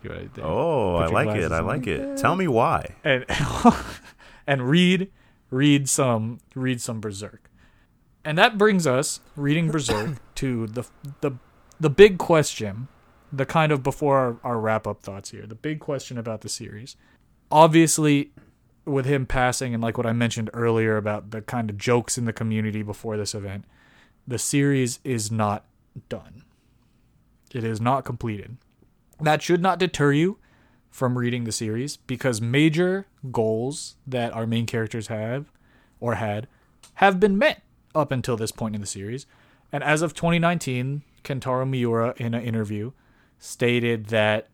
See 0.00 0.08
what 0.08 0.18
I 0.18 0.20
did 0.22 0.34
there? 0.34 0.44
Oh, 0.46 0.96
I 0.96 1.06
like 1.06 1.36
it. 1.36 1.52
I 1.52 1.58
on. 1.58 1.66
like 1.66 1.86
it. 1.86 2.16
Tell 2.16 2.34
me 2.34 2.48
why. 2.48 2.96
And 3.04 3.24
and 4.46 4.68
read 4.68 5.10
read 5.50 5.88
some 5.88 6.40
read 6.54 6.80
some 6.80 7.00
Berserk. 7.00 7.50
And 8.24 8.38
that 8.38 8.56
brings 8.58 8.86
us 8.86 9.20
reading 9.36 9.70
Berserk 9.70 10.16
to 10.36 10.66
the 10.66 10.84
the 11.20 11.32
the 11.78 11.90
big 11.90 12.18
question, 12.18 12.88
the 13.32 13.44
kind 13.46 13.70
of 13.70 13.82
before 13.82 14.18
our, 14.18 14.36
our 14.42 14.58
wrap 14.58 14.86
up 14.86 15.02
thoughts 15.02 15.30
here. 15.30 15.46
The 15.46 15.54
big 15.54 15.78
question 15.78 16.18
about 16.18 16.40
the 16.40 16.48
series. 16.48 16.96
Obviously, 17.50 18.32
with 18.84 19.06
him 19.06 19.26
passing 19.26 19.74
and 19.74 19.82
like 19.82 19.96
what 19.96 20.06
I 20.06 20.12
mentioned 20.12 20.50
earlier 20.52 20.96
about 20.96 21.30
the 21.30 21.42
kind 21.42 21.70
of 21.70 21.78
jokes 21.78 22.18
in 22.18 22.24
the 22.24 22.32
community 22.32 22.82
before 22.82 23.16
this 23.16 23.34
event, 23.34 23.64
the 24.26 24.38
series 24.38 24.98
is 25.04 25.30
not 25.30 25.64
done. 26.08 26.44
It 27.52 27.64
is 27.64 27.80
not 27.80 28.04
completed. 28.04 28.56
That 29.20 29.42
should 29.42 29.62
not 29.62 29.78
deter 29.78 30.12
you 30.12 30.38
from 30.90 31.16
reading 31.16 31.44
the 31.44 31.52
series 31.52 31.96
because 31.96 32.40
major 32.40 33.06
goals 33.30 33.96
that 34.06 34.32
our 34.32 34.46
main 34.46 34.66
characters 34.66 35.06
have 35.06 35.50
or 36.00 36.16
had 36.16 36.48
have 36.94 37.20
been 37.20 37.38
met 37.38 37.62
up 37.94 38.10
until 38.10 38.36
this 38.36 38.52
point 38.52 38.74
in 38.74 38.80
the 38.80 38.86
series. 38.86 39.26
And 39.70 39.82
as 39.82 40.02
of 40.02 40.14
2019, 40.14 41.02
Kentaro 41.24 41.68
Miura 41.68 42.14
in 42.16 42.34
an 42.34 42.42
interview 42.42 42.92
stated 43.38 44.06
that 44.06 44.48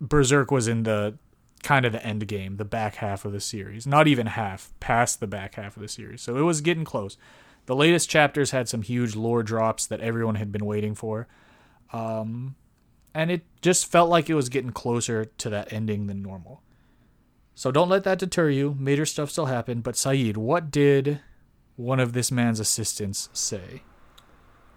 Berserk 0.00 0.50
was 0.50 0.68
in 0.68 0.82
the 0.82 1.18
kind 1.62 1.84
of 1.84 1.92
the 1.92 2.04
end 2.04 2.26
game, 2.26 2.56
the 2.56 2.64
back 2.64 2.96
half 2.96 3.24
of 3.24 3.32
the 3.32 3.40
series. 3.40 3.86
Not 3.86 4.08
even 4.08 4.26
half, 4.26 4.72
past 4.80 5.20
the 5.20 5.26
back 5.26 5.54
half 5.54 5.76
of 5.76 5.82
the 5.82 5.88
series. 5.88 6.22
So 6.22 6.36
it 6.36 6.42
was 6.42 6.60
getting 6.60 6.84
close. 6.84 7.16
The 7.66 7.76
latest 7.76 8.10
chapters 8.10 8.50
had 8.50 8.68
some 8.68 8.82
huge 8.82 9.14
lore 9.14 9.42
drops 9.42 9.86
that 9.86 10.00
everyone 10.00 10.34
had 10.34 10.50
been 10.50 10.66
waiting 10.66 10.94
for. 10.94 11.28
Um, 11.92 12.56
and 13.14 13.30
it 13.30 13.42
just 13.60 13.90
felt 13.90 14.10
like 14.10 14.28
it 14.28 14.34
was 14.34 14.48
getting 14.48 14.72
closer 14.72 15.26
to 15.26 15.50
that 15.50 15.72
ending 15.72 16.06
than 16.06 16.22
normal. 16.22 16.62
So 17.54 17.70
don't 17.70 17.88
let 17.88 18.04
that 18.04 18.18
deter 18.18 18.48
you. 18.48 18.76
Major 18.78 19.06
stuff 19.06 19.30
still 19.30 19.46
happened. 19.46 19.82
But 19.82 19.96
Saeed, 19.96 20.36
what 20.36 20.70
did 20.70 21.20
one 21.76 22.00
of 22.00 22.12
this 22.12 22.32
man's 22.32 22.58
assistants 22.58 23.28
say? 23.32 23.82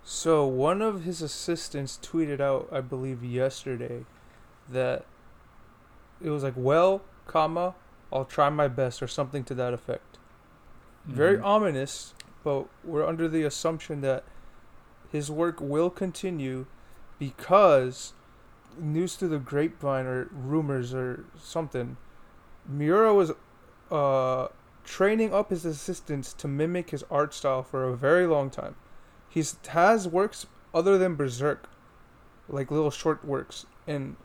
So 0.04 0.46
one 0.46 0.82
of 0.82 1.04
his 1.04 1.22
assistants 1.22 1.98
tweeted 2.00 2.40
out, 2.40 2.70
I 2.72 2.82
believe 2.82 3.24
yesterday, 3.24 4.06
that 4.70 5.06
it 6.22 6.30
was 6.30 6.44
like, 6.44 6.54
"Well, 6.56 7.02
comma, 7.28 7.76
I'll 8.12 8.26
try 8.26 8.50
my 8.50 8.68
best" 8.68 9.02
or 9.02 9.08
something 9.08 9.44
to 9.46 9.54
that 9.56 9.74
effect. 9.74 10.18
Very 11.06 11.38
Mhm. 11.38 11.46
ominous, 11.46 12.14
but 12.44 12.68
we're 12.84 13.06
under 13.06 13.28
the 13.28 13.44
assumption 13.44 14.02
that 14.02 14.24
his 15.12 15.30
work 15.30 15.60
will 15.62 15.90
continue 15.90 16.66
because 17.20 18.14
news 18.78 19.16
through 19.16 19.30
the 19.30 19.40
grapevine 19.40 20.06
or 20.06 20.28
rumors 20.32 20.94
or 20.94 21.26
something. 21.38 21.98
Miura 22.68 23.14
was 23.14 23.32
uh, 23.92 24.48
training 24.84 25.34
up 25.34 25.52
his 25.52 25.64
assistants 25.64 26.34
to 26.34 26.48
mimic 26.48 26.90
his 26.90 27.04
art 27.12 27.34
style 27.34 27.62
for 27.62 27.84
a 27.84 27.96
very 27.96 28.26
long 28.26 28.50
time. 28.50 28.76
He 29.30 29.44
has 29.68 30.08
works 30.08 30.48
other 30.74 30.98
than 30.98 31.16
Berserk, 31.16 31.70
like 32.50 32.72
little 32.72 32.92
short 32.92 33.24
works. 33.24 33.66
And 33.88 34.16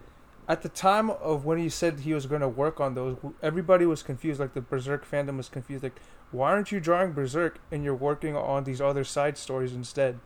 at 0.50 0.62
the 0.62 0.68
time 0.68 1.10
of 1.10 1.44
when 1.44 1.58
he 1.58 1.68
said 1.68 2.00
he 2.00 2.12
was 2.12 2.26
going 2.26 2.40
to 2.40 2.48
work 2.48 2.80
on 2.80 2.96
those, 2.96 3.16
everybody 3.40 3.86
was 3.86 4.02
confused. 4.02 4.40
Like 4.40 4.52
the 4.52 4.60
Berserk 4.60 5.08
fandom 5.08 5.36
was 5.36 5.48
confused. 5.48 5.84
Like, 5.84 6.00
why 6.32 6.50
aren't 6.50 6.72
you 6.72 6.80
drawing 6.80 7.12
Berserk 7.12 7.60
and 7.70 7.84
you're 7.84 7.94
working 7.94 8.34
on 8.34 8.64
these 8.64 8.80
other 8.80 9.04
side 9.04 9.38
stories 9.38 9.72
instead? 9.72 10.18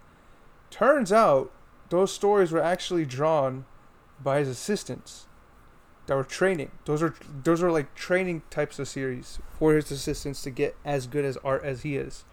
Turns 0.71 1.13
out 1.13 1.53
those 1.91 2.11
stories 2.11 2.53
were 2.53 2.63
actually 2.63 3.05
drawn 3.05 3.67
by 4.19 4.39
his 4.39 4.49
assistants 4.49 5.27
that 6.07 6.15
were 6.15 6.25
training. 6.25 6.71
Those 6.87 7.03
are 7.03 7.15
those 7.43 7.63
are 7.63 7.71
like 7.71 7.95
training 7.95 8.45
types 8.49 8.79
of 8.79 8.89
series 8.89 9.41
for 9.59 9.75
his 9.75 9.91
assistants 9.91 10.41
to 10.45 10.51
get 10.51 10.75
as 10.87 11.07
good 11.07 11.27
as 11.27 11.37
art 11.45 11.63
as 11.65 11.83
he 11.83 11.99
is. 11.99 12.25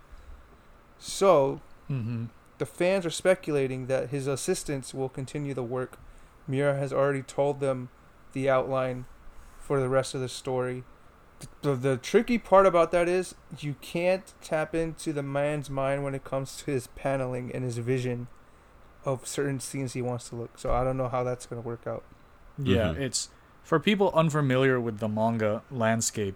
So 0.97 1.59
Mhm. 1.89 2.29
the 2.57 2.65
fans 2.65 3.05
are 3.05 3.09
speculating 3.09 3.87
that 3.87 4.11
his 4.11 4.27
assistants 4.27 4.93
will 4.93 5.09
continue 5.09 5.53
the 5.53 5.61
work. 5.61 5.97
Miura 6.51 6.77
has 6.77 6.91
already 6.91 7.21
told 7.23 7.59
them 7.61 7.89
the 8.33 8.49
outline 8.49 9.05
for 9.59 9.79
the 9.79 9.89
rest 9.89 10.13
of 10.13 10.21
the 10.21 10.29
story. 10.29 10.83
The, 11.61 11.75
the 11.75 11.97
tricky 11.97 12.37
part 12.37 12.65
about 12.67 12.91
that 12.91 13.07
is 13.07 13.33
you 13.59 13.75
can't 13.81 14.31
tap 14.41 14.75
into 14.75 15.11
the 15.13 15.23
man's 15.23 15.69
mind 15.69 16.03
when 16.03 16.13
it 16.13 16.23
comes 16.23 16.57
to 16.57 16.71
his 16.71 16.87
paneling 16.87 17.51
and 17.55 17.63
his 17.63 17.77
vision 17.77 18.27
of 19.05 19.25
certain 19.25 19.59
scenes 19.59 19.93
he 19.93 20.01
wants 20.01 20.29
to 20.29 20.35
look. 20.35 20.59
So 20.59 20.71
I 20.73 20.83
don't 20.83 20.97
know 20.97 21.07
how 21.07 21.23
that's 21.23 21.45
going 21.47 21.61
to 21.61 21.67
work 21.67 21.87
out. 21.87 22.03
Yeah, 22.59 22.89
Mhm. 22.89 22.99
it's 22.99 23.29
for 23.63 23.79
people 23.79 24.11
unfamiliar 24.13 24.79
with 24.79 24.99
the 24.99 25.07
manga 25.07 25.63
landscape, 25.71 26.35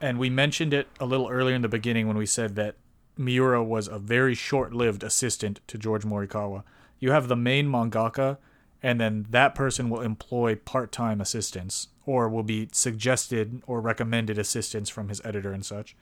and 0.00 0.18
we 0.18 0.30
mentioned 0.30 0.72
it 0.72 0.86
a 1.00 1.04
little 1.06 1.28
earlier 1.28 1.54
in 1.56 1.62
the 1.62 1.68
beginning 1.68 2.06
when 2.06 2.16
we 2.16 2.24
said 2.26 2.54
that 2.56 2.76
Miura 3.18 3.62
was 3.62 3.88
a 3.88 3.98
very 3.98 4.34
short-lived 4.34 5.02
assistant 5.02 5.60
to 5.66 5.76
George 5.76 6.04
Morikawa. 6.04 6.62
You 6.98 7.10
have 7.10 7.28
the 7.28 7.36
main 7.36 7.66
mangaka, 7.68 8.38
and 8.84 9.00
then 9.00 9.24
that 9.30 9.54
person 9.54 9.88
will 9.88 10.02
employ 10.02 10.54
part-time 10.54 11.18
assistants 11.18 11.88
or 12.04 12.28
will 12.28 12.42
be 12.42 12.68
suggested 12.70 13.62
or 13.66 13.80
recommended 13.80 14.38
assistants 14.38 14.90
from 14.90 15.08
his 15.08 15.22
editor 15.24 15.52
and 15.52 15.64
such 15.64 15.96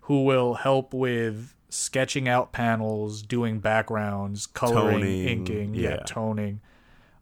who 0.00 0.24
will 0.24 0.54
help 0.54 0.92
with 0.92 1.54
sketching 1.68 2.28
out 2.28 2.52
panels 2.52 3.22
doing 3.22 3.60
backgrounds 3.60 4.46
coloring 4.48 5.00
Toning, 5.00 5.28
inking 5.28 5.74
yeah, 5.74 5.90
yeah. 5.90 5.96
toning 6.04 6.60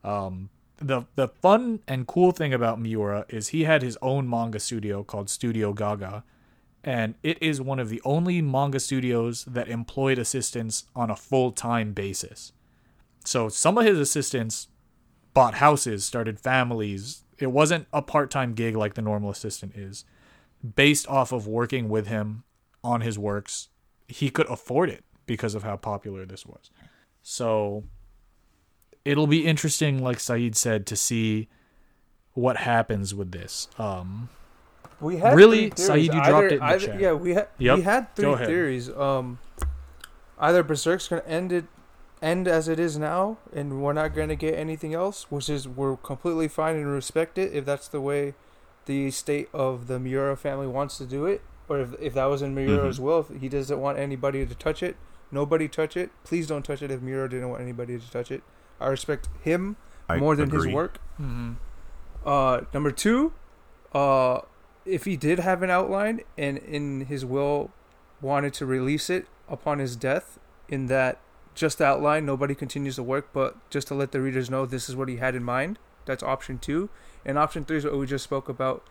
um 0.03 0.49
the 0.79 1.03
the 1.17 1.29
fun 1.29 1.81
and 1.87 2.07
cool 2.07 2.33
thing 2.33 2.55
about 2.55 2.81
miura 2.81 3.27
is 3.29 3.49
he 3.49 3.65
had 3.65 3.83
his 3.83 3.99
own 4.01 4.29
manga 4.29 4.59
studio 4.59 5.05
called 5.05 5.29
studio 5.29 5.75
gaga 5.75 6.25
and 6.83 7.15
it 7.23 7.37
is 7.43 7.61
one 7.61 7.79
of 7.79 7.91
the 7.91 8.01
only 8.07 8.41
manga 8.41 8.81
studios 8.81 9.45
that 9.45 9.69
employed 9.69 10.19
assistants 10.19 10.85
on 10.97 11.11
a 11.11 11.17
full-time 11.17 11.93
basis 11.93 12.53
so 13.23 13.51
some 13.51 13.77
of 13.77 13.85
his 13.85 13.99
assistants 13.99 14.69
bought 15.35 15.55
houses, 15.55 16.05
started 16.05 16.41
families. 16.41 17.25
It 17.39 17.49
wasn't 17.49 17.87
a 17.93 18.01
part 18.01 18.31
time 18.31 18.55
gig 18.55 18.77
like 18.77 18.95
the 18.95 19.03
normal 19.03 19.31
assistant 19.31 19.75
is. 19.77 20.05
Based 20.77 21.07
off 21.09 21.33
of 21.33 21.47
working 21.47 21.89
with 21.89 22.07
him 22.07 22.45
on 22.83 23.01
his 23.03 23.19
works, 23.19 23.69
he 24.09 24.31
could 24.31 24.47
afford 24.49 24.89
it 24.89 25.05
because 25.27 25.55
of 25.55 25.63
how 25.63 25.77
popular 25.77 26.25
this 26.25 26.47
was. 26.47 26.71
So 27.23 27.85
it'll 29.05 29.27
be 29.27 29.45
interesting, 29.47 30.03
like 30.03 30.21
Saeed 30.21 30.57
said, 30.57 30.87
to 30.87 30.97
see 30.97 31.49
what 32.33 32.57
happens 32.59 33.15
with 33.15 33.33
this. 33.33 33.69
Um, 33.79 34.29
We 35.01 35.17
had 35.19 35.35
Really? 35.37 35.73
Saeed, 35.77 36.15
you 36.15 36.25
dropped 36.25 36.53
it 36.53 36.63
either, 36.63 36.87
chat. 36.87 37.01
Yeah, 37.01 37.13
we 37.13 37.35
had 37.35 37.49
Yep. 37.59 37.77
we 37.77 37.83
had 37.83 38.15
three 38.15 38.37
theories. 38.37 38.89
Um, 38.91 39.39
either 40.39 40.63
Berserk's 40.63 41.09
gonna 41.09 41.23
end 41.27 41.53
it 41.53 41.65
end 42.23 42.49
as 42.49 42.69
it 42.69 42.79
is 42.81 42.97
now, 42.99 43.39
and 43.53 43.83
we're 43.83 43.93
not 43.93 44.15
gonna 44.15 44.37
get 44.37 44.55
anything 44.55 44.95
else, 44.95 45.31
which 45.31 45.49
is 45.51 45.69
we're 45.69 45.97
completely 45.97 46.49
fine 46.49 46.77
and 46.77 46.87
respect 46.87 47.39
it 47.39 47.53
if 47.53 47.65
that's 47.65 47.89
the 47.89 48.01
way 48.01 48.35
the 48.87 49.11
state 49.11 49.49
of 49.53 49.87
the 49.87 49.99
Miura 49.99 50.37
family 50.37 50.67
wants 50.67 50.99
to 50.99 51.07
do 51.07 51.27
it, 51.27 51.43
or 51.69 51.81
if 51.81 51.95
if 52.01 52.15
that 52.15 52.27
was 52.27 52.43
in 52.43 52.55
Miura 52.55 52.85
Mhm. 52.85 52.89
as 52.89 53.01
well. 53.01 53.21
If 53.31 53.41
he 53.41 53.49
doesn't 53.49 53.81
want 53.81 53.99
anybody 53.99 54.45
to 54.47 54.55
touch 54.55 54.83
it, 54.83 54.97
nobody 55.31 55.69
touch 55.69 55.97
it. 55.97 56.11
Please 56.25 56.47
don't 56.47 56.65
touch 56.65 56.83
it 56.83 56.91
if 56.91 57.01
Miura 57.01 57.29
didn't 57.29 57.49
want 57.49 57.63
anybody 57.63 57.99
to 57.99 58.11
touch 58.11 58.31
it. 58.31 58.43
I 58.81 58.89
respect 58.89 59.29
him 59.43 59.77
I 60.09 60.19
more 60.19 60.37
than 60.37 60.49
agree. 60.49 60.67
his 60.69 60.75
work. 60.75 60.99
mhm. 61.21 61.57
Uh, 62.27 62.63
number 62.73 62.91
two, 62.91 63.33
uh, 63.95 64.41
if 64.85 65.05
he 65.05 65.17
did 65.17 65.39
have 65.39 65.63
an 65.63 65.71
outline 65.71 66.21
and 66.37 66.59
in 66.59 67.03
his 67.07 67.25
will 67.25 67.71
wanted 68.21 68.53
to 68.55 68.67
release 68.67 69.09
it 69.11 69.27
upon 69.49 69.79
his 69.79 69.97
death, 69.97 70.39
in 70.69 70.87
that 70.87 71.19
just 71.55 71.81
outline, 71.81 72.27
nobody 72.27 72.55
continues 72.55 72.97
the 72.97 73.03
work, 73.03 73.31
but 73.33 73.71
just 73.71 73.89
to 73.89 73.95
let 73.95 74.13
the 74.13 74.21
readers 74.21 74.51
know 74.51 74.67
this 74.67 74.89
is 74.89 74.97
what 74.97 75.09
he 75.09 75.17
had 75.17 75.35
in 75.35 75.45
mind. 75.45 75.79
That's 76.05 76.23
option 76.23 76.59
two. 76.59 76.91
And 77.25 77.39
option 77.39 77.65
three 77.65 77.79
is 77.79 77.85
what 77.85 77.97
we 77.97 78.07
just 78.07 78.25
spoke 78.25 78.49
about 78.49 78.87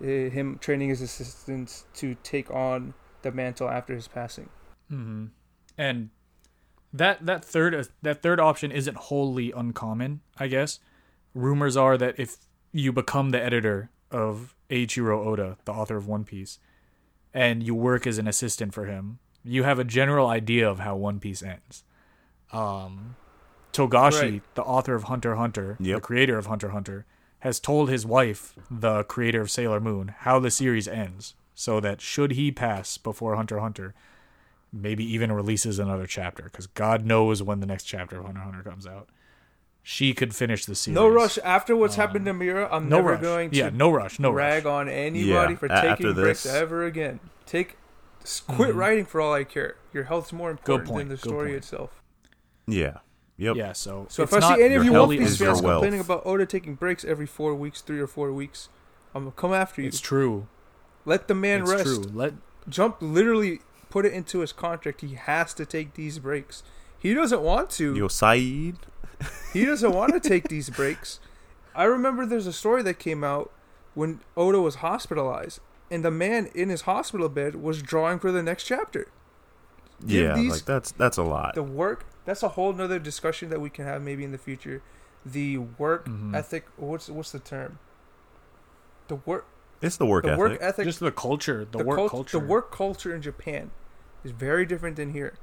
uh, 0.00 0.04
him 0.04 0.58
training 0.60 0.88
his 0.88 1.00
assistants 1.00 1.84
to 1.94 2.16
take 2.22 2.50
on 2.50 2.94
the 3.22 3.32
mantle 3.32 3.68
after 3.68 3.94
his 3.94 4.08
passing. 4.08 4.48
hmm 4.88 5.26
And 5.78 6.10
that 6.92 7.24
that 7.26 7.44
third 7.44 7.88
that 8.02 8.22
third 8.22 8.40
option 8.40 8.72
isn't 8.72 8.96
wholly 8.96 9.52
uncommon, 9.52 10.20
I 10.38 10.46
guess. 10.48 10.80
Rumors 11.34 11.76
are 11.76 11.98
that 11.98 12.18
if 12.18 12.36
you 12.72 12.92
become 12.92 13.30
the 13.30 13.42
editor 13.42 13.90
of 14.10 14.54
Eiichiro 14.70 15.24
Oda, 15.24 15.58
the 15.64 15.72
author 15.72 15.96
of 15.96 16.06
One 16.06 16.24
Piece, 16.24 16.58
and 17.34 17.62
you 17.62 17.74
work 17.74 18.06
as 18.06 18.18
an 18.18 18.26
assistant 18.26 18.72
for 18.72 18.86
him, 18.86 19.18
you 19.44 19.64
have 19.64 19.78
a 19.78 19.84
general 19.84 20.26
idea 20.28 20.68
of 20.68 20.80
how 20.80 20.96
One 20.96 21.20
Piece 21.20 21.42
ends. 21.42 21.84
Um, 22.52 23.16
Togashi, 23.72 24.20
Right. 24.32 24.42
the 24.54 24.62
author 24.62 24.94
of 24.94 25.04
Hunter 25.04 25.32
x 25.32 25.38
Hunter, 25.38 25.76
the 25.80 26.00
creator 26.00 26.38
of 26.38 26.46
Hunter 26.46 26.70
Hunter, 26.70 27.04
has 27.40 27.60
told 27.60 27.90
his 27.90 28.06
wife, 28.06 28.54
the 28.70 29.04
creator 29.04 29.40
of 29.40 29.50
Sailor 29.50 29.80
Moon, 29.80 30.14
how 30.20 30.38
the 30.38 30.50
series 30.50 30.88
ends, 30.88 31.34
so 31.54 31.80
that 31.80 32.00
should 32.00 32.32
he 32.32 32.50
pass 32.50 32.96
before 32.98 33.36
Hunter 33.36 33.58
Hunter, 33.60 33.94
maybe 34.72 35.04
even 35.04 35.30
releases 35.32 35.78
another 35.78 36.06
chapter, 36.06 36.44
because 36.44 36.66
God 36.68 37.04
knows 37.04 37.42
when 37.42 37.60
the 37.60 37.66
next 37.66 37.84
chapter 37.84 38.18
of 38.18 38.24
Hunter 38.26 38.40
Hunter 38.40 38.62
comes 38.62 38.86
out. 38.86 39.08
She 39.82 40.14
could 40.14 40.34
finish 40.34 40.64
the 40.64 40.74
series. 40.74 40.96
No 40.96 41.08
rush. 41.08 41.38
After 41.44 41.76
what's 41.76 41.94
Um, 41.96 42.00
happened 42.00 42.24
to 42.26 42.32
Miura, 42.32 42.68
I'm 42.72 42.88
No 42.88 42.96
never 42.96 43.12
rush. 43.12 43.20
going 43.22 43.50
to 43.50 43.56
yeah, 43.56 43.70
no 43.72 43.90
rush. 43.92 44.18
No 44.18 44.30
rag 44.32 44.64
rush. 44.64 44.72
on 44.72 44.88
anybody 44.88 45.52
Yeah, 45.52 45.58
for 45.58 45.66
a- 45.66 45.72
after 45.72 45.88
taking 45.96 46.14
breaks 46.14 46.42
this- 46.42 46.52
ever 46.54 46.84
again. 46.84 47.20
Take 47.44 47.76
s- 48.22 48.40
quit 48.40 48.70
Mhm. 48.74 48.76
writing 48.78 49.04
for 49.04 49.20
all 49.20 49.32
I 49.32 49.44
care. 49.44 49.76
Your 49.92 50.04
health's 50.04 50.32
more 50.32 50.50
important 50.50 50.92
than 50.96 51.08
the 51.08 51.16
story 51.16 51.54
itself. 51.54 52.02
Yeah. 52.66 52.98
Yep. 53.38 53.56
Yeah, 53.56 53.72
so 53.72 54.06
So 54.08 54.22
if 54.22 54.32
I 54.32 54.56
see 54.56 54.62
any 54.62 54.74
of 54.76 54.84
you 54.84 54.92
health 54.92 55.08
One 55.08 55.18
Piece 55.18 55.36
fans 55.36 55.60
complaining 55.60 56.00
about 56.00 56.24
Oda 56.24 56.46
taking 56.46 56.74
breaks 56.74 57.04
every 57.04 57.26
four 57.26 57.54
weeks, 57.54 57.82
three 57.82 58.00
or 58.00 58.06
four 58.06 58.32
weeks, 58.32 58.70
I'm 59.14 59.24
gonna 59.24 59.32
come 59.32 59.52
after 59.52 59.82
you. 59.82 59.88
It's 59.88 60.00
true. 60.00 60.48
Let 61.04 61.28
the 61.28 61.34
man 61.34 61.62
it's 61.62 61.70
rest. 61.70 61.84
true. 61.84 62.04
Let 62.12 62.34
Jump 62.68 62.96
literally 63.00 63.60
put 63.90 64.06
it 64.06 64.12
into 64.12 64.40
his 64.40 64.52
contract. 64.52 65.02
He 65.02 65.14
has 65.14 65.52
to 65.54 65.66
take 65.66 65.94
these 65.94 66.18
breaks. 66.18 66.62
He 66.98 67.14
doesn't 67.14 67.42
want 67.42 67.70
to. 67.70 67.94
Yo, 67.94 68.08
Saeed. 68.08 68.76
He 69.52 69.64
doesn't 69.64 69.92
want 69.92 70.12
to 70.12 70.28
take 70.28 70.48
these 70.48 70.70
breaks. 70.70 71.20
I 71.74 71.84
remember 71.84 72.26
there's 72.26 72.46
a 72.46 72.52
story 72.52 72.82
that 72.82 72.98
came 72.98 73.22
out 73.22 73.52
when 73.94 74.20
Oda 74.36 74.60
was 74.60 74.76
hospitalized, 74.76 75.60
and 75.90 76.04
the 76.04 76.10
man 76.10 76.50
in 76.54 76.68
his 76.68 76.82
hospital 76.82 77.28
bed 77.28 77.56
was 77.56 77.82
drawing 77.82 78.18
for 78.18 78.32
the 78.32 78.42
next 78.42 78.64
chapter. 78.64 79.08
Give 80.04 80.10
Yeah, 80.26 80.34
these- 80.34 80.52
like 80.52 80.64
that's 80.64 80.92
that's 80.92 81.16
a 81.16 81.22
lot. 81.22 81.54
The 81.54 81.62
work 81.62 82.04
that's 82.24 82.42
a 82.42 82.48
whole 82.48 82.72
nother 82.72 82.98
discussion 82.98 83.48
that 83.50 83.60
we 83.60 83.70
can 83.70 83.84
have 83.86 84.02
maybe 84.02 84.24
in 84.24 84.32
the 84.32 84.38
future. 84.38 84.82
The 85.24 85.58
work 85.58 86.06
Mhm. 86.06 86.34
ethic. 86.34 86.66
What's 86.76 87.08
what's 87.08 87.32
the 87.32 87.38
term? 87.38 87.78
The 89.08 89.16
work 89.16 89.46
It's 89.80 89.96
the 89.96 90.06
work 90.06 90.24
the 90.24 90.30
ethic. 90.32 90.38
work 90.38 90.58
ethic. 90.60 90.84
just 90.84 91.00
the 91.00 91.12
culture, 91.12 91.64
the, 91.64 91.78
the 91.78 91.84
work 91.84 91.96
cult- 91.98 92.10
culture. 92.10 92.38
The 92.38 92.44
work 92.46 92.70
culture 92.72 93.14
in 93.14 93.22
Japan 93.22 93.70
is 94.24 94.32
very 94.32 94.66
different 94.66 94.96
than 94.96 95.10
here. 95.12 95.34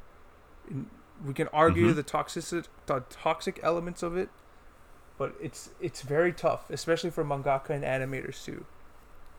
We 1.26 1.34
can 1.34 1.48
argue 1.50 1.92
Mhm. 1.92 1.96
the 1.96 2.04
toxic 2.04 2.66
the 2.86 3.04
toxic 3.10 3.60
elements 3.64 4.04
of 4.04 4.16
it, 4.18 4.30
but 5.18 5.34
it's 5.42 5.70
it's 5.80 6.02
very 6.02 6.32
tough, 6.34 6.70
especially 6.70 7.10
for 7.10 7.24
mangaka 7.24 7.70
and 7.72 7.84
animators 7.84 8.44
too. 8.44 8.66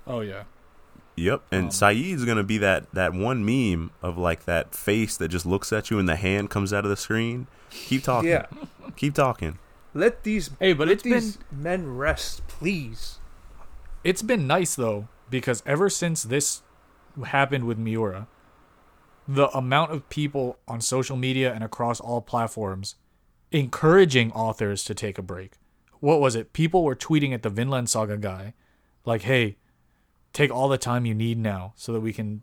Oh 0.07 0.21
yeah. 0.21 0.45
Yep, 1.17 1.43
and 1.53 1.65
Um, 1.67 1.71
Saeed's 1.71 2.25
gonna 2.25 2.43
be 2.43 2.59
that 2.59 2.93
that 2.93 3.13
one 3.15 3.45
meme 3.45 3.91
of 4.03 4.19
like 4.19 4.45
that 4.47 4.75
face 4.75 5.17
that 5.17 5.29
just 5.29 5.47
looks 5.47 5.73
at 5.73 5.91
you 5.91 5.99
and 5.99 6.09
the 6.09 6.17
hand 6.17 6.51
comes 6.51 6.73
out 6.73 6.85
of 6.85 6.91
the 6.91 6.97
screen. 6.97 7.47
Keep 7.71 8.03
talking. 8.05 8.31
Yeah, 8.31 8.47
Keep 8.97 9.15
talking. 9.15 9.59
let 9.95 10.25
these 10.25 10.51
Hey, 10.59 10.73
but 10.73 10.89
let 10.89 10.95
it's 10.95 11.03
been 11.05 11.13
these 11.13 11.39
men 11.53 11.97
rest, 11.97 12.47
please. 12.49 13.19
it's 14.03 14.23
been 14.23 14.47
nice 14.47 14.75
though 14.75 15.09
because 15.31 15.63
ever 15.67 15.89
since 15.89 16.23
this 16.25 16.63
happened 17.27 17.65
with 17.65 17.79
Miura, 17.79 18.27
the 19.29 19.49
amount 19.57 19.93
of 19.93 20.09
people 20.09 20.59
on 20.67 20.81
social 20.81 21.17
media 21.17 21.53
and 21.55 21.63
across 21.63 22.01
all 22.01 22.21
platforms 22.21 22.97
encouraging 23.53 24.33
authors 24.33 24.83
to 24.85 24.95
take 24.95 25.17
a 25.17 25.23
break. 25.23 25.53
What 26.01 26.21
was 26.21 26.35
it? 26.35 26.53
People 26.53 26.83
were 26.83 26.97
tweeting 26.97 27.33
at 27.33 27.43
the 27.43 27.51
Vinland 27.51 27.89
Saga 27.89 28.17
guy, 28.19 28.53
like, 29.05 29.23
"Hey, 29.23 29.57
take 30.35 30.51
all 30.51 30.69
the 30.69 30.77
time 30.77 31.07
you 31.07 31.15
need 31.15 31.39
now, 31.39 31.73
so 31.77 31.93
that 31.95 32.01
we 32.01 32.13
can 32.13 32.43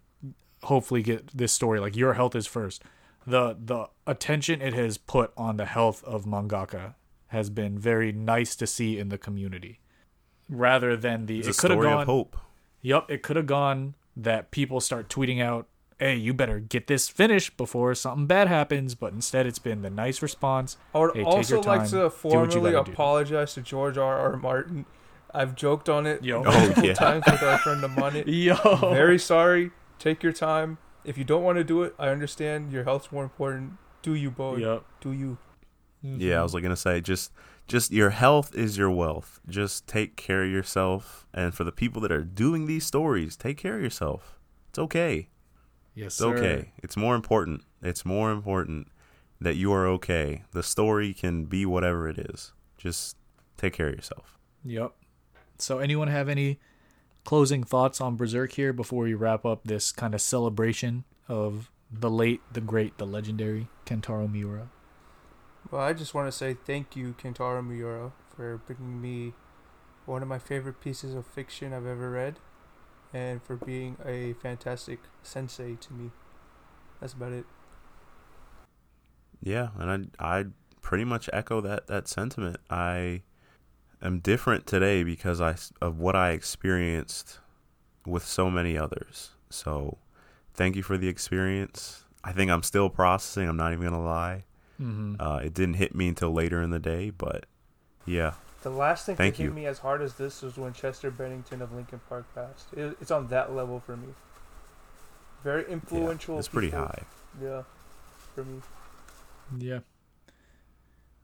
hopefully 0.63 1.03
get 1.03 1.27
this 1.37 1.51
story. 1.51 1.79
Like, 1.79 1.95
your 1.95 2.13
health 2.13 2.35
is 2.35 2.47
first. 2.47 2.83
The 3.27 3.55
the 3.63 3.89
attention 4.07 4.61
it 4.63 4.73
has 4.73 4.97
put 4.97 5.31
on 5.37 5.57
the 5.57 5.65
health 5.65 6.03
of 6.05 6.25
mangaka 6.25 6.95
has 7.27 7.51
been 7.51 7.77
very 7.77 8.11
nice 8.11 8.55
to 8.55 8.65
see 8.65 8.97
in 8.97 9.09
the 9.09 9.17
community, 9.19 9.79
rather 10.49 10.97
than 10.97 11.27
the 11.27 11.39
It's 11.39 11.47
it 11.49 11.57
could 11.57 11.71
have 11.71 11.77
story 11.79 11.93
gone. 11.93 12.01
of 12.01 12.07
hope. 12.07 12.37
Yup, 12.81 13.11
it 13.11 13.21
could 13.21 13.35
have 13.35 13.45
gone 13.45 13.93
that 14.17 14.49
people 14.51 14.81
start 14.81 15.07
tweeting 15.07 15.39
out, 15.41 15.67
"Hey, 15.99 16.15
you 16.15 16.33
better 16.33 16.59
get 16.59 16.87
this 16.87 17.07
finished 17.09 17.57
before 17.57 17.93
something 17.93 18.25
bad 18.25 18.47
happens." 18.47 18.95
But 18.95 19.13
instead, 19.13 19.45
it's 19.45 19.59
been 19.59 19.81
the 19.83 19.89
nice 19.91 20.21
response. 20.23 20.77
I 20.95 20.99
would 20.99 21.11
Hey, 21.13 21.19
take 21.23 21.27
also 21.27 21.55
your 21.55 21.63
like 21.63 21.85
to 21.85 21.91
do 21.91 21.97
what 21.97 22.03
you 22.03 22.09
formally 22.09 22.71
gotta 22.71 22.85
do. 22.85 22.91
apologize 22.91 23.53
to 23.53 23.61
George 23.61 23.97
R. 23.99 24.17
R. 24.17 24.35
Martin. 24.37 24.85
I've 25.33 25.55
joked 25.55 25.87
on 25.89 26.05
it 26.05 26.23
Yo. 26.23 26.43
multiple 26.43 26.83
Oh, 26.83 26.87
yeah. 26.87 26.93
times 26.93 27.23
with 27.29 27.41
our 27.43 27.57
friend 27.59 27.83
Amani. 27.83 28.23
Yo, 28.27 28.55
Very 28.93 29.17
sorry. 29.19 29.71
Take 29.99 30.23
your 30.23 30.33
time. 30.33 30.77
If 31.03 31.17
you 31.17 31.23
don't 31.23 31.43
want 31.43 31.57
to 31.57 31.63
do 31.63 31.83
it, 31.83 31.95
I 31.97 32.09
understand. 32.09 32.71
Your 32.71 32.83
health's 32.83 33.11
more 33.11 33.23
important. 33.23 33.73
Do 34.01 34.13
you, 34.13 34.29
boy? 34.31 34.57
Yup. 34.57 34.85
Do 34.99 35.11
you? 35.11 35.37
Yeah, 36.03 36.39
I 36.39 36.43
was 36.43 36.53
like 36.55 36.63
gonna 36.63 36.75
say 36.75 36.99
just 36.99 37.31
just 37.67 37.91
your 37.91 38.09
health 38.09 38.55
is 38.55 38.75
your 38.77 38.89
wealth. 38.89 39.39
Just 39.47 39.85
take 39.87 40.15
care 40.15 40.43
of 40.43 40.49
yourself. 40.49 41.27
And 41.33 41.53
for 41.53 41.63
the 41.63 41.71
people 41.71 42.01
that 42.01 42.11
are 42.11 42.23
doing 42.23 42.65
these 42.65 42.85
stories, 42.85 43.35
take 43.37 43.57
care 43.57 43.75
of 43.77 43.83
yourself. 43.83 44.39
It's 44.69 44.79
okay. 44.79 45.29
Yes, 45.93 46.07
It's 46.07 46.15
sir. 46.17 46.35
okay. 46.35 46.71
It's 46.81 46.97
more 46.97 47.13
important. 47.15 47.61
It's 47.83 48.03
more 48.03 48.31
important 48.31 48.87
that 49.39 49.55
you 49.57 49.71
are 49.73 49.85
okay. 49.87 50.43
The 50.53 50.63
story 50.63 51.13
can 51.13 51.45
be 51.45 51.65
whatever 51.65 52.07
it 52.09 52.17
is. 52.17 52.51
Just 52.77 53.15
take 53.57 53.73
care 53.73 53.89
of 53.89 53.95
yourself. 53.95 54.39
Yep. 54.65 54.93
So, 55.61 55.77
anyone 55.77 56.07
have 56.07 56.27
any 56.27 56.59
closing 57.23 57.63
thoughts 57.63 58.01
on 58.01 58.15
Berserk 58.15 58.53
here 58.53 58.73
before 58.73 59.03
we 59.03 59.13
wrap 59.13 59.45
up 59.45 59.63
this 59.63 59.91
kind 59.91 60.15
of 60.15 60.21
celebration 60.21 61.03
of 61.27 61.69
the 61.91 62.09
late, 62.09 62.41
the 62.51 62.61
great, 62.61 62.97
the 62.97 63.05
legendary 63.05 63.67
Kentaro 63.85 64.31
Miura? 64.31 64.69
Well, 65.69 65.81
I 65.81 65.93
just 65.93 66.15
want 66.15 66.27
to 66.27 66.31
say 66.31 66.55
thank 66.65 66.95
you, 66.95 67.13
Kentaro 67.21 67.63
Miura, 67.63 68.11
for 68.35 68.57
bringing 68.57 68.99
me 69.01 69.33
one 70.07 70.23
of 70.23 70.27
my 70.27 70.39
favorite 70.39 70.81
pieces 70.81 71.13
of 71.13 71.27
fiction 71.27 71.73
I've 71.73 71.85
ever 71.85 72.09
read, 72.09 72.39
and 73.13 73.43
for 73.43 73.55
being 73.55 73.97
a 74.03 74.33
fantastic 74.33 74.99
sensei 75.21 75.75
to 75.75 75.93
me. 75.93 76.09
That's 76.99 77.13
about 77.13 77.33
it. 77.33 77.45
Yeah, 79.43 79.69
and 79.77 80.11
I 80.19 80.39
I 80.39 80.45
pretty 80.81 81.05
much 81.05 81.29
echo 81.31 81.61
that 81.61 81.85
that 81.85 82.07
sentiment. 82.07 82.57
I 82.69 83.21
am 84.01 84.19
different 84.19 84.65
today 84.65 85.03
because 85.03 85.41
I 85.41 85.55
of 85.81 85.99
what 85.99 86.15
I 86.15 86.31
experienced 86.31 87.39
with 88.05 88.25
so 88.25 88.49
many 88.49 88.77
others. 88.77 89.31
So, 89.49 89.97
thank 90.53 90.75
you 90.75 90.83
for 90.83 90.97
the 90.97 91.07
experience. 91.07 92.03
I 92.23 92.31
think 92.31 92.51
I'm 92.51 92.63
still 92.63 92.89
processing. 92.89 93.47
I'm 93.47 93.57
not 93.57 93.73
even 93.73 93.85
gonna 93.85 94.03
lie. 94.03 94.45
Mm-hmm. 94.81 95.21
Uh, 95.21 95.37
it 95.37 95.53
didn't 95.53 95.75
hit 95.75 95.93
me 95.93 96.07
until 96.07 96.31
later 96.31 96.61
in 96.61 96.71
the 96.71 96.79
day, 96.79 97.11
but 97.11 97.45
yeah, 98.05 98.33
The 98.63 98.69
last 98.71 99.05
thing 99.05 99.15
Thank 99.15 99.35
to 99.35 99.43
you. 99.43 99.49
hit 99.49 99.55
me 99.55 99.65
as 99.65 99.79
hard 99.79 100.01
as 100.01 100.15
this 100.15 100.41
was 100.41 100.57
when 100.57 100.73
Chester 100.73 101.11
Bennington 101.11 101.61
of 101.61 101.71
Linkin 101.71 101.99
Park 102.09 102.25
passed. 102.33 102.73
It, 102.73 102.97
it's 102.99 103.11
on 103.11 103.27
that 103.27 103.53
level 103.53 103.79
for 103.79 103.95
me. 103.95 104.09
Very 105.43 105.63
yeah 105.63 105.69
influential. 105.73 106.39
it's 106.39 106.47
pretty 106.47 106.67
people. 106.69 106.85
high. 106.85 107.03
Yeah, 107.41 107.63
for 108.35 108.43
me. 108.43 108.61
Yeah. 109.57 109.79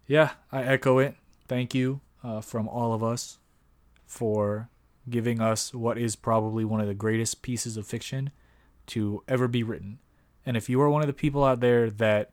Yeah, 0.08 0.32
I 0.52 0.64
echo 0.64 1.00
it. 1.00 1.16
Thank 1.48 1.74
you 1.76 2.02
uh, 2.28 2.42
from 2.42 2.68
all 2.68 2.94
of 2.94 3.02
us 3.02 3.40
for 4.06 4.70
giving 5.10 5.40
us 5.40 5.74
what 5.74 5.98
is 5.98 6.16
probably 6.18 6.66
one 6.66 6.82
of 6.82 6.88
the 6.88 6.94
greatest 6.94 7.42
pieces 7.42 7.78
of 7.78 7.88
fiction 7.88 8.32
to 8.86 9.24
ever 9.28 9.48
be 9.48 9.64
written. 9.64 10.00
And 10.46 10.58
if 10.58 10.70
you 10.70 10.82
are 10.82 10.90
one 10.90 11.02
of 11.02 11.08
the 11.08 11.14
people 11.14 11.46
out 11.46 11.62
there 11.62 11.90
that 11.90 12.32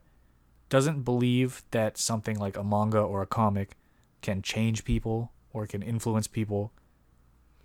doesn't 0.67 1.03
believe 1.03 1.63
that 1.71 1.97
something 1.97 2.37
like 2.37 2.57
a 2.57 2.63
manga 2.63 2.99
or 2.99 3.21
a 3.21 3.27
comic 3.27 3.77
can 4.21 4.41
change 4.41 4.83
people 4.83 5.31
or 5.53 5.65
can 5.65 5.81
influence 5.81 6.27
people, 6.27 6.73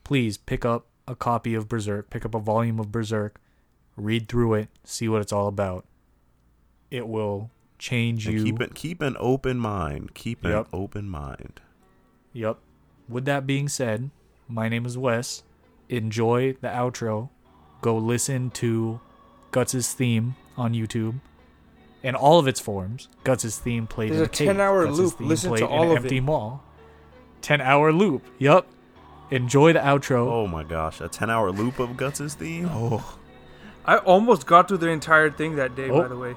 please 0.04 0.36
pick 0.36 0.64
up 0.64 0.86
a 1.08 1.16
copy 1.16 1.54
of 1.54 1.68
Berserk, 1.68 2.10
pick 2.10 2.24
up 2.24 2.34
a 2.34 2.38
volume 2.40 2.78
of 2.78 2.92
Berserk, 2.92 3.40
read 3.96 4.28
through 4.28 4.54
it, 4.54 4.68
see 4.84 5.08
what 5.08 5.20
it's 5.22 5.32
all 5.32 5.48
about. 5.48 5.84
It 6.90 7.08
will 7.08 7.50
change 7.78 8.26
And 8.26 8.36
you. 8.36 8.44
keep 8.44 8.60
it 8.60 8.74
keep 8.74 9.02
an 9.02 9.16
open 9.18 9.58
mind. 9.58 10.14
Keep 10.14 10.44
an 10.44 10.66
open 10.72 11.08
mind. 11.08 11.60
Yep. 12.32 12.58
With 13.08 13.24
that 13.24 13.46
being 13.46 13.68
said, 13.68 14.10
my 14.48 14.68
name 14.68 14.86
is 14.86 14.96
Wes. 14.96 15.42
Enjoy 15.88 16.52
the 16.60 16.68
outro. 16.68 17.30
Go 17.80 17.96
listen 17.96 18.50
to 18.50 19.00
Guts's 19.50 19.92
theme 19.92 20.36
on 20.56 20.74
YouTube 20.74 21.20
in 22.02 22.14
all 22.14 22.38
of 22.38 22.46
its 22.46 22.60
forms. 22.60 23.08
Guts's 23.24 23.58
theme 23.58 23.86
played 23.86 24.10
There's 24.10 24.20
in 24.20 24.24
a 24.24 24.26
a 24.26 24.28
cave. 24.28 24.48
10-hour 24.56 24.86
Guts' 24.86 24.98
loop. 24.98 25.18
theme 25.18 25.28
Listen 25.28 25.50
to 25.50 25.56
played 25.58 25.64
in 25.70 25.76
all 25.76 25.90
an 25.90 25.96
of 25.96 26.04
empty 26.04 26.18
it. 26.18 26.22
mall. 26.22 26.62
10 27.42 27.60
hour 27.60 27.92
loop. 27.92 28.24
Yup. 28.38 28.66
Enjoy 29.30 29.72
the 29.72 29.78
outro. 29.78 30.26
Oh 30.30 30.46
my 30.48 30.64
gosh, 30.64 31.00
a 31.00 31.06
ten 31.08 31.30
hour 31.30 31.52
loop 31.52 31.78
of 31.78 31.96
Guts's 31.96 32.34
theme. 32.34 32.68
Oh, 32.72 33.16
I 33.84 33.98
almost 33.98 34.44
got 34.44 34.66
through 34.66 34.78
the 34.78 34.88
entire 34.88 35.30
thing 35.30 35.54
that 35.54 35.76
day. 35.76 35.88
Oh. 35.88 36.02
By 36.02 36.08
the 36.08 36.16
way, 36.16 36.34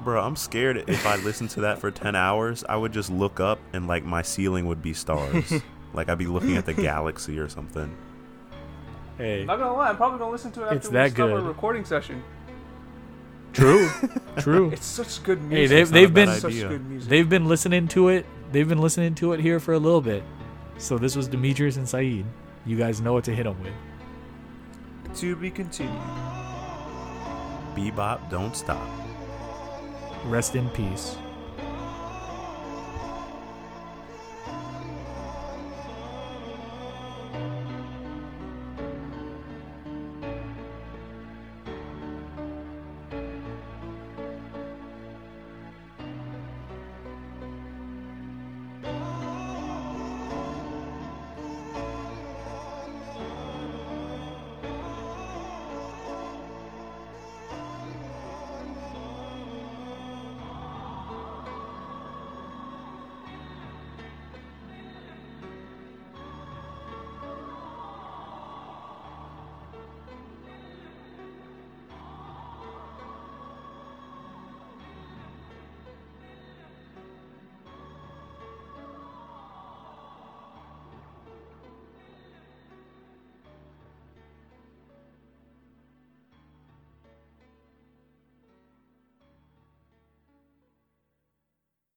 bro, 0.00 0.22
I'm 0.22 0.36
scared 0.36 0.84
if 0.88 1.06
I 1.06 1.16
listened 1.16 1.50
to 1.50 1.60
that 1.62 1.78
for 1.80 1.90
ten 1.90 2.14
hours, 2.14 2.64
I 2.68 2.76
would 2.76 2.92
just 2.92 3.10
look 3.10 3.40
up 3.40 3.58
and 3.72 3.86
like 3.86 4.04
my 4.04 4.22
ceiling 4.22 4.66
would 4.66 4.82
be 4.82 4.92
stars. 4.94 5.52
like 5.94 6.08
I'd 6.08 6.18
be 6.18 6.26
looking 6.26 6.56
at 6.56 6.66
the 6.66 6.74
galaxy 6.74 7.38
or 7.38 7.48
something. 7.48 7.94
Hey. 9.18 9.40
I'm 9.42 9.46
not 9.46 9.58
gonna 9.58 9.74
lie, 9.76 9.88
I'm 9.88 9.96
probably 9.96 10.18
gonna 10.18 10.30
listen 10.30 10.52
to 10.52 10.60
it 10.62 10.64
after 10.64 10.76
It's 10.76 10.88
we 10.88 10.92
that 10.94 11.10
stop 11.12 11.30
our 11.30 11.40
good. 11.40 11.46
recording 11.46 11.84
session. 11.84 12.22
True. 13.54 13.88
True. 14.38 14.70
It's 14.70 14.84
such 14.84 15.22
good 15.22 15.38
Hey, 15.38 15.66
music. 15.66 15.68
they've, 15.70 15.80
It's 15.82 15.90
they've 15.90 16.12
been 16.14 16.40
such 16.40 16.52
good 16.52 16.86
music. 16.86 17.08
they've 17.08 17.28
been 17.28 17.46
listening 17.48 17.88
to 17.88 18.08
it. 18.08 18.26
They've 18.52 18.68
been 18.68 18.80
listening 18.82 19.14
to 19.16 19.32
it 19.32 19.40
here 19.40 19.58
for 19.58 19.72
a 19.72 19.78
little 19.78 20.02
bit. 20.02 20.22
So 20.78 20.98
this 20.98 21.16
was 21.16 21.26
Demetrius 21.26 21.76
and 21.78 21.88
Saeed. 21.88 22.26
You 22.66 22.76
guys 22.76 23.00
know 23.00 23.14
what 23.14 23.24
to 23.24 23.34
hit 23.34 23.44
them 23.44 23.56
with. 23.62 23.72
to 25.20 25.34
be 25.36 25.50
continued. 25.50 25.94
Bebop, 27.74 28.28
don't 28.30 28.54
stop. 28.54 28.86
Rest 30.26 30.56
in 30.56 30.68
peace. 30.70 31.16